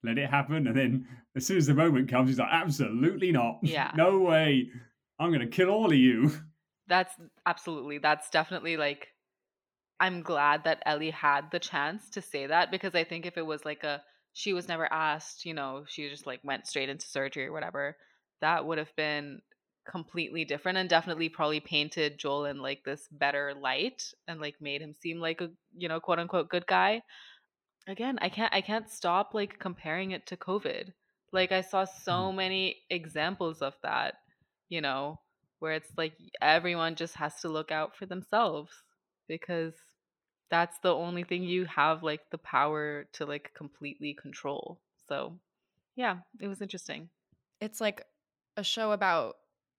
let 0.03 0.19
it 0.19 0.31
happen. 0.31 0.67
And 0.67 0.77
then 0.77 1.07
as 1.37 1.47
soon 1.47 1.59
as 1.59 1.67
the 1.67 1.75
moment 1.75 2.11
comes, 2.11 2.29
he's 2.29 2.39
like, 2.39 2.49
absolutely 2.51 3.33
not. 3.33 3.59
Yeah. 3.63 3.91
no 3.97 4.19
way. 4.21 4.69
I'm 5.19 5.31
going 5.31 5.41
to 5.41 5.47
kill 5.47 5.71
all 5.71 5.87
of 5.87 5.99
you. 5.99 6.33
That's 6.89 7.15
absolutely. 7.47 7.99
That's 7.99 8.29
definitely 8.31 8.77
like 8.77 9.09
I'm 10.01 10.23
glad 10.23 10.65
that 10.65 10.83
Ellie 10.85 11.11
had 11.11 11.51
the 11.53 11.61
chance 11.61 12.11
to 12.11 12.23
say 12.23 12.47
that 12.49 12.73
because 12.73 12.95
I 12.95 13.05
think 13.05 13.25
if 13.25 13.39
it 13.39 13.47
was 13.47 13.65
like 13.65 13.85
a 13.85 14.03
she 14.33 14.53
was 14.53 14.67
never 14.67 14.93
asked, 14.93 15.45
you 15.45 15.55
know, 15.55 15.85
she 15.87 16.09
just 16.09 16.27
like 16.27 16.41
went 16.43 16.67
straight 16.67 16.89
into 16.89 17.07
surgery 17.07 17.47
or 17.47 17.53
whatever, 17.53 17.97
that 18.41 18.67
would 18.67 18.79
have 18.79 18.95
been 18.97 19.41
completely 19.89 20.45
different 20.45 20.79
and 20.79 20.89
definitely 20.89 21.29
probably 21.29 21.61
painted 21.61 22.19
Joel 22.19 22.47
in 22.47 22.61
like 22.61 22.83
this 22.85 23.07
better 23.13 23.53
light 23.55 24.03
and 24.27 24.41
like 24.41 24.57
made 24.61 24.81
him 24.81 24.95
seem 25.01 25.21
like 25.21 25.41
a, 25.41 25.51
you 25.77 25.89
know, 25.89 26.01
quote 26.01 26.19
unquote 26.19 26.49
good 26.49 26.67
guy. 26.67 27.03
Again, 27.89 28.19
I 28.21 28.29
can't 28.29 28.53
I 28.55 28.61
can't 28.61 28.89
stop 28.89 29.35
like 29.35 29.59
comparing 29.59 30.13
it 30.13 30.27
to 30.27 30.37
COVID. 30.37 30.93
Like 31.33 31.53
I 31.53 31.63
saw 31.63 31.85
so 31.85 32.31
many 32.33 32.77
examples 32.91 33.63
of 33.63 33.75
that, 33.83 34.15
you 34.69 34.81
know, 34.81 35.19
where 35.59 35.73
it's 35.73 35.91
like 35.97 36.15
everyone 36.41 36.95
just 36.95 37.15
has 37.17 37.41
to 37.41 37.49
look 37.49 37.73
out 37.73 37.97
for 37.97 38.07
themselves 38.07 38.71
because 39.29 39.75
that's 40.51 40.79
the 40.81 40.95
only 40.95 41.25
thing 41.25 41.43
you 41.43 41.65
have 41.65 42.03
like 42.03 42.21
the 42.31 42.39
power 42.39 43.07
to 43.15 43.27
like 43.27 43.53
completely 43.55 44.15
control. 44.15 44.81
So, 45.09 45.39
yeah, 45.97 46.19
it 46.41 46.47
was 46.47 46.61
interesting. 46.61 47.09
It's 47.61 47.81
like 47.81 48.05
a 48.57 48.63
show 48.63 48.93
about 48.93 49.37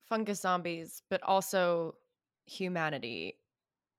fungus 0.10 0.42
zombies, 0.42 1.04
but 1.10 1.22
also 1.24 1.96
humanity 2.46 3.38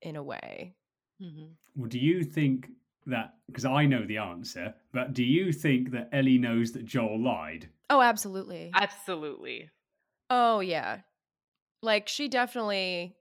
in 0.03 0.17
a 0.17 0.23
way. 0.23 0.75
Mm-hmm. 1.23 1.53
Well, 1.77 1.89
do 1.89 1.99
you 1.99 2.25
think 2.25 2.69
that? 3.07 3.35
Because 3.47 3.65
I 3.65 3.87
know 3.87 4.05
the 4.07 4.19
answer, 4.19 4.75
but 4.93 5.13
do 5.13 5.25
you 5.25 5.53
think 5.53 5.91
that 5.93 6.09
Ellie 6.13 6.39
knows 6.39 6.73
that 6.73 6.85
Joel 6.85 7.23
lied? 7.23 7.69
Oh, 7.91 8.01
absolutely. 8.01 8.71
Absolutely. 8.75 9.71
Oh, 10.31 10.61
yeah. 10.61 11.01
Like, 11.83 12.09
she 12.09 12.29
definitely 12.29 13.17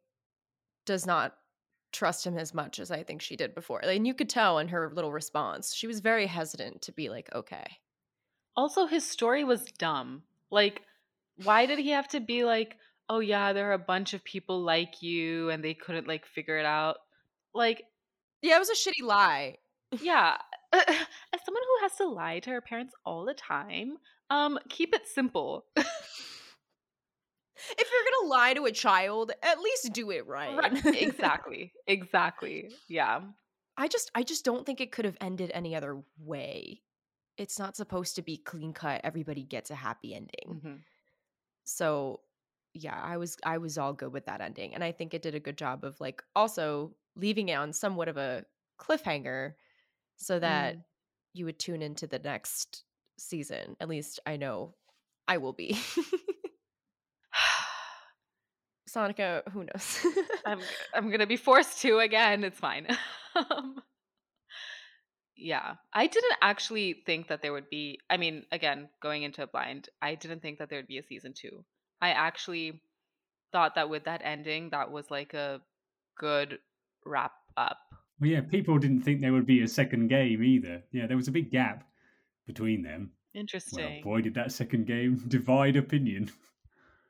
does 0.85 1.05
not 1.05 1.35
trust 1.91 2.25
him 2.25 2.37
as 2.37 2.53
much 2.53 2.79
as 2.79 2.91
I 2.91 3.03
think 3.03 3.21
she 3.21 3.35
did 3.35 3.53
before. 3.53 3.79
And 3.83 4.07
you 4.07 4.13
could 4.13 4.29
tell 4.29 4.59
in 4.59 4.69
her 4.69 4.91
little 4.93 5.11
response, 5.11 5.73
she 5.73 5.87
was 5.87 5.99
very 5.99 6.27
hesitant 6.27 6.81
to 6.83 6.91
be 6.91 7.09
like, 7.09 7.29
okay. 7.33 7.65
Also, 8.55 8.85
his 8.85 9.07
story 9.07 9.43
was 9.43 9.65
dumb. 9.77 10.23
Like, 10.49 10.81
why 11.43 11.65
did 11.65 11.79
he 11.79 11.89
have 11.89 12.07
to 12.09 12.19
be 12.19 12.43
like, 12.43 12.77
oh, 13.09 13.19
yeah, 13.19 13.53
there 13.53 13.69
are 13.69 13.73
a 13.73 13.79
bunch 13.79 14.13
of 14.13 14.23
people 14.23 14.61
like 14.61 15.01
you 15.01 15.49
and 15.49 15.63
they 15.63 15.73
couldn't 15.73 16.07
like 16.07 16.25
figure 16.25 16.57
it 16.57 16.65
out? 16.65 16.97
Like, 17.53 17.83
yeah, 18.41 18.55
it 18.55 18.59
was 18.59 18.69
a 18.69 18.73
shitty 18.73 19.05
lie. 19.05 19.57
Yeah. 20.01 20.37
As 20.73 21.39
someone 21.45 21.63
who 21.63 21.83
has 21.83 21.95
to 21.97 22.07
lie 22.07 22.39
to 22.39 22.49
her 22.49 22.61
parents 22.61 22.93
all 23.05 23.25
the 23.25 23.33
time, 23.33 23.97
um, 24.29 24.59
keep 24.69 24.93
it 24.95 25.07
simple. 25.07 25.65
if 25.75 25.85
you're 27.77 28.21
gonna 28.21 28.29
lie 28.29 28.53
to 28.53 28.65
a 28.65 28.71
child, 28.71 29.31
at 29.43 29.59
least 29.59 29.93
do 29.93 30.11
it 30.11 30.25
right. 30.27 30.57
right. 30.57 30.85
Exactly. 31.01 31.71
Exactly. 31.87 32.71
Yeah. 32.87 33.21
I 33.77 33.87
just 33.87 34.11
I 34.15 34.23
just 34.23 34.45
don't 34.45 34.65
think 34.65 34.81
it 34.81 34.91
could 34.91 35.05
have 35.05 35.17
ended 35.21 35.51
any 35.53 35.75
other 35.75 36.01
way. 36.19 36.81
It's 37.37 37.57
not 37.57 37.75
supposed 37.75 38.15
to 38.15 38.21
be 38.21 38.37
clean 38.37 38.73
cut. 38.73 39.01
Everybody 39.03 39.43
gets 39.43 39.71
a 39.71 39.75
happy 39.75 40.13
ending. 40.13 40.47
Mm-hmm. 40.47 40.75
So 41.63 42.21
yeah, 42.73 42.99
I 43.01 43.17
was 43.17 43.37
I 43.43 43.57
was 43.57 43.77
all 43.77 43.93
good 43.93 44.13
with 44.13 44.25
that 44.25 44.41
ending. 44.41 44.73
And 44.73 44.83
I 44.83 44.91
think 44.91 45.13
it 45.13 45.21
did 45.21 45.35
a 45.35 45.39
good 45.39 45.57
job 45.57 45.83
of 45.83 45.99
like 45.99 46.23
also 46.35 46.95
leaving 47.15 47.49
it 47.49 47.55
on 47.55 47.73
somewhat 47.73 48.07
of 48.07 48.17
a 48.17 48.45
cliffhanger 48.79 49.53
so 50.17 50.39
that 50.39 50.75
Mm. 50.75 50.83
you 51.33 51.45
would 51.45 51.59
tune 51.59 51.81
into 51.81 52.07
the 52.07 52.19
next 52.19 52.83
season. 53.17 53.75
At 53.79 53.89
least 53.89 54.19
I 54.25 54.37
know 54.37 54.75
I 55.27 55.37
will 55.37 55.53
be. 55.53 55.77
Sonikka, 58.89 59.41
who 59.51 59.63
knows? 59.63 60.05
I'm 60.45 60.59
I'm 60.93 61.09
gonna 61.09 61.25
be 61.27 61.37
forced 61.37 61.81
to 61.81 61.99
again. 61.99 62.43
It's 62.43 62.59
fine. 62.59 62.87
um, 63.35 63.81
yeah, 65.35 65.75
I 65.91 66.07
didn't 66.07 66.37
actually 66.41 67.01
think 67.05 67.27
that 67.29 67.41
there 67.41 67.53
would 67.53 67.69
be. 67.69 67.99
I 68.09 68.17
mean, 68.17 68.45
again, 68.51 68.89
going 69.01 69.23
into 69.23 69.41
a 69.43 69.47
blind, 69.47 69.89
I 70.01 70.15
didn't 70.15 70.41
think 70.41 70.59
that 70.59 70.69
there 70.69 70.79
would 70.79 70.87
be 70.87 70.99
a 70.99 71.03
season 71.03 71.33
two. 71.33 71.63
I 72.01 72.09
actually 72.09 72.81
thought 73.51 73.75
that 73.75 73.89
with 73.89 74.03
that 74.05 74.21
ending, 74.23 74.69
that 74.71 74.91
was 74.91 75.09
like 75.09 75.33
a 75.33 75.61
good 76.17 76.59
wrap 77.05 77.33
up. 77.57 77.79
Well, 78.19 78.29
yeah, 78.29 78.41
people 78.41 78.77
didn't 78.77 79.01
think 79.01 79.21
there 79.21 79.33
would 79.33 79.45
be 79.45 79.63
a 79.63 79.67
second 79.67 80.07
game 80.07 80.43
either. 80.43 80.83
Yeah, 80.91 81.07
there 81.07 81.17
was 81.17 81.27
a 81.27 81.31
big 81.31 81.51
gap 81.51 81.83
between 82.45 82.83
them. 82.83 83.11
Interesting. 83.33 83.77
Well, 83.77 83.85
Interesting. 83.87 84.03
boy, 84.11 84.21
did 84.21 84.33
that 84.35 84.51
second 84.51 84.85
game 84.85 85.23
divide 85.27 85.75
opinion. 85.75 86.31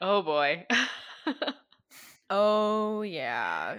oh 0.02 0.22
boy. 0.22 0.66
oh 2.30 3.02
yeah. 3.02 3.78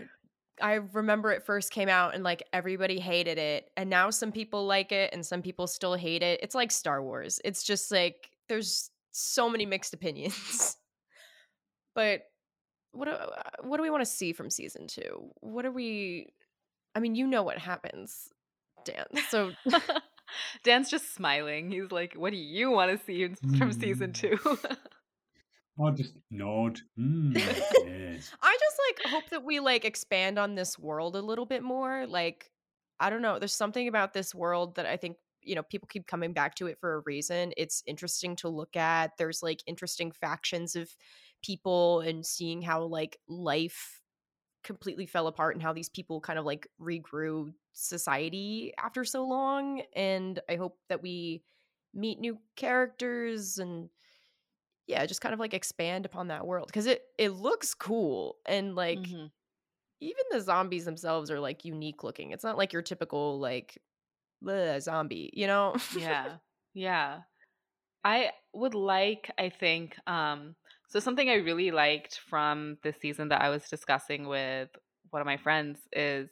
I 0.62 0.75
remember 0.75 1.33
it 1.33 1.45
first 1.45 1.72
came 1.72 1.89
out 1.89 2.14
and 2.14 2.22
like 2.22 2.43
everybody 2.53 3.01
hated 3.01 3.39
it 3.39 3.70
and 3.77 3.91
now 3.91 4.11
some 4.11 4.31
people 4.31 4.66
like 4.66 4.93
it 4.93 5.11
and 5.12 5.27
some 5.27 5.43
people 5.43 5.66
still 5.66 5.95
hate 5.95 6.22
it. 6.22 6.41
It's 6.43 6.55
like 6.55 6.70
Star 6.70 7.03
Wars. 7.03 7.41
It's 7.45 7.64
just 7.64 7.91
like 7.91 8.31
there's 8.49 8.91
so 9.11 9.49
many 9.49 9.66
mixed 9.66 9.95
opinions. 9.95 10.77
but 11.95 12.22
what 12.93 13.07
do, 13.07 13.12
uh, 13.12 13.43
what 13.62 13.79
do 13.79 13.83
we 13.83 13.91
want 13.91 14.03
to 14.03 14.11
see 14.11 14.33
from 14.33 14.49
season 14.51 14.87
2? 14.87 15.03
What 15.41 15.66
are 15.66 15.72
we 15.72 16.29
I 16.95 17.01
mean, 17.01 17.14
you 17.14 17.26
know 17.26 17.42
what 17.42 17.59
happens, 17.59 18.28
Dan. 18.84 19.07
So 19.28 19.53
Dan's 20.64 20.90
just 20.90 21.14
smiling. 21.14 21.70
He's 21.70 21.90
like, 21.90 22.14
"What 22.14 22.30
do 22.30 22.36
you 22.38 22.70
want 22.70 22.99
to 22.99 23.05
see 23.05 23.24
in- 23.24 23.59
from 23.59 23.72
season 23.72 24.12
two? 24.12 24.38
I'll 25.80 25.92
just 25.92 26.14
nod. 26.30 26.80
Mm, 26.99 27.34
yes. 27.36 28.30
I 28.40 28.57
just 28.61 28.80
like 28.88 29.12
hope 29.12 29.30
that 29.30 29.45
we 29.45 29.61
like 29.61 29.84
expand 29.84 30.38
on 30.38 30.55
this 30.55 30.78
world 30.78 31.16
a 31.16 31.20
little 31.20 31.47
bit 31.47 31.62
more. 31.62 32.07
Like, 32.07 32.51
I 33.01 33.11
don't 33.11 33.22
know. 33.22 33.38
There's 33.38 33.55
something 33.55 33.88
about 33.88 34.12
this 34.12 34.34
world 34.34 34.76
that 34.76 34.86
I 34.86 34.97
think, 34.97 35.16
you 35.42 35.57
know, 35.57 35.64
people 35.64 35.88
keep 35.90 36.07
coming 36.07 36.32
back 36.32 36.55
to 36.57 36.68
it 36.68 36.78
for 36.80 36.95
a 36.95 37.03
reason. 37.05 37.53
It's 37.57 37.82
interesting 37.86 38.36
to 38.36 38.49
look 38.49 38.76
at. 38.76 39.12
There's 39.18 39.42
like 39.42 39.62
interesting 39.66 40.12
factions 40.12 40.76
of 40.76 40.88
people 41.42 42.01
and 42.01 42.24
seeing 42.24 42.62
how 42.62 42.84
like 42.84 43.18
life 43.28 44.01
completely 44.65 45.07
fell 45.07 45.27
apart 45.29 45.55
and 45.55 45.62
how 45.62 45.73
these 45.73 45.89
people 45.89 46.21
kind 46.21 46.39
of 46.39 46.45
like 46.45 46.69
regrew 46.81 47.55
society 47.73 48.73
after 48.79 49.05
so 49.05 49.25
long. 49.27 49.83
And 49.95 50.41
I 50.49 50.57
hope 50.57 50.79
that 50.89 51.03
we 51.03 51.45
meet 51.95 52.19
new 52.21 52.41
characters 52.57 53.59
and 53.59 53.91
yeah, 54.87 55.07
just 55.07 55.21
kind 55.21 55.33
of 55.33 55.41
like 55.41 55.55
expand 55.55 56.07
upon 56.07 56.29
that 56.29 56.47
world 56.47 56.69
because 56.69 56.87
it 56.87 57.03
it 57.19 57.31
looks 57.31 57.75
cool 57.75 58.39
and 58.47 58.75
like 58.75 59.17
Mhm. 59.17 59.33
even 60.01 60.25
the 60.31 60.41
zombies 60.41 60.85
themselves 60.85 61.31
are 61.31 61.41
like 61.41 61.65
unique 61.65 62.05
looking. 62.05 62.33
It's 62.33 62.45
not 62.45 62.59
like 62.59 62.73
your 62.73 62.83
typical 62.83 63.41
like 63.41 63.79
zombie, 64.81 65.31
you 65.35 65.47
know? 65.47 65.75
yeah 65.91 66.39
yeah 66.75 67.23
i 68.05 68.33
would 68.55 68.75
like 68.75 69.31
i 69.39 69.49
think 69.51 69.99
um 70.09 70.57
so 70.95 71.01
something 71.01 71.28
i 71.28 71.34
really 71.34 71.72
liked 71.72 72.20
from 72.20 72.78
this 72.84 72.95
season 73.01 73.28
that 73.28 73.42
i 73.42 73.49
was 73.49 73.68
discussing 73.68 74.28
with 74.28 74.68
one 75.11 75.20
of 75.20 75.26
my 75.26 75.36
friends 75.36 75.80
is 75.92 76.30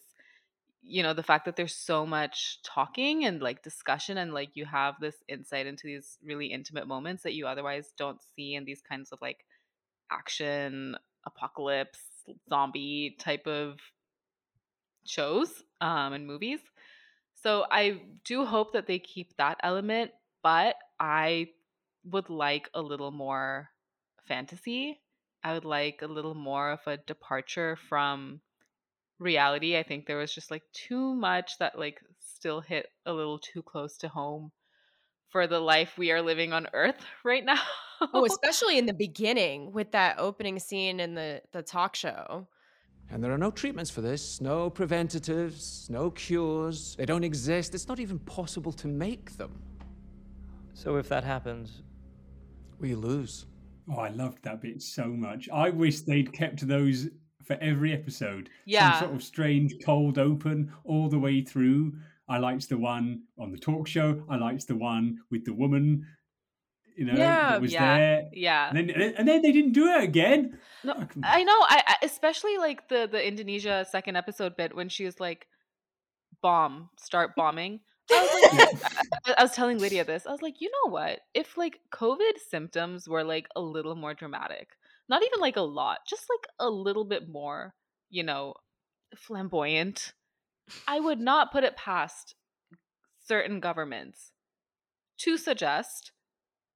you 0.83 1.03
know 1.03 1.13
the 1.13 1.23
fact 1.23 1.45
that 1.47 1.57
there's 1.57 1.75
so 1.75 2.07
much 2.07 2.61
talking 2.63 3.25
and 3.25 3.43
like 3.43 3.63
discussion 3.65 4.19
and 4.19 4.33
like 4.33 4.51
you 4.55 4.65
have 4.65 4.95
this 5.01 5.17
insight 5.29 5.67
into 5.67 5.89
these 5.89 6.17
really 6.25 6.47
intimate 6.47 6.87
moments 6.87 7.25
that 7.25 7.35
you 7.35 7.45
otherwise 7.45 7.93
don't 7.99 8.21
see 8.37 8.55
in 8.55 8.65
these 8.65 8.81
kinds 8.81 9.11
of 9.11 9.21
like 9.21 9.45
action 10.13 10.97
apocalypse 11.27 11.99
zombie 12.49 13.17
type 13.19 13.49
of 13.49 13.79
shows 15.05 15.65
um 15.81 16.13
and 16.13 16.27
movies. 16.27 16.61
So 17.35 17.65
I 17.69 18.03
do 18.25 18.45
hope 18.45 18.73
that 18.75 18.87
they 18.87 19.01
keep 19.01 19.37
that 19.37 19.59
element, 19.65 20.13
but 20.45 20.77
I 21.01 21.49
would 22.05 22.31
like 22.31 22.71
a 22.73 22.81
little 22.81 23.11
more 23.11 23.72
fantasy. 24.27 25.01
I 25.45 25.55
would 25.55 25.65
like 25.65 26.01
a 26.03 26.07
little 26.07 26.35
more 26.35 26.71
of 26.71 26.81
a 26.87 26.97
departure 26.97 27.77
from 27.89 28.41
reality. 29.19 29.77
I 29.77 29.83
think 29.83 30.07
there 30.07 30.19
was 30.19 30.35
just 30.35 30.51
like 30.51 30.63
too 30.73 31.15
much 31.15 31.59
that 31.59 31.79
like 31.79 32.01
still 32.19 32.61
hit 32.61 32.87
a 33.07 33.13
little 33.13 33.39
too 33.39 33.63
close 33.63 33.97
to 33.99 34.09
home 34.09 34.53
for 35.31 35.47
the 35.47 35.61
life 35.61 35.97
we 35.97 36.13
are 36.13 36.23
living 36.23 36.53
on 36.53 36.69
earth 36.75 37.05
right 37.25 37.45
now. 37.45 37.61
oh, 38.13 38.25
especially 38.25 38.79
in 38.79 38.87
the 38.87 38.93
beginning 38.93 39.73
with 39.73 39.93
that 39.93 40.19
opening 40.19 40.59
scene 40.59 41.01
in 41.01 41.15
the 41.15 41.43
the 41.53 41.63
talk 41.63 41.97
show. 41.97 42.47
And 43.11 43.23
there 43.23 43.33
are 43.33 43.39
no 43.39 43.51
treatments 43.51 43.91
for 43.91 44.01
this, 44.01 44.41
no 44.41 44.71
preventatives, 44.71 45.89
no 45.91 46.11
cures. 46.13 46.97
They 46.97 47.05
don't 47.05 47.25
exist. 47.25 47.75
It's 47.75 47.87
not 47.87 48.01
even 48.01 48.19
possible 48.21 48.73
to 48.73 48.89
make 48.89 49.37
them. 49.37 49.61
So 50.73 50.97
if 50.97 51.09
that 51.11 51.23
happens, 51.23 51.83
we 52.81 52.95
lose. 52.95 53.47
Oh, 53.91 53.99
I 53.99 54.09
loved 54.11 54.43
that 54.45 54.61
bit 54.61 54.83
so 54.83 55.07
much. 55.07 55.49
I 55.53 55.71
wish 55.71 56.01
they'd 56.03 56.33
kept 56.33 56.67
those 56.67 57.09
for 57.45 57.57
every 57.61 57.93
episode. 57.93 58.49
Yeah. 58.65 58.93
Some 58.93 59.01
sort 59.09 59.17
of 59.17 59.23
strange 59.25 59.75
cold 59.85 60.19
open 60.19 60.73
all 60.85 61.09
the 61.09 61.19
way 61.19 61.43
through. 61.43 61.95
I 62.29 62.39
liked 62.39 62.69
the 62.69 62.79
one 62.79 63.23
on 63.39 63.51
the 63.51 63.59
talk 63.59 63.89
show. 63.89 64.23
I 64.31 64.37
liked 64.37 64.69
the 64.69 64.77
one 64.77 65.19
with 65.31 65.45
the 65.45 65.53
woman, 65.53 66.07
you 66.97 67.05
know, 67.07 67.15
Yeah, 67.15 67.51
that 67.51 67.61
was 67.61 67.73
yeah, 67.73 67.97
there. 67.99 68.29
yeah. 68.33 68.69
And 68.71 68.89
then, 68.89 68.91
and 69.19 69.27
then 69.29 69.43
they 69.43 69.51
didn't 69.53 69.73
do 69.73 69.89
it 69.89 70.05
again. 70.05 70.59
No, 70.85 70.95
I 71.25 71.43
know. 71.43 71.53
I, 71.69 71.83
I 71.89 71.97
especially 72.05 72.59
like 72.59 72.89
the 72.89 73.09
the 73.11 73.27
Indonesia 73.27 73.85
second 73.91 74.17
episode 74.17 74.57
bit 74.57 74.75
when 74.77 74.89
she 74.89 75.05
was 75.05 75.19
like, 75.19 75.47
"Bomb, 76.43 76.91
start 76.99 77.35
bombing." 77.37 77.81
I, 78.11 79.35
I 79.39 79.43
was 79.43 79.53
telling 79.53 79.79
Lydia 79.79 80.05
this. 80.05 80.27
I 80.27 80.31
was 80.31 80.43
like, 80.43 80.61
you 80.61 80.71
know 80.71 80.91
what? 80.91 81.21
If 81.35 81.57
like 81.57 81.81
COVID 81.95 82.39
symptoms 82.49 83.09
were 83.09 83.25
like 83.25 83.47
a 83.57 83.61
little 83.61 83.95
more 83.95 84.15
dramatic, 84.15 84.69
not 85.09 85.23
even 85.23 85.41
like 85.41 85.57
a 85.57 85.63
lot, 85.63 85.99
just 86.09 86.27
like 86.31 86.47
a 86.59 86.71
little 86.71 87.05
bit 87.05 87.29
more, 87.29 87.75
you 88.11 88.23
know, 88.23 88.55
flamboyant, 89.17 90.13
I 90.87 91.01
would 91.01 91.21
not 91.21 91.53
put 91.53 91.65
it 91.65 91.77
past 91.77 92.35
certain 93.25 93.61
governments 93.61 94.33
to 95.19 95.37
suggest 95.37 96.13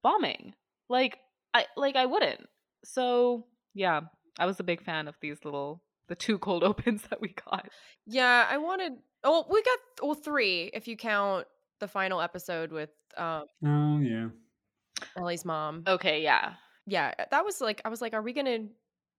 bombing. 0.03 0.55
Like 0.89 1.19
I 1.55 1.67
like 1.77 1.97
I 1.97 2.07
wouldn't. 2.07 2.47
So 2.85 3.47
yeah, 3.75 4.03
I 4.39 4.47
was 4.47 4.61
a 4.61 4.65
big 4.65 4.83
fan 4.83 5.09
of 5.09 5.17
these 5.21 5.45
little 5.45 5.83
the 6.09 6.15
two 6.15 6.39
cold 6.39 6.63
opens 6.71 7.03
that 7.11 7.21
we 7.21 7.29
got. 7.29 7.69
Yeah, 8.07 8.47
I 8.49 8.59
wanted. 8.59 8.93
Oh, 9.25 9.45
we 9.51 9.63
got 9.63 9.79
well 10.03 10.15
three 10.15 10.71
if 10.73 10.87
you 10.87 10.97
count 10.97 11.47
the 11.81 11.89
final 11.89 12.21
episode 12.21 12.73
with 12.73 12.91
um 13.17 13.45
Oh 13.65 13.99
yeah. 13.99 14.29
Ellie's 15.17 15.45
mom. 15.45 15.83
Okay, 15.87 16.23
yeah. 16.23 16.55
Yeah, 16.87 17.13
that 17.31 17.45
was 17.45 17.61
like 17.61 17.81
I 17.85 17.89
was 17.89 18.01
like, 18.01 18.15
are 18.15 18.23
we 18.23 18.33
gonna 18.33 18.67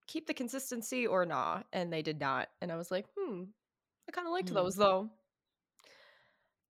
keep 0.08 0.26
the 0.28 0.34
consistency 0.34 1.06
or 1.06 1.26
not? 1.26 1.66
And 1.74 1.92
they 1.92 2.02
did 2.02 2.20
not. 2.20 2.48
And 2.62 2.72
I 2.72 2.78
was 2.78 2.90
like, 2.92 3.06
hmm, 3.18 3.44
I 4.08 4.12
kind 4.12 4.26
of 4.28 4.32
liked 4.32 4.50
Hmm. 4.50 4.56
those 4.56 4.76
though. 4.76 5.10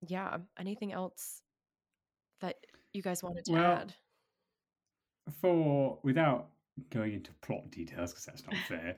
Yeah. 0.07 0.37
Anything 0.59 0.91
else 0.93 1.41
that 2.41 2.55
you 2.93 3.01
guys 3.01 3.21
wanted 3.23 3.45
to 3.45 3.51
Well, 3.53 3.71
add? 3.73 3.93
for 5.41 5.99
without 6.03 6.47
going 6.89 7.13
into 7.13 7.31
plot 7.41 7.69
details 7.71 8.11
because 8.11 8.25
that's 8.25 8.45
not 8.45 8.55
fair 8.67 8.97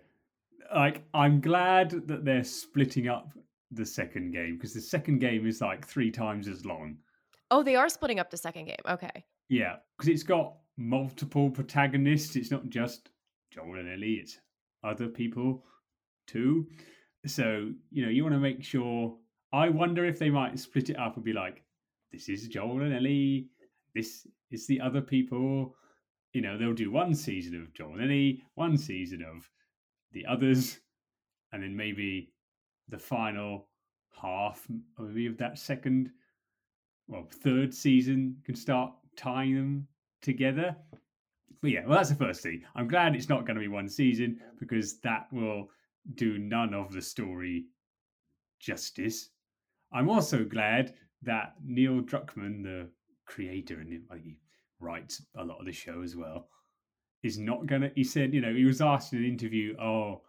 like 0.75 1.03
i'm 1.13 1.39
glad 1.41 1.89
that 2.07 2.23
they're 2.25 2.43
splitting 2.43 3.07
up 3.07 3.31
the 3.71 3.85
second 3.85 4.31
game 4.31 4.55
because 4.57 4.73
the 4.73 4.81
second 4.81 5.19
game 5.19 5.45
is 5.47 5.61
like 5.61 5.85
three 5.87 6.11
times 6.11 6.47
as 6.47 6.65
long 6.65 6.97
Oh, 7.51 7.63
they 7.63 7.75
are 7.75 7.89
splitting 7.89 8.19
up 8.19 8.29
the 8.29 8.37
second 8.37 8.65
game. 8.65 8.75
Okay. 8.87 9.23
yeah 9.49 9.77
because 9.97 10.07
it's 10.07 10.23
got 10.23 10.53
multiple 10.77 11.49
protagonists 11.49 12.35
it's 12.35 12.51
not 12.51 12.69
just 12.69 13.09
joel 13.51 13.75
and 13.79 13.89
ellie 13.91 14.13
it's 14.21 14.39
other 14.83 15.07
people 15.07 15.63
too 16.27 16.67
so 17.25 17.69
you 17.91 18.03
know 18.03 18.09
you 18.09 18.23
want 18.23 18.33
to 18.35 18.39
make 18.39 18.63
sure 18.63 19.15
i 19.51 19.67
wonder 19.67 20.05
if 20.05 20.17
they 20.19 20.29
might 20.29 20.57
split 20.59 20.89
it 20.89 20.97
up 20.99 21.15
and 21.15 21.25
be 21.25 21.33
like 21.33 21.63
this 22.11 22.29
is 22.29 22.47
joel 22.47 22.81
and 22.81 22.93
ellie 22.93 23.47
this 23.95 24.25
is 24.51 24.65
the 24.67 24.79
other 24.79 25.01
people 25.01 25.75
you 26.33 26.41
know 26.41 26.57
they'll 26.57 26.73
do 26.73 26.91
one 26.91 27.13
season 27.13 27.59
of 27.61 27.73
joel 27.73 27.93
and 27.93 28.03
ellie 28.03 28.41
one 28.55 28.77
season 28.77 29.21
of 29.23 29.49
the 30.11 30.25
others 30.25 30.79
and 31.51 31.63
then 31.63 31.75
maybe 31.75 32.31
the 32.89 32.97
final 32.97 33.67
half 34.21 34.65
maybe 34.97 35.27
of 35.27 35.37
that 35.37 35.57
second 35.57 36.11
well 37.07 37.27
third 37.43 37.73
season 37.73 38.35
can 38.45 38.55
start 38.55 38.91
tying 39.15 39.55
them 39.55 39.87
together. 40.21 40.75
But 41.61 41.71
yeah 41.71 41.85
well 41.85 41.97
that's 41.97 42.09
the 42.09 42.15
first 42.15 42.41
thing. 42.41 42.63
I'm 42.75 42.87
glad 42.87 43.15
it's 43.15 43.29
not 43.29 43.45
going 43.45 43.55
to 43.55 43.61
be 43.61 43.67
one 43.67 43.89
season 43.89 44.39
because 44.59 44.99
that 45.01 45.27
will 45.31 45.69
do 46.15 46.37
none 46.37 46.73
of 46.73 46.91
the 46.91 47.01
story 47.01 47.65
justice. 48.59 49.29
I'm 49.91 50.09
also 50.09 50.43
glad 50.43 50.93
that 51.23 51.55
neil 51.63 52.01
druckmann 52.01 52.63
the 52.63 52.89
creator 53.25 53.79
and 53.79 53.91
he 53.91 54.37
writes 54.79 55.21
a 55.37 55.43
lot 55.43 55.59
of 55.59 55.65
the 55.65 55.71
show 55.71 56.01
as 56.01 56.15
well 56.15 56.47
is 57.23 57.37
not 57.37 57.65
gonna 57.65 57.91
he 57.95 58.03
said 58.03 58.33
you 58.33 58.41
know 58.41 58.53
he 58.53 58.65
was 58.65 58.81
asked 58.81 59.13
in 59.13 59.19
an 59.19 59.25
interview 59.25 59.75
oh 59.79 60.21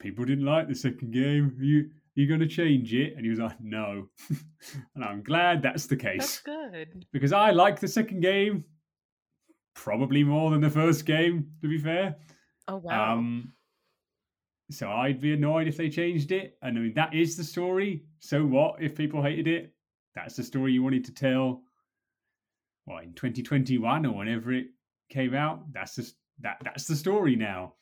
people 0.00 0.24
didn't 0.24 0.44
like 0.44 0.68
the 0.68 0.74
second 0.74 1.12
game. 1.12 1.56
Are 1.60 1.64
you 1.64 1.90
you 2.16 2.28
gonna 2.28 2.46
change 2.46 2.92
it? 2.94 3.14
And 3.16 3.24
he 3.24 3.30
was 3.30 3.38
like 3.38 3.60
no. 3.60 4.08
And 4.94 5.04
i'm 5.04 5.22
glad 5.22 5.62
that's 5.62 5.86
the 5.86 5.96
That's 5.96 6.40
case. 6.40 6.40
good. 6.44 7.06
because 7.12 7.32
i 7.32 7.50
like 7.50 7.78
the 7.80 7.88
second 7.88 8.20
game 8.20 8.64
probably 9.74 10.22
more 10.24 10.50
than 10.50 10.60
the 10.60 10.70
first 10.70 11.04
game 11.06 11.46
to 11.62 11.68
be 11.68 11.78
fair. 11.78 12.16
Oh 12.68 12.76
wow. 12.78 13.14
um 13.14 13.52
so 14.70 14.88
i'd 14.90 15.20
be 15.20 15.34
annoyed 15.34 15.68
if 15.68 15.76
they 15.76 15.88
changed 15.88 16.32
it. 16.32 16.56
And 16.62 16.78
i 16.78 16.80
mean 16.80 16.94
that 16.94 17.14
is 17.14 17.36
the 17.36 17.44
story. 17.44 18.04
So 18.18 18.44
what 18.44 18.82
if 18.82 18.94
people 18.94 19.22
hated 19.22 19.46
it? 19.48 19.72
That's 20.14 20.36
the 20.36 20.42
story 20.44 20.72
you 20.72 20.82
wanted 20.82 21.04
to 21.06 21.12
tell 21.14 21.62
Well, 22.86 22.98
in 22.98 23.12
2021 23.14 24.06
or 24.06 24.12
whenever 24.14 24.52
it 24.52 24.66
came 25.10 25.34
out? 25.34 25.72
That's 25.72 25.94
just 25.96 26.14
that 26.40 26.58
that's 26.64 26.86
the 26.86 26.96
story 26.96 27.36
now. 27.36 27.74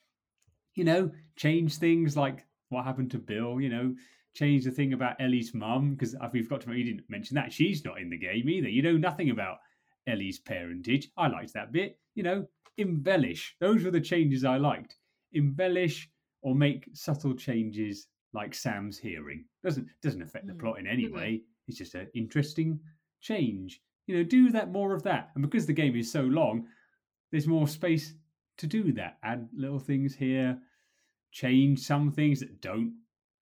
You 0.75 0.85
know 0.85 1.11
change 1.37 1.77
things 1.77 2.17
like 2.17 2.45
what 2.69 2.85
happened 2.85 3.11
to 3.11 3.19
bill 3.19 3.61
you 3.61 3.69
know 3.69 3.95
change 4.35 4.65
the 4.65 4.71
thing 4.71 4.93
about 4.95 5.17
ellie's 5.21 5.53
mum 5.55 5.93
because 5.95 6.15
we've 6.33 6.49
got 6.49 6.61
to 6.63 6.73
you 6.73 6.85
didn't 6.85 7.09
mention 7.11 7.35
that 7.35 7.53
she's 7.53 7.85
not 7.85 8.01
in 8.01 8.09
the 8.11 8.17
game 8.19 8.49
either. 8.49 8.69
You 8.69 8.83
know 8.83 8.97
nothing 8.97 9.31
about 9.31 9.59
ellie's 10.07 10.39
parentage. 10.39 11.11
I 11.17 11.29
liked 11.29 11.53
that 11.55 11.73
bit. 11.73 11.99
You 12.15 12.23
know 12.23 12.47
embellish. 12.79 13.55
Those 13.61 13.85
were 13.85 13.91
the 13.91 14.01
changes 14.01 14.45
i 14.45 14.57
liked. 14.57 14.97
Embellish 15.35 16.09
or 16.41 16.55
make 16.55 16.89
subtle 16.95 17.35
changes 17.35 18.09
like 18.33 18.55
sam's 18.55 18.99
hearing. 18.99 19.45
Doesn't 19.63 19.89
doesn't 20.03 20.23
affect 20.23 20.47
the 20.47 20.55
Mm. 20.55 20.59
plot 20.61 20.79
in 20.79 20.87
any 20.87 21.09
way. 21.09 21.43
It's 21.69 21.79
just 21.79 21.95
an 21.95 22.09
interesting 22.15 22.81
change. 23.21 23.81
You 24.07 24.17
know 24.17 24.25
do 24.25 24.51
that 24.51 24.73
more 24.73 24.95
of 24.95 25.03
that. 25.03 25.31
And 25.35 25.43
because 25.43 25.67
the 25.67 25.73
game 25.75 25.97
is 25.97 26.11
so 26.11 26.23
long 26.23 26.67
there's 27.31 27.47
more 27.47 27.69
space 27.69 28.15
to 28.63 28.67
do 28.83 28.93
that. 28.93 29.19
Add 29.23 29.49
little 29.55 29.79
things 29.79 30.15
here. 30.15 30.59
Change 31.31 31.79
some 31.81 32.11
things 32.11 32.41
that 32.41 32.61
don't 32.61 32.95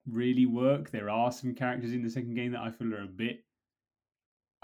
really 0.07 0.47
work. 0.47 0.91
There 0.91 1.09
are 1.11 1.31
some 1.33 1.55
characters 1.55 1.93
in 1.93 2.03
the 2.03 2.11
second 2.11 2.35
game 2.35 2.53
that 2.53 2.61
i 2.63 2.71
feel 2.71 2.93
are 2.95 3.03
a 3.03 3.07
bit 3.07 3.45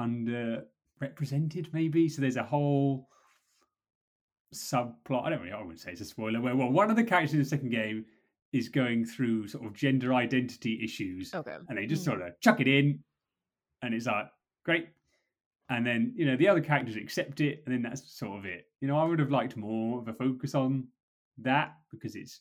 underrepresented 0.00 1.72
maybe. 1.72 2.08
So 2.08 2.20
there's 2.20 2.36
a 2.36 2.42
whole 2.42 3.08
subplot. 4.54 5.24
I 5.24 5.30
don't 5.30 5.40
really 5.40 5.52
i 5.52 5.58
wouldn't 5.58 5.80
say 5.80 5.92
it's 5.92 6.00
a 6.00 6.04
spoiler. 6.04 6.40
Where 6.40 6.56
well 6.56 6.70
one 6.70 6.90
of 6.90 6.96
the 6.96 7.04
characters 7.04 7.32
in 7.34 7.38
the 7.40 7.44
second 7.44 7.70
game 7.70 8.04
is 8.52 8.68
going 8.68 9.04
through 9.04 9.48
sort 9.48 9.66
of 9.66 9.74
gender 9.74 10.14
identity 10.14 10.80
issues 10.82 11.34
Okay. 11.34 11.56
and 11.68 11.76
they 11.76 11.86
just 11.86 12.02
Mm. 12.02 12.06
sort 12.06 12.22
of 12.22 12.40
chuck 12.40 12.60
it 12.60 12.68
in 12.68 13.02
and 13.82 13.92
it's 13.94 14.06
like 14.06 14.26
great 14.64 14.88
and 15.68 15.86
then 15.86 16.12
you 16.16 16.26
know 16.26 16.36
the 16.36 16.48
other 16.48 16.60
characters 16.60 16.96
accept 16.96 17.40
it 17.40 17.62
and 17.64 17.74
then 17.74 17.82
that's 17.82 18.18
sort 18.18 18.38
of 18.38 18.44
it. 18.44 18.66
You 18.80 18.88
know 18.88 18.98
i 18.98 19.04
would 19.04 19.18
have 19.18 19.30
liked 19.30 19.56
more 19.56 20.00
of 20.00 20.08
a 20.08 20.12
focus 20.12 20.54
on 20.54 20.86
that 21.38 21.74
because 21.90 22.14
it's 22.14 22.40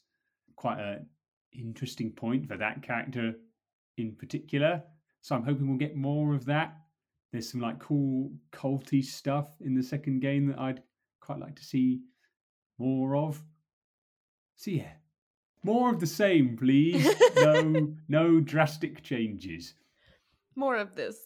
quite 0.56 0.80
an 0.80 1.06
interesting 1.52 2.12
point 2.12 2.48
for 2.48 2.58
that 2.58 2.82
character 2.84 3.34
in 3.98 4.16
particular. 4.16 4.82
So 5.22 5.36
i'm 5.36 5.44
hoping 5.44 5.68
we'll 5.68 5.78
get 5.78 5.96
more 5.96 6.36
of 6.36 6.46
that. 6.46 6.76
There's 7.32 7.50
some 7.52 7.62
like 7.62 7.80
cool 7.80 8.32
culty 8.54 9.04
stuff 9.04 9.50
in 9.62 9.76
the 9.76 9.84
second 9.84 10.22
game 10.22 10.48
that 10.48 10.60
i'd 10.60 10.84
quite 11.20 11.40
like 11.40 11.56
to 11.56 11.64
see 11.64 12.02
more 12.78 13.16
of. 13.16 13.42
So 14.56 14.72
yeah 14.72 14.94
more 15.66 15.92
of 15.92 16.00
the 16.00 16.08
same 16.08 16.56
please. 16.56 17.08
No 17.38 17.96
no 18.08 18.40
drastic 18.40 19.02
changes. 19.04 19.74
More 20.56 20.78
of 20.78 20.96
this, 20.96 21.18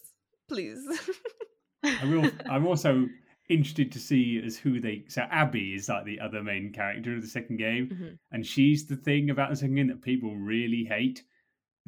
please. 0.48 0.80
I 1.84 2.04
will. 2.04 2.30
I'm 2.48 2.66
also 2.66 3.08
interested 3.48 3.90
to 3.92 3.98
see 3.98 4.40
as 4.44 4.56
who 4.56 4.80
they. 4.80 5.04
So 5.08 5.22
Abby 5.22 5.74
is 5.74 5.88
like 5.88 6.04
the 6.04 6.20
other 6.20 6.42
main 6.42 6.72
character 6.72 7.14
of 7.16 7.22
the 7.22 7.28
second 7.28 7.56
game, 7.56 7.88
Mhm. 7.88 8.18
and 8.32 8.46
she's 8.46 8.86
the 8.86 8.96
thing 8.96 9.30
about 9.30 9.50
the 9.50 9.56
second 9.56 9.74
game 9.74 9.88
that 9.88 10.02
people 10.02 10.36
really 10.36 10.84
hate. 10.84 11.24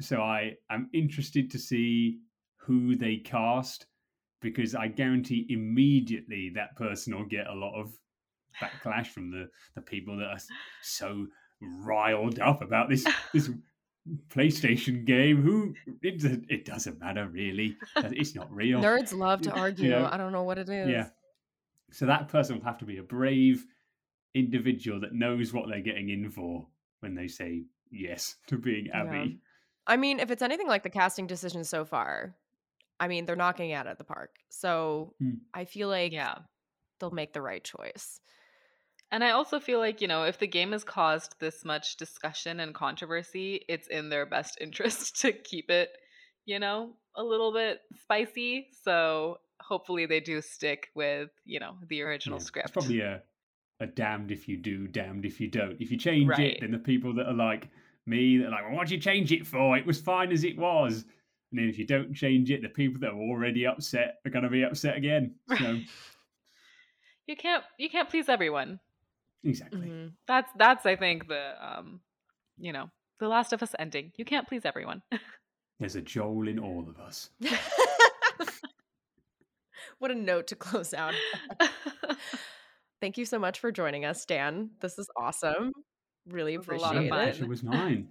So 0.01 0.21
I 0.21 0.55
am 0.69 0.89
interested 0.93 1.49
to 1.51 1.59
see 1.59 2.19
who 2.57 2.95
they 2.95 3.17
cast 3.17 3.85
because 4.41 4.75
I 4.75 4.87
guarantee 4.87 5.45
immediately 5.49 6.49
that 6.55 6.75
person 6.75 7.15
will 7.15 7.25
get 7.25 7.47
a 7.47 7.53
lot 7.53 7.79
of 7.79 7.97
backlash 8.61 9.07
from 9.07 9.31
the 9.31 9.49
the 9.75 9.81
people 9.81 10.17
that 10.17 10.27
are 10.27 10.39
so 10.81 11.27
riled 11.61 12.39
up 12.39 12.61
about 12.61 12.89
this 12.89 13.05
this 13.33 13.49
PlayStation 14.29 15.05
game. 15.05 15.41
Who 15.41 15.73
it 16.01 16.19
doesn't- 16.21 16.49
it 16.49 16.65
doesn't 16.65 16.99
matter 16.99 17.27
really. 17.27 17.77
It's 17.95 18.35
not 18.35 18.51
real. 18.55 18.81
Nerds 18.81 19.15
love 19.17 19.41
to 19.43 19.51
argue. 19.53 19.85
You 19.85 19.91
know, 19.91 20.09
I 20.11 20.17
don't 20.17 20.31
know 20.31 20.43
what 20.43 20.57
it 20.57 20.69
is. 20.69 20.89
yeah. 20.89 21.09
So 21.91 22.05
that 22.07 22.27
person 22.27 22.57
will 22.57 22.63
have 22.65 22.79
to 22.79 22.85
be 22.85 22.97
a 22.97 23.03
brave 23.03 23.65
individual 24.33 24.99
that 25.01 25.13
knows 25.13 25.53
what 25.53 25.69
they're 25.69 25.79
getting 25.81 26.09
in 26.09 26.29
for 26.29 26.67
when 27.01 27.13
they 27.15 27.27
say 27.27 27.63
yes 27.91 28.35
to 28.47 28.57
being 28.57 28.89
Abby. 28.89 29.39
I 29.85 29.97
mean, 29.97 30.19
if 30.19 30.31
it's 30.31 30.41
anything 30.41 30.67
like 30.67 30.83
the 30.83 30.89
casting 30.89 31.27
decisions 31.27 31.69
so 31.69 31.85
far, 31.85 32.35
I 32.99 33.07
mean, 33.07 33.25
they're 33.25 33.35
knocking 33.35 33.69
it 33.71 33.73
out 33.75 33.87
of 33.87 33.97
the 33.97 34.03
park. 34.03 34.37
So 34.49 35.13
Hmm. 35.19 35.35
I 35.53 35.65
feel 35.65 35.87
like 35.89 36.11
Yeah. 36.13 36.39
they'll 36.99 37.11
make 37.11 37.33
the 37.33 37.41
right 37.41 37.63
choice. 37.63 38.19
And 39.13 39.23
I 39.23 39.29
also 39.31 39.59
feel 39.61 39.79
like, 39.79 40.01
you 40.01 40.07
know, 40.09 40.23
if 40.25 40.39
the 40.39 40.47
game 40.47 40.73
has 40.73 40.83
caused 40.83 41.39
this 41.39 41.63
much 41.63 41.97
discussion 41.97 42.59
and 42.59 42.73
controversy, 42.73 43.63
it's 43.69 43.87
in 43.87 44.09
their 44.09 44.25
best 44.25 44.57
interest 44.61 45.21
to 45.21 45.31
keep 45.31 45.69
it, 45.69 45.91
you 46.45 46.59
know, 46.59 46.97
a 47.15 47.23
little 47.23 47.53
bit 47.53 47.79
spicy. 48.01 48.67
So 48.83 49.37
hopefully 49.61 50.07
they 50.07 50.19
do 50.19 50.41
stick 50.41 50.89
with, 50.95 51.29
you 51.45 51.59
know, 51.61 51.77
the 51.87 52.01
original 52.01 52.39
Yeah, 52.39 52.41
script. 52.41 52.67
It's 52.67 52.71
probably 52.71 52.99
a, 53.01 53.21
a 53.79 53.87
damned 53.87 54.31
if 54.31 54.47
you 54.47 54.57
do, 54.57 54.87
damned 54.87 55.25
if 55.25 55.39
you 55.41 55.47
don't. 55.49 55.79
If 55.81 55.91
you 55.91 55.97
change 55.97 56.39
Right. 56.39 56.57
it, 56.57 56.61
then 56.61 56.71
the 56.71 56.79
people 56.79 57.13
that 57.15 57.27
are 57.27 57.33
like 57.33 57.69
me, 58.05 58.37
that 58.37 58.47
are 58.47 58.51
like, 58.51 58.63
well, 58.63 58.73
what'd 58.75 58.91
you 58.91 58.99
change 58.99 59.31
it 59.31 59.45
for? 59.45 59.77
It 59.77 59.85
was 59.85 60.01
fine 60.01 60.31
as 60.31 60.43
it 60.43 60.57
was. 60.57 61.05
And 61.51 61.59
then 61.59 61.69
if 61.69 61.77
you 61.77 61.85
don't 61.85 62.13
change 62.13 62.49
it, 62.51 62.61
the 62.61 62.69
people 62.69 62.99
that 63.01 63.11
are 63.11 63.19
already 63.19 63.65
upset 63.67 64.19
are 64.25 64.31
going 64.31 64.43
to 64.43 64.49
be 64.49 64.63
upset 64.63 64.97
again. 64.97 65.35
So 65.57 65.81
You 67.25 67.35
can't 67.35 67.65
you 67.77 67.89
can't 67.89 68.09
please 68.09 68.29
everyone. 68.29 68.79
Exactly. 69.43 69.87
Mhm. 69.87 70.13
That's 70.27 70.51
that's 70.57 70.85
I 70.85 70.95
think 70.95 71.27
the 71.27 71.53
um 71.59 72.01
you 72.57 72.71
know, 72.71 72.89
The 73.19 73.27
Last 73.27 73.53
of 73.53 73.63
Us 73.63 73.73
ending. 73.79 74.11
You 74.17 74.25
can't 74.25 74.47
please 74.47 74.61
everyone. 74.65 75.01
There's 75.79 75.95
a 75.95 76.01
Joel 76.01 76.47
in 76.47 76.59
all 76.59 76.87
of 76.87 76.99
us. 76.99 77.29
What 79.99 80.11
a 80.11 80.15
note 80.15 80.47
to 80.47 80.55
close 80.57 80.93
out. 80.93 81.13
Thank 83.01 83.17
you 83.17 83.23
so 83.23 83.39
much 83.39 83.59
for 83.59 83.71
joining 83.71 84.03
us, 84.03 84.25
Dan. 84.25 84.71
This 84.81 84.99
is 84.99 85.09
awesome. 85.15 85.71
Really 86.27 86.57
was 86.57 86.67
a 86.67 86.71
lot 86.75 86.97
of 86.97 87.05
appreciate 87.05 87.09
fun. 87.09 87.19
it. 87.19 87.23
Pleasure 87.31 87.47
was 87.47 87.63
mine. 87.63 88.09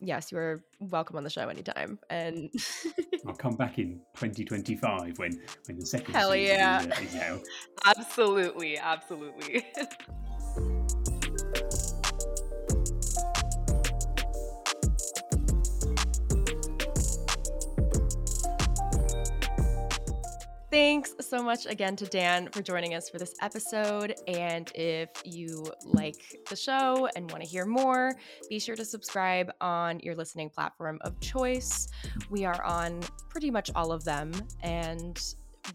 Yes, 0.00 0.30
you 0.30 0.38
are 0.38 0.64
welcome 0.80 1.16
on 1.16 1.24
the 1.24 1.30
show 1.30 1.48
anytime. 1.48 1.98
And 2.10 2.50
I'll 3.26 3.34
come 3.34 3.56
back 3.56 3.78
in 3.80 4.00
2025 4.14 5.18
when 5.18 5.40
when 5.66 5.78
the 5.78 5.86
second 5.86 6.14
Hell 6.14 6.32
season 6.32 6.56
yeah. 6.56 6.80
is, 6.80 6.86
uh, 6.86 7.00
is 7.02 7.16
out. 7.16 7.42
absolutely, 7.84 8.78
absolutely. 8.78 9.64
Thanks 20.74 21.14
so 21.20 21.40
much 21.40 21.66
again 21.66 21.94
to 21.94 22.04
Dan 22.04 22.48
for 22.50 22.60
joining 22.60 22.94
us 22.94 23.08
for 23.08 23.16
this 23.16 23.36
episode. 23.40 24.16
And 24.26 24.72
if 24.74 25.08
you 25.24 25.64
like 25.84 26.42
the 26.50 26.56
show 26.56 27.08
and 27.14 27.30
want 27.30 27.44
to 27.44 27.48
hear 27.48 27.64
more, 27.64 28.16
be 28.50 28.58
sure 28.58 28.74
to 28.74 28.84
subscribe 28.84 29.52
on 29.60 30.00
your 30.00 30.16
listening 30.16 30.50
platform 30.50 30.98
of 31.02 31.20
choice. 31.20 31.86
We 32.28 32.44
are 32.44 32.60
on 32.64 33.02
pretty 33.28 33.52
much 33.52 33.70
all 33.76 33.92
of 33.92 34.02
them. 34.02 34.32
And 34.64 35.16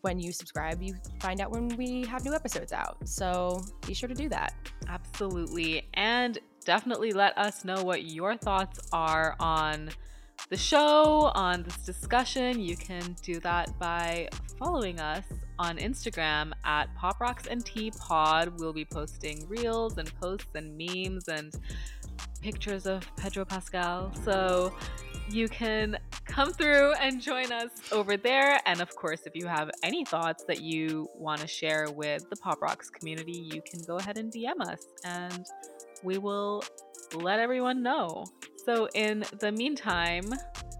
when 0.02 0.20
you 0.20 0.34
subscribe, 0.34 0.84
you 0.84 0.96
find 1.22 1.40
out 1.40 1.50
when 1.50 1.70
we 1.78 2.06
have 2.08 2.26
new 2.26 2.34
episodes 2.34 2.74
out. 2.74 2.98
So 3.08 3.64
be 3.88 3.94
sure 3.94 4.10
to 4.10 4.16
do 4.16 4.28
that. 4.28 4.54
Absolutely. 4.90 5.88
And 5.94 6.40
definitely 6.66 7.14
let 7.14 7.38
us 7.38 7.64
know 7.64 7.86
what 7.86 8.04
your 8.04 8.36
thoughts 8.36 8.82
are 8.92 9.38
on 9.40 9.92
the 10.50 10.58
show, 10.58 11.32
on 11.36 11.64
this 11.64 11.78
discussion. 11.78 12.60
You 12.60 12.76
can 12.76 13.16
do 13.22 13.40
that 13.42 13.78
by 13.78 14.30
following 14.58 15.00
us 15.00 15.24
on 15.60 15.78
Instagram 15.78 16.54
at 16.66 16.94
Pop 16.96 17.20
Rocks 17.20 17.46
and 17.46 17.64
Tea 17.64 17.92
Pod. 17.92 18.60
We'll 18.60 18.74
be 18.74 18.86
posting 18.86 19.48
reels 19.48 19.98
and 19.98 20.12
posts 20.20 20.50
and 20.56 20.76
memes 20.76 21.28
and 21.28 21.54
pictures 22.42 22.88
of 22.88 23.04
Pedro 23.16 23.46
Pascal. 23.46 24.12
So 24.26 24.74
you 25.30 25.48
can 25.50 25.98
come 26.26 26.52
through 26.52 26.94
and 26.94 27.22
join 27.22 27.52
us 27.52 27.70
over 27.92 28.18
there. 28.18 28.60
And 28.66 28.82
of 28.82 28.96
course, 28.96 29.22
if 29.28 29.36
you 29.36 29.46
have 29.46 29.70
any 29.84 30.04
thoughts 30.04 30.46
that 30.46 30.62
you 30.62 31.08
want 31.16 31.42
to 31.42 31.48
share 31.48 31.92
with 31.92 32.28
the 32.30 32.36
Pop 32.38 32.60
Rocks 32.62 32.90
community, 32.90 33.50
you 33.54 33.62
can 33.62 33.82
go 33.84 33.98
ahead 33.98 34.18
and 34.18 34.34
DM 34.34 34.60
us 34.62 34.84
and 35.06 35.46
we 36.04 36.18
will 36.18 36.64
let 37.14 37.40
everyone 37.40 37.84
know. 37.84 38.26
So, 38.70 38.88
in 38.94 39.26
the 39.40 39.52
meantime, 39.52 40.32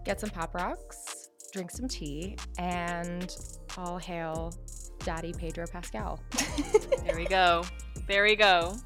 Get 0.04 0.20
some 0.20 0.30
pop 0.30 0.54
rocks, 0.54 1.30
drink 1.52 1.70
some 1.70 1.88
tea, 1.88 2.36
and 2.56 3.34
all 3.76 3.98
hail 3.98 4.52
Daddy 5.00 5.32
Pedro 5.32 5.66
Pascal. 5.66 6.20
there 7.04 7.16
we 7.16 7.26
go. 7.26 7.64
There 8.06 8.22
we 8.22 8.36
go. 8.36 8.76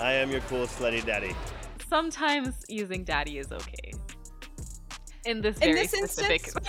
I 0.00 0.12
am 0.12 0.30
your 0.30 0.40
cool 0.42 0.66
slutty 0.66 1.04
daddy. 1.04 1.34
Sometimes 1.90 2.54
using 2.68 3.04
daddy 3.04 3.38
is 3.38 3.52
okay. 3.52 3.92
In 5.26 5.40
this 5.40 5.56
In 5.56 5.74
very 5.74 5.86
this 5.86 5.90
specific. 5.90 6.44
instance? 6.44 6.68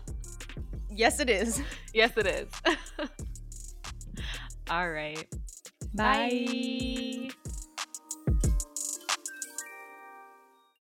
yes, 0.90 1.18
it 1.18 1.30
is. 1.30 1.62
yes, 1.94 2.12
it 2.16 2.26
is. 2.26 2.48
All 4.70 4.90
right. 4.90 5.26
Bye. 5.94 6.46
Bye. 6.46 7.30